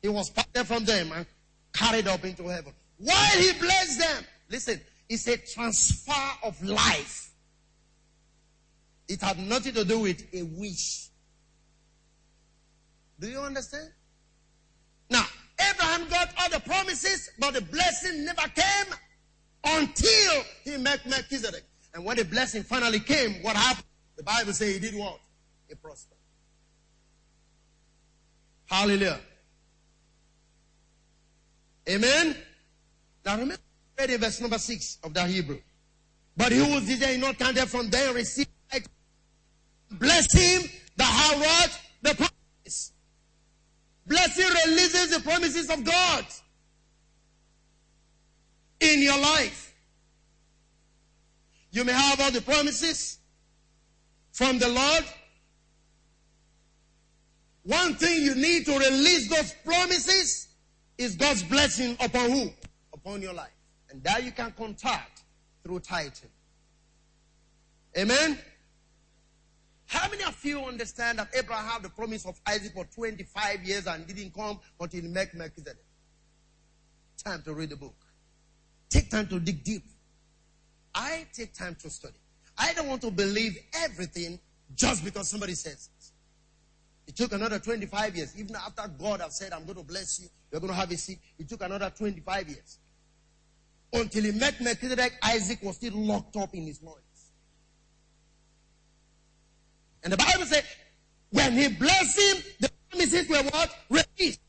he 0.04 0.10
was 0.10 0.28
parted 0.28 0.66
from 0.66 0.84
them 0.84 1.10
and 1.12 1.24
carried 1.72 2.06
up 2.06 2.22
into 2.26 2.46
heaven. 2.46 2.74
While 2.98 3.38
he 3.38 3.52
blessed 3.58 3.98
them, 3.98 4.24
listen, 4.50 4.78
it's 5.08 5.26
a 5.28 5.38
transfer 5.38 6.12
of 6.42 6.62
life. 6.62 7.30
It 9.08 9.22
had 9.22 9.38
nothing 9.38 9.72
to 9.72 9.82
do 9.82 10.00
with 10.00 10.22
a 10.34 10.42
wish. 10.42 11.08
Do 13.18 13.28
you 13.28 13.38
understand? 13.38 13.88
Now, 15.08 15.24
Abraham 15.58 16.06
got 16.10 16.34
all 16.38 16.50
the 16.50 16.60
promises, 16.60 17.30
but 17.38 17.54
the 17.54 17.62
blessing 17.62 18.26
never 18.26 18.42
came 18.42 18.94
until 19.64 20.42
he 20.64 20.76
met 20.76 21.00
Melchizedek. 21.08 21.64
And 21.94 22.04
when 22.04 22.18
the 22.18 22.26
blessing 22.26 22.62
finally 22.62 23.00
came, 23.00 23.42
what 23.42 23.56
happened? 23.56 23.86
The 24.18 24.22
Bible 24.22 24.52
says 24.52 24.74
he 24.74 24.80
did 24.80 24.96
what? 24.96 25.18
He 25.66 25.74
prospered. 25.76 26.18
Hallelujah. 28.66 29.18
Amen. 31.88 32.36
Now 33.24 33.32
remember, 33.32 33.62
read 33.98 34.10
in 34.10 34.20
verse 34.20 34.40
number 34.40 34.58
six 34.58 34.98
of 35.02 35.14
the 35.14 35.24
Hebrew. 35.24 35.60
But 36.36 36.52
he 36.52 36.58
who 36.58 36.80
did 36.80 37.20
not 37.20 37.38
counted 37.38 37.68
from 37.68 37.90
there 37.90 38.12
received 38.12 38.48
bless 39.90 40.32
him 40.32 40.68
that? 40.96 41.78
The 42.02 42.14
promise. 42.14 42.92
Blessing 44.06 44.46
releases 44.66 45.10
the 45.10 45.20
promises 45.20 45.70
of 45.70 45.84
God 45.84 46.26
in 48.80 49.00
your 49.00 49.18
life. 49.18 49.74
You 51.70 51.84
may 51.84 51.92
have 51.92 52.20
all 52.20 52.30
the 52.30 52.42
promises 52.42 53.18
from 54.32 54.58
the 54.58 54.68
Lord, 54.68 55.04
one 57.62 57.94
thing 57.94 58.22
you 58.22 58.34
need 58.34 58.66
to 58.66 58.78
release 58.78 59.30
those 59.30 59.54
promises 59.64 60.48
is 60.98 61.16
God's 61.16 61.42
blessing 61.42 61.96
upon 62.00 62.30
who? 62.30 62.50
Upon 62.92 63.22
your 63.22 63.34
life. 63.34 63.52
And 63.90 64.02
that 64.04 64.24
you 64.24 64.32
can 64.32 64.52
contact 64.52 65.22
through 65.62 65.80
tithing. 65.80 66.30
Amen? 67.96 68.38
How 69.86 70.08
many 70.10 70.24
of 70.24 70.42
you 70.44 70.60
understand 70.64 71.18
that 71.18 71.28
Abraham 71.36 71.64
had 71.66 71.82
the 71.82 71.88
promise 71.88 72.26
of 72.26 72.40
Isaac 72.46 72.72
for 72.72 72.84
25 72.84 73.64
years 73.64 73.86
and 73.86 74.06
didn't 74.06 74.34
come 74.34 74.58
until 74.80 75.02
he 75.02 75.08
met 75.08 75.34
Melchizedek? 75.34 75.84
Time 77.22 77.42
to 77.42 77.54
read 77.54 77.70
the 77.70 77.76
book. 77.76 77.94
Take 78.90 79.10
time 79.10 79.26
to 79.28 79.38
dig 79.38 79.62
deep. 79.62 79.84
I 80.94 81.26
take 81.32 81.54
time 81.54 81.76
to 81.82 81.90
study. 81.90 82.14
I 82.56 82.72
don't 82.74 82.88
want 82.88 83.02
to 83.02 83.10
believe 83.10 83.56
everything 83.82 84.38
just 84.74 85.04
because 85.04 85.28
somebody 85.28 85.54
says 85.54 85.90
it 87.06 87.16
took 87.16 87.32
another 87.32 87.58
25 87.58 88.16
years. 88.16 88.34
Even 88.38 88.56
after 88.56 88.88
God 88.98 89.20
had 89.20 89.32
said, 89.32 89.52
I'm 89.52 89.64
going 89.64 89.78
to 89.78 89.84
bless 89.84 90.20
you, 90.20 90.28
you're 90.50 90.60
going 90.60 90.72
to 90.72 90.78
have 90.78 90.90
a 90.90 90.96
seed. 90.96 91.18
It 91.38 91.48
took 91.48 91.62
another 91.62 91.90
25 91.96 92.48
years. 92.48 92.78
Until 93.92 94.24
he 94.24 94.32
met 94.32 94.60
Melchizedek, 94.60 95.12
Isaac 95.22 95.62
was 95.62 95.76
still 95.76 95.94
locked 95.94 96.36
up 96.36 96.54
in 96.54 96.66
his 96.66 96.82
loins. 96.82 96.98
And 100.02 100.12
the 100.12 100.16
Bible 100.16 100.44
said, 100.44 100.64
when 101.30 101.52
he 101.52 101.68
blessed 101.68 102.18
him, 102.18 102.42
the 102.60 102.70
promises 102.90 103.28
were 103.28 103.42
what? 103.50 103.74
Released. 103.90 104.40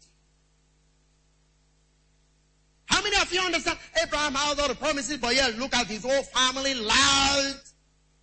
How 2.85 3.01
many 3.01 3.15
of 3.17 3.31
you 3.33 3.41
understand? 3.41 3.77
Abraham 4.01 4.33
had 4.33 4.59
all 4.59 4.67
the 4.67 4.75
promises, 4.75 5.17
but 5.17 5.35
yeah, 5.35 5.49
look 5.57 5.75
at 5.75 5.87
his 5.87 6.03
whole 6.03 6.23
family, 6.23 6.73
large 6.73 7.55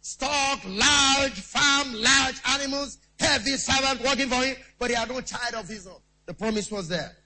stock, 0.00 0.60
large 0.66 1.32
farm, 1.32 1.92
large 1.94 2.36
animals, 2.48 2.98
heavy 3.22 3.56
servant 3.56 4.02
working 4.02 4.28
for 4.28 4.42
him, 4.42 4.56
but 4.78 4.90
he 4.90 4.96
had 4.96 5.08
no 5.08 5.20
child 5.20 5.54
of 5.54 5.68
his 5.68 5.86
own. 5.86 6.00
The 6.26 6.34
promise 6.34 6.70
was 6.70 6.88
there. 6.88 7.16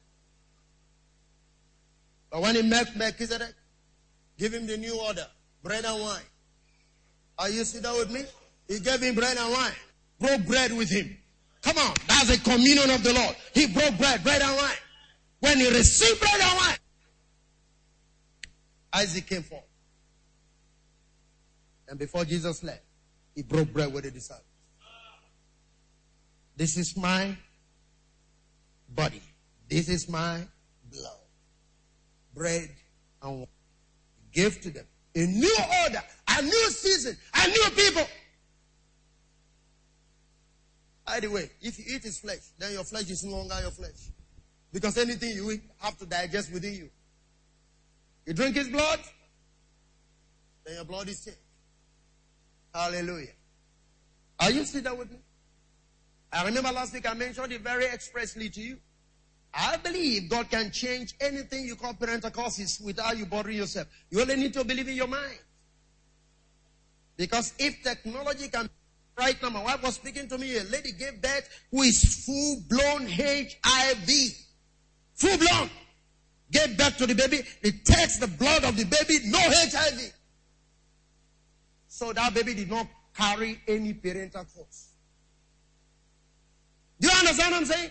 But 2.31 2.43
when 2.43 2.55
he 2.55 2.63
met 2.63 2.97
Melchizedek, 2.97 3.55
give 4.39 4.53
him 4.53 4.67
the 4.67 4.77
new 4.77 4.99
order, 5.01 5.27
bread 5.63 5.85
and 5.85 6.01
wine. 6.03 6.23
Are 7.39 7.49
you 7.49 7.65
sitting 7.65 7.93
with 7.93 8.11
me? 8.11 8.25
He 8.69 8.81
gave 8.81 9.01
him 9.01 9.15
bread 9.15 9.37
and 9.37 9.53
wine. 9.53 9.73
Broke 10.19 10.47
bread 10.47 10.73
with 10.77 10.91
him. 10.91 11.17
Come 11.63 11.79
on, 11.79 11.95
that's 12.07 12.31
a 12.31 12.41
communion 12.41 12.91
of 12.91 13.03
the 13.03 13.13
Lord. 13.13 13.37
He 13.53 13.67
broke 13.67 13.99
bread, 13.99 14.23
bread 14.23 14.43
and 14.43 14.57
wine. 14.57 14.77
When 15.41 15.59
he 15.59 15.69
received 15.69 16.21
bread 16.21 16.41
and 16.41 16.59
wine, 16.59 16.77
Isaac 18.93 19.27
came 19.27 19.43
forth. 19.43 19.63
And 21.89 21.99
before 21.99 22.25
Jesus 22.25 22.63
left, 22.65 22.83
he 23.35 23.43
broke 23.43 23.73
bread 23.73 23.93
with 23.93 24.05
the 24.05 24.11
disciples. 24.11 24.46
This 26.57 26.77
is 26.77 26.97
my 26.97 27.37
body. 28.89 29.21
This 29.69 29.89
is 29.89 30.09
my 30.09 30.41
blood. 30.91 31.19
Bread 32.35 32.71
and 33.23 33.41
water. 33.41 33.51
Give 34.33 34.61
to 34.63 34.71
them 34.71 34.87
a 35.15 35.27
new 35.27 35.57
order, 35.85 36.03
a 36.29 36.43
new 36.43 36.71
season, 36.71 37.17
a 37.35 37.49
new 37.49 37.71
people. 37.75 38.07
By 41.07 41.21
the 41.21 41.31
way, 41.31 41.51
if 41.61 41.79
you 41.79 41.97
eat 41.97 42.03
his 42.03 42.19
flesh, 42.19 42.41
then 42.59 42.73
your 42.73 42.85
flesh 42.85 43.09
is 43.11 43.25
no 43.25 43.37
longer 43.37 43.59
your 43.63 43.71
flesh. 43.71 44.11
Because 44.73 44.99
anything 44.99 45.37
you 45.37 45.51
eat 45.53 45.63
have 45.79 45.97
to 45.99 46.07
digest 46.07 46.53
within 46.53 46.75
you. 46.75 46.91
You 48.27 48.35
drink 48.35 48.57
his 48.57 48.69
blood, 48.69 48.99
then 50.65 50.75
your 50.75 50.85
blood 50.85 51.09
is 51.09 51.25
changed. 51.25 51.39
Hallelujah. 52.75 53.29
Are 54.41 54.51
you 54.51 54.65
there 54.65 54.95
with 54.95 55.11
me? 55.11 55.19
I 56.37 56.45
remember 56.45 56.71
last 56.71 56.93
week 56.93 57.09
I 57.09 57.15
mentioned 57.15 57.51
it 57.53 57.63
very 57.63 57.87
expressly 57.87 58.51
to 58.51 58.61
you. 58.61 58.77
I 59.55 59.79
believe 59.79 60.29
God 60.29 60.51
can 60.51 60.71
change 60.71 61.15
anything 61.19 61.65
you 61.65 61.77
call 61.77 61.95
parental 61.95 62.31
causes 62.31 62.79
without 62.85 63.17
you 63.17 63.25
bothering 63.25 63.57
yourself. 63.57 63.89
You 64.11 64.21
only 64.21 64.37
need 64.37 64.53
to 64.53 64.65
believe 64.65 64.87
in 64.87 64.97
your 64.97 65.07
mind. 65.07 65.39
Because 67.17 67.55
if 67.59 67.83
technology 67.83 68.49
can, 68.49 68.69
right 69.19 69.41
now, 69.43 69.49
my 69.49 69.63
wife 69.65 69.83
was 69.83 69.95
speaking 69.95 70.29
to 70.29 70.37
me, 70.37 70.59
a 70.59 70.65
lady 70.65 70.93
gave 70.93 71.23
birth 71.23 71.49
who 71.71 71.83
is 71.83 72.25
full 72.27 72.59
blown 72.69 73.07
HIV. 73.07 74.11
Full 75.15 75.39
blown. 75.39 75.71
Gave 76.53 76.77
birth 76.77 76.99
to 76.99 77.07
the 77.07 77.15
baby. 77.15 77.41
It 77.63 77.83
takes 77.87 78.19
the 78.19 78.27
blood 78.27 78.65
of 78.65 78.77
the 78.77 78.85
baby, 78.85 79.21
no 79.25 79.39
HIV. 79.41 80.13
So 81.89 82.13
that 82.13 82.35
baby 82.35 82.53
did 82.53 82.69
not 82.69 82.87
carry 83.17 83.59
any 83.67 83.95
parental 83.95 84.45
cause. 84.45 84.86
Do 87.01 87.09
you 87.09 87.15
understand 87.19 87.53
what 87.53 87.61
I'm 87.61 87.67
saying? 87.67 87.91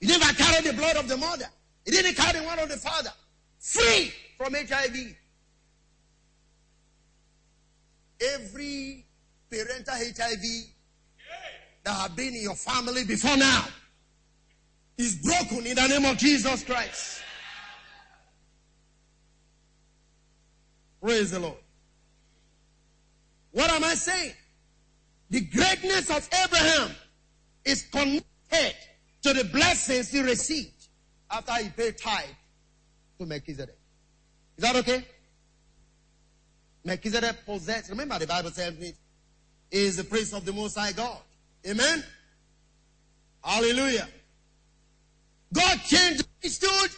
He 0.00 0.06
didn't 0.06 0.34
carry 0.36 0.62
the 0.66 0.72
blood 0.72 0.96
of 0.96 1.08
the 1.08 1.16
mother. 1.16 1.46
He 1.84 1.90
didn't 1.90 2.14
carry 2.14 2.44
one 2.44 2.58
of 2.58 2.68
the 2.68 2.76
father. 2.76 3.12
Free 3.58 4.12
from 4.36 4.54
HIV. 4.54 5.16
Every 8.34 9.06
parental 9.50 9.94
HIV 9.94 10.42
that 11.84 11.92
have 11.92 12.16
been 12.16 12.34
in 12.34 12.42
your 12.42 12.54
family 12.54 13.04
before 13.04 13.36
now 13.36 13.64
is 14.96 15.16
broken 15.16 15.66
in 15.66 15.74
the 15.74 15.86
name 15.88 16.04
of 16.04 16.16
Jesus 16.18 16.64
Christ. 16.64 17.20
Praise 21.00 21.32
the 21.32 21.40
Lord. 21.40 21.58
What 23.50 23.70
am 23.70 23.84
I 23.84 23.94
saying? 23.94 24.34
The 25.30 25.40
greatness 25.40 26.10
of 26.10 26.28
Abraham 26.44 26.90
is 27.64 27.82
connected 27.82 28.74
to 29.22 29.32
the 29.32 29.44
blessings 29.44 30.10
he 30.10 30.20
received 30.20 30.88
after 31.30 31.54
he 31.54 31.68
paid 31.70 31.96
tithe 31.96 32.24
to 33.18 33.26
Melchizedek. 33.26 33.78
Is 34.56 34.64
that 34.64 34.76
okay? 34.76 35.06
Melchizedek 36.84 37.46
possessed, 37.46 37.90
remember 37.90 38.18
the 38.18 38.26
Bible 38.26 38.50
says 38.50 38.74
it 38.80 38.96
is 39.70 39.96
the 39.96 40.04
priest 40.04 40.34
of 40.34 40.44
the 40.44 40.52
Most 40.52 40.76
High 40.76 40.92
God. 40.92 41.18
Amen? 41.66 42.04
Hallelujah. 43.42 44.08
God 45.52 45.78
changed 45.84 46.20
the 46.20 46.28
priesthood, 46.40 46.90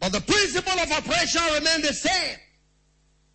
but 0.00 0.12
the 0.12 0.20
principle 0.20 0.78
of 0.80 0.90
operation 0.90 1.42
remained 1.54 1.84
the 1.84 1.92
same. 1.92 2.38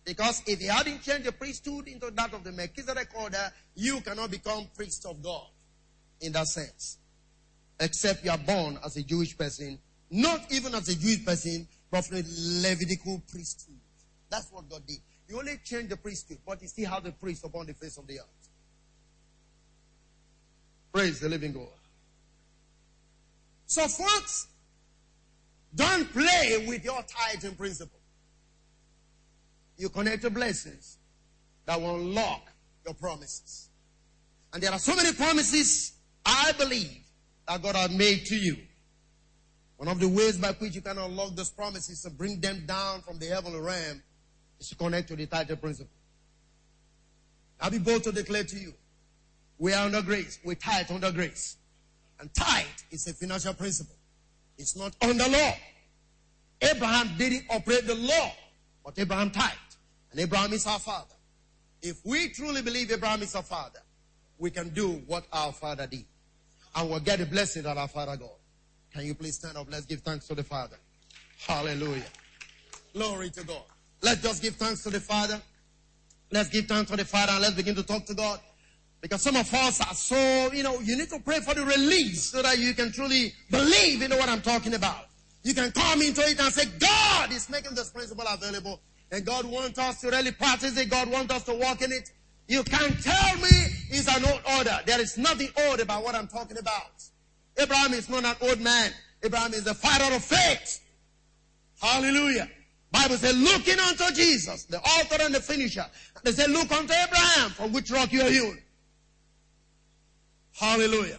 Because 0.04 0.42
if 0.46 0.58
he 0.58 0.66
hadn't 0.66 1.02
changed 1.02 1.24
the 1.24 1.32
priesthood 1.32 1.86
into 1.88 2.10
that 2.10 2.34
of 2.34 2.44
the 2.44 2.52
Melchizedek 2.52 3.08
order, 3.14 3.52
you 3.74 4.00
cannot 4.00 4.30
become 4.30 4.66
priest 4.76 5.06
of 5.06 5.22
God 5.22 5.46
in 6.22 6.32
that 6.32 6.46
sense. 6.46 6.98
Except 7.80 8.24
you 8.24 8.30
are 8.30 8.38
born 8.38 8.78
as 8.84 8.96
a 8.96 9.02
Jewish 9.02 9.36
person, 9.36 9.78
not 10.10 10.40
even 10.50 10.74
as 10.74 10.88
a 10.88 10.96
Jewish 10.96 11.24
person, 11.24 11.66
but 11.90 12.04
from 12.04 12.18
a 12.18 12.22
Levitical 12.62 13.22
priesthood. 13.30 13.78
That's 14.30 14.50
what 14.50 14.68
God 14.68 14.86
did. 14.86 14.98
He 15.28 15.34
only 15.34 15.58
changed 15.64 15.90
the 15.90 15.96
priesthood, 15.96 16.38
but 16.46 16.60
he 16.60 16.66
still 16.66 16.90
had 16.90 17.04
the 17.04 17.12
priest 17.12 17.44
upon 17.44 17.66
the 17.66 17.74
face 17.74 17.96
of 17.98 18.06
the 18.06 18.20
earth. 18.20 18.48
Praise 20.92 21.20
the 21.20 21.28
living 21.28 21.52
God. 21.52 21.68
So 23.66 23.86
folks, 23.88 24.48
don't 25.74 26.10
play 26.12 26.64
with 26.68 26.84
your 26.84 27.02
tithing 27.02 27.56
principle 27.56 27.98
you 29.82 29.88
connect 29.88 30.22
to 30.22 30.30
blessings 30.30 30.98
that 31.66 31.80
will 31.80 31.96
unlock 31.96 32.52
your 32.84 32.94
promises. 32.94 33.68
And 34.52 34.62
there 34.62 34.70
are 34.70 34.78
so 34.78 34.94
many 34.94 35.12
promises 35.12 35.92
I 36.24 36.52
believe 36.58 37.00
that 37.48 37.62
God 37.62 37.76
has 37.76 37.90
made 37.90 38.26
to 38.26 38.36
you. 38.36 38.56
One 39.76 39.88
of 39.88 39.98
the 39.98 40.08
ways 40.08 40.38
by 40.38 40.52
which 40.52 40.74
you 40.74 40.80
can 40.80 40.96
unlock 40.98 41.34
those 41.34 41.50
promises 41.50 42.04
and 42.04 42.16
bring 42.16 42.40
them 42.40 42.64
down 42.66 43.00
from 43.02 43.18
the 43.18 43.26
heavenly 43.26 43.60
realm 43.60 44.02
is 44.60 44.68
to 44.68 44.76
connect 44.76 45.08
to 45.08 45.16
the 45.16 45.26
title 45.26 45.56
principle. 45.56 45.92
I'll 47.60 47.70
be 47.70 47.78
bold 47.78 48.04
to 48.04 48.12
declare 48.12 48.44
to 48.44 48.56
you, 48.56 48.74
we 49.58 49.72
are 49.72 49.86
under 49.86 50.02
grace. 50.02 50.38
We're 50.44 50.54
tithe 50.54 50.90
under 50.90 51.10
grace. 51.12 51.56
And 52.20 52.32
tithe 52.34 52.66
is 52.90 53.06
a 53.08 53.14
financial 53.14 53.54
principle. 53.54 53.96
It's 54.58 54.76
not 54.76 54.94
under 55.02 55.28
law. 55.28 55.52
Abraham 56.60 57.10
didn't 57.18 57.44
operate 57.50 57.86
the 57.86 57.94
law, 57.96 58.32
but 58.84 58.98
Abraham 58.98 59.30
tithed. 59.30 59.76
And 60.12 60.20
Abraham 60.20 60.52
is 60.52 60.66
our 60.66 60.78
father. 60.78 61.14
If 61.80 62.04
we 62.04 62.28
truly 62.28 62.62
believe 62.62 62.92
Abraham 62.92 63.22
is 63.22 63.34
our 63.34 63.42
father, 63.42 63.80
we 64.38 64.50
can 64.50 64.68
do 64.68 65.02
what 65.06 65.26
our 65.32 65.52
father 65.52 65.86
did. 65.86 66.04
And 66.74 66.90
we'll 66.90 67.00
get 67.00 67.18
the 67.18 67.26
blessing 67.26 67.62
that 67.64 67.76
our 67.76 67.88
father 67.88 68.16
God. 68.16 68.30
Can 68.92 69.06
you 69.06 69.14
please 69.14 69.36
stand 69.36 69.56
up? 69.56 69.66
Let's 69.70 69.86
give 69.86 70.00
thanks 70.00 70.26
to 70.28 70.34
the 70.34 70.44
Father. 70.44 70.76
Hallelujah. 71.46 72.04
Glory 72.92 73.30
to 73.30 73.44
God. 73.44 73.62
Let's 74.02 74.22
just 74.22 74.42
give 74.42 74.56
thanks 74.56 74.82
to 74.82 74.90
the 74.90 75.00
Father. 75.00 75.40
Let's 76.30 76.50
give 76.50 76.66
thanks 76.66 76.90
to 76.90 76.96
the 76.96 77.04
Father 77.04 77.32
and 77.32 77.42
let's 77.42 77.54
begin 77.54 77.74
to 77.76 77.82
talk 77.82 78.04
to 78.06 78.14
God. 78.14 78.40
Because 79.00 79.22
some 79.22 79.36
of 79.36 79.52
us 79.52 79.80
are 79.80 79.94
so, 79.94 80.52
you 80.52 80.62
know, 80.62 80.78
you 80.80 80.96
need 80.96 81.08
to 81.08 81.18
pray 81.18 81.40
for 81.40 81.54
the 81.54 81.64
release 81.64 82.30
so 82.30 82.42
that 82.42 82.58
you 82.58 82.72
can 82.74 82.92
truly 82.92 83.32
believe 83.50 84.02
in 84.02 84.10
what 84.12 84.28
I'm 84.28 84.42
talking 84.42 84.74
about. 84.74 85.06
You 85.42 85.54
can 85.54 85.72
come 85.72 86.02
into 86.02 86.20
it 86.22 86.38
and 86.40 86.52
say, 86.52 86.66
God 86.78 87.32
is 87.32 87.50
making 87.50 87.74
this 87.74 87.90
principle 87.90 88.24
available 88.28 88.80
and 89.10 89.24
God 89.26 89.44
wants 89.44 89.78
us 89.78 90.00
to 90.02 90.10
really 90.10 90.32
practice 90.32 90.76
it. 90.78 90.88
God 90.88 91.10
wants 91.10 91.34
us 91.34 91.44
to 91.44 91.54
walk 91.54 91.82
in 91.82 91.92
it. 91.92 92.10
You 92.52 92.62
can't 92.64 93.02
tell 93.02 93.36
me 93.36 93.48
it's 93.88 94.14
an 94.14 94.26
old 94.26 94.42
order. 94.58 94.78
There 94.84 95.00
is 95.00 95.16
nothing 95.16 95.48
old 95.58 95.80
about 95.80 96.04
what 96.04 96.14
I'm 96.14 96.26
talking 96.26 96.58
about. 96.58 97.02
Abraham 97.56 97.94
is 97.94 98.10
not 98.10 98.26
an 98.26 98.36
old 98.42 98.60
man. 98.60 98.92
Abraham 99.22 99.54
is 99.54 99.64
the 99.64 99.72
father 99.72 100.14
of 100.14 100.22
faith. 100.22 100.82
Hallelujah. 101.80 102.50
Bible 102.90 103.16
says, 103.16 103.38
looking 103.38 103.80
unto 103.80 104.12
Jesus, 104.12 104.64
the 104.64 104.78
author 104.80 105.22
and 105.22 105.34
the 105.34 105.40
finisher. 105.40 105.86
They 106.24 106.32
say, 106.32 106.46
look 106.46 106.70
unto 106.70 106.92
Abraham, 106.92 107.52
from 107.52 107.72
which 107.72 107.90
rock 107.90 108.12
you 108.12 108.20
are 108.20 108.28
hewn. 108.28 108.58
Hallelujah. 110.54 111.16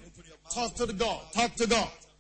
Talk 0.53 0.75
to 0.75 0.85
the 0.85 0.93
God. 0.93 1.19
Talk 1.33 1.55
to 1.55 1.65
God. 1.65 1.89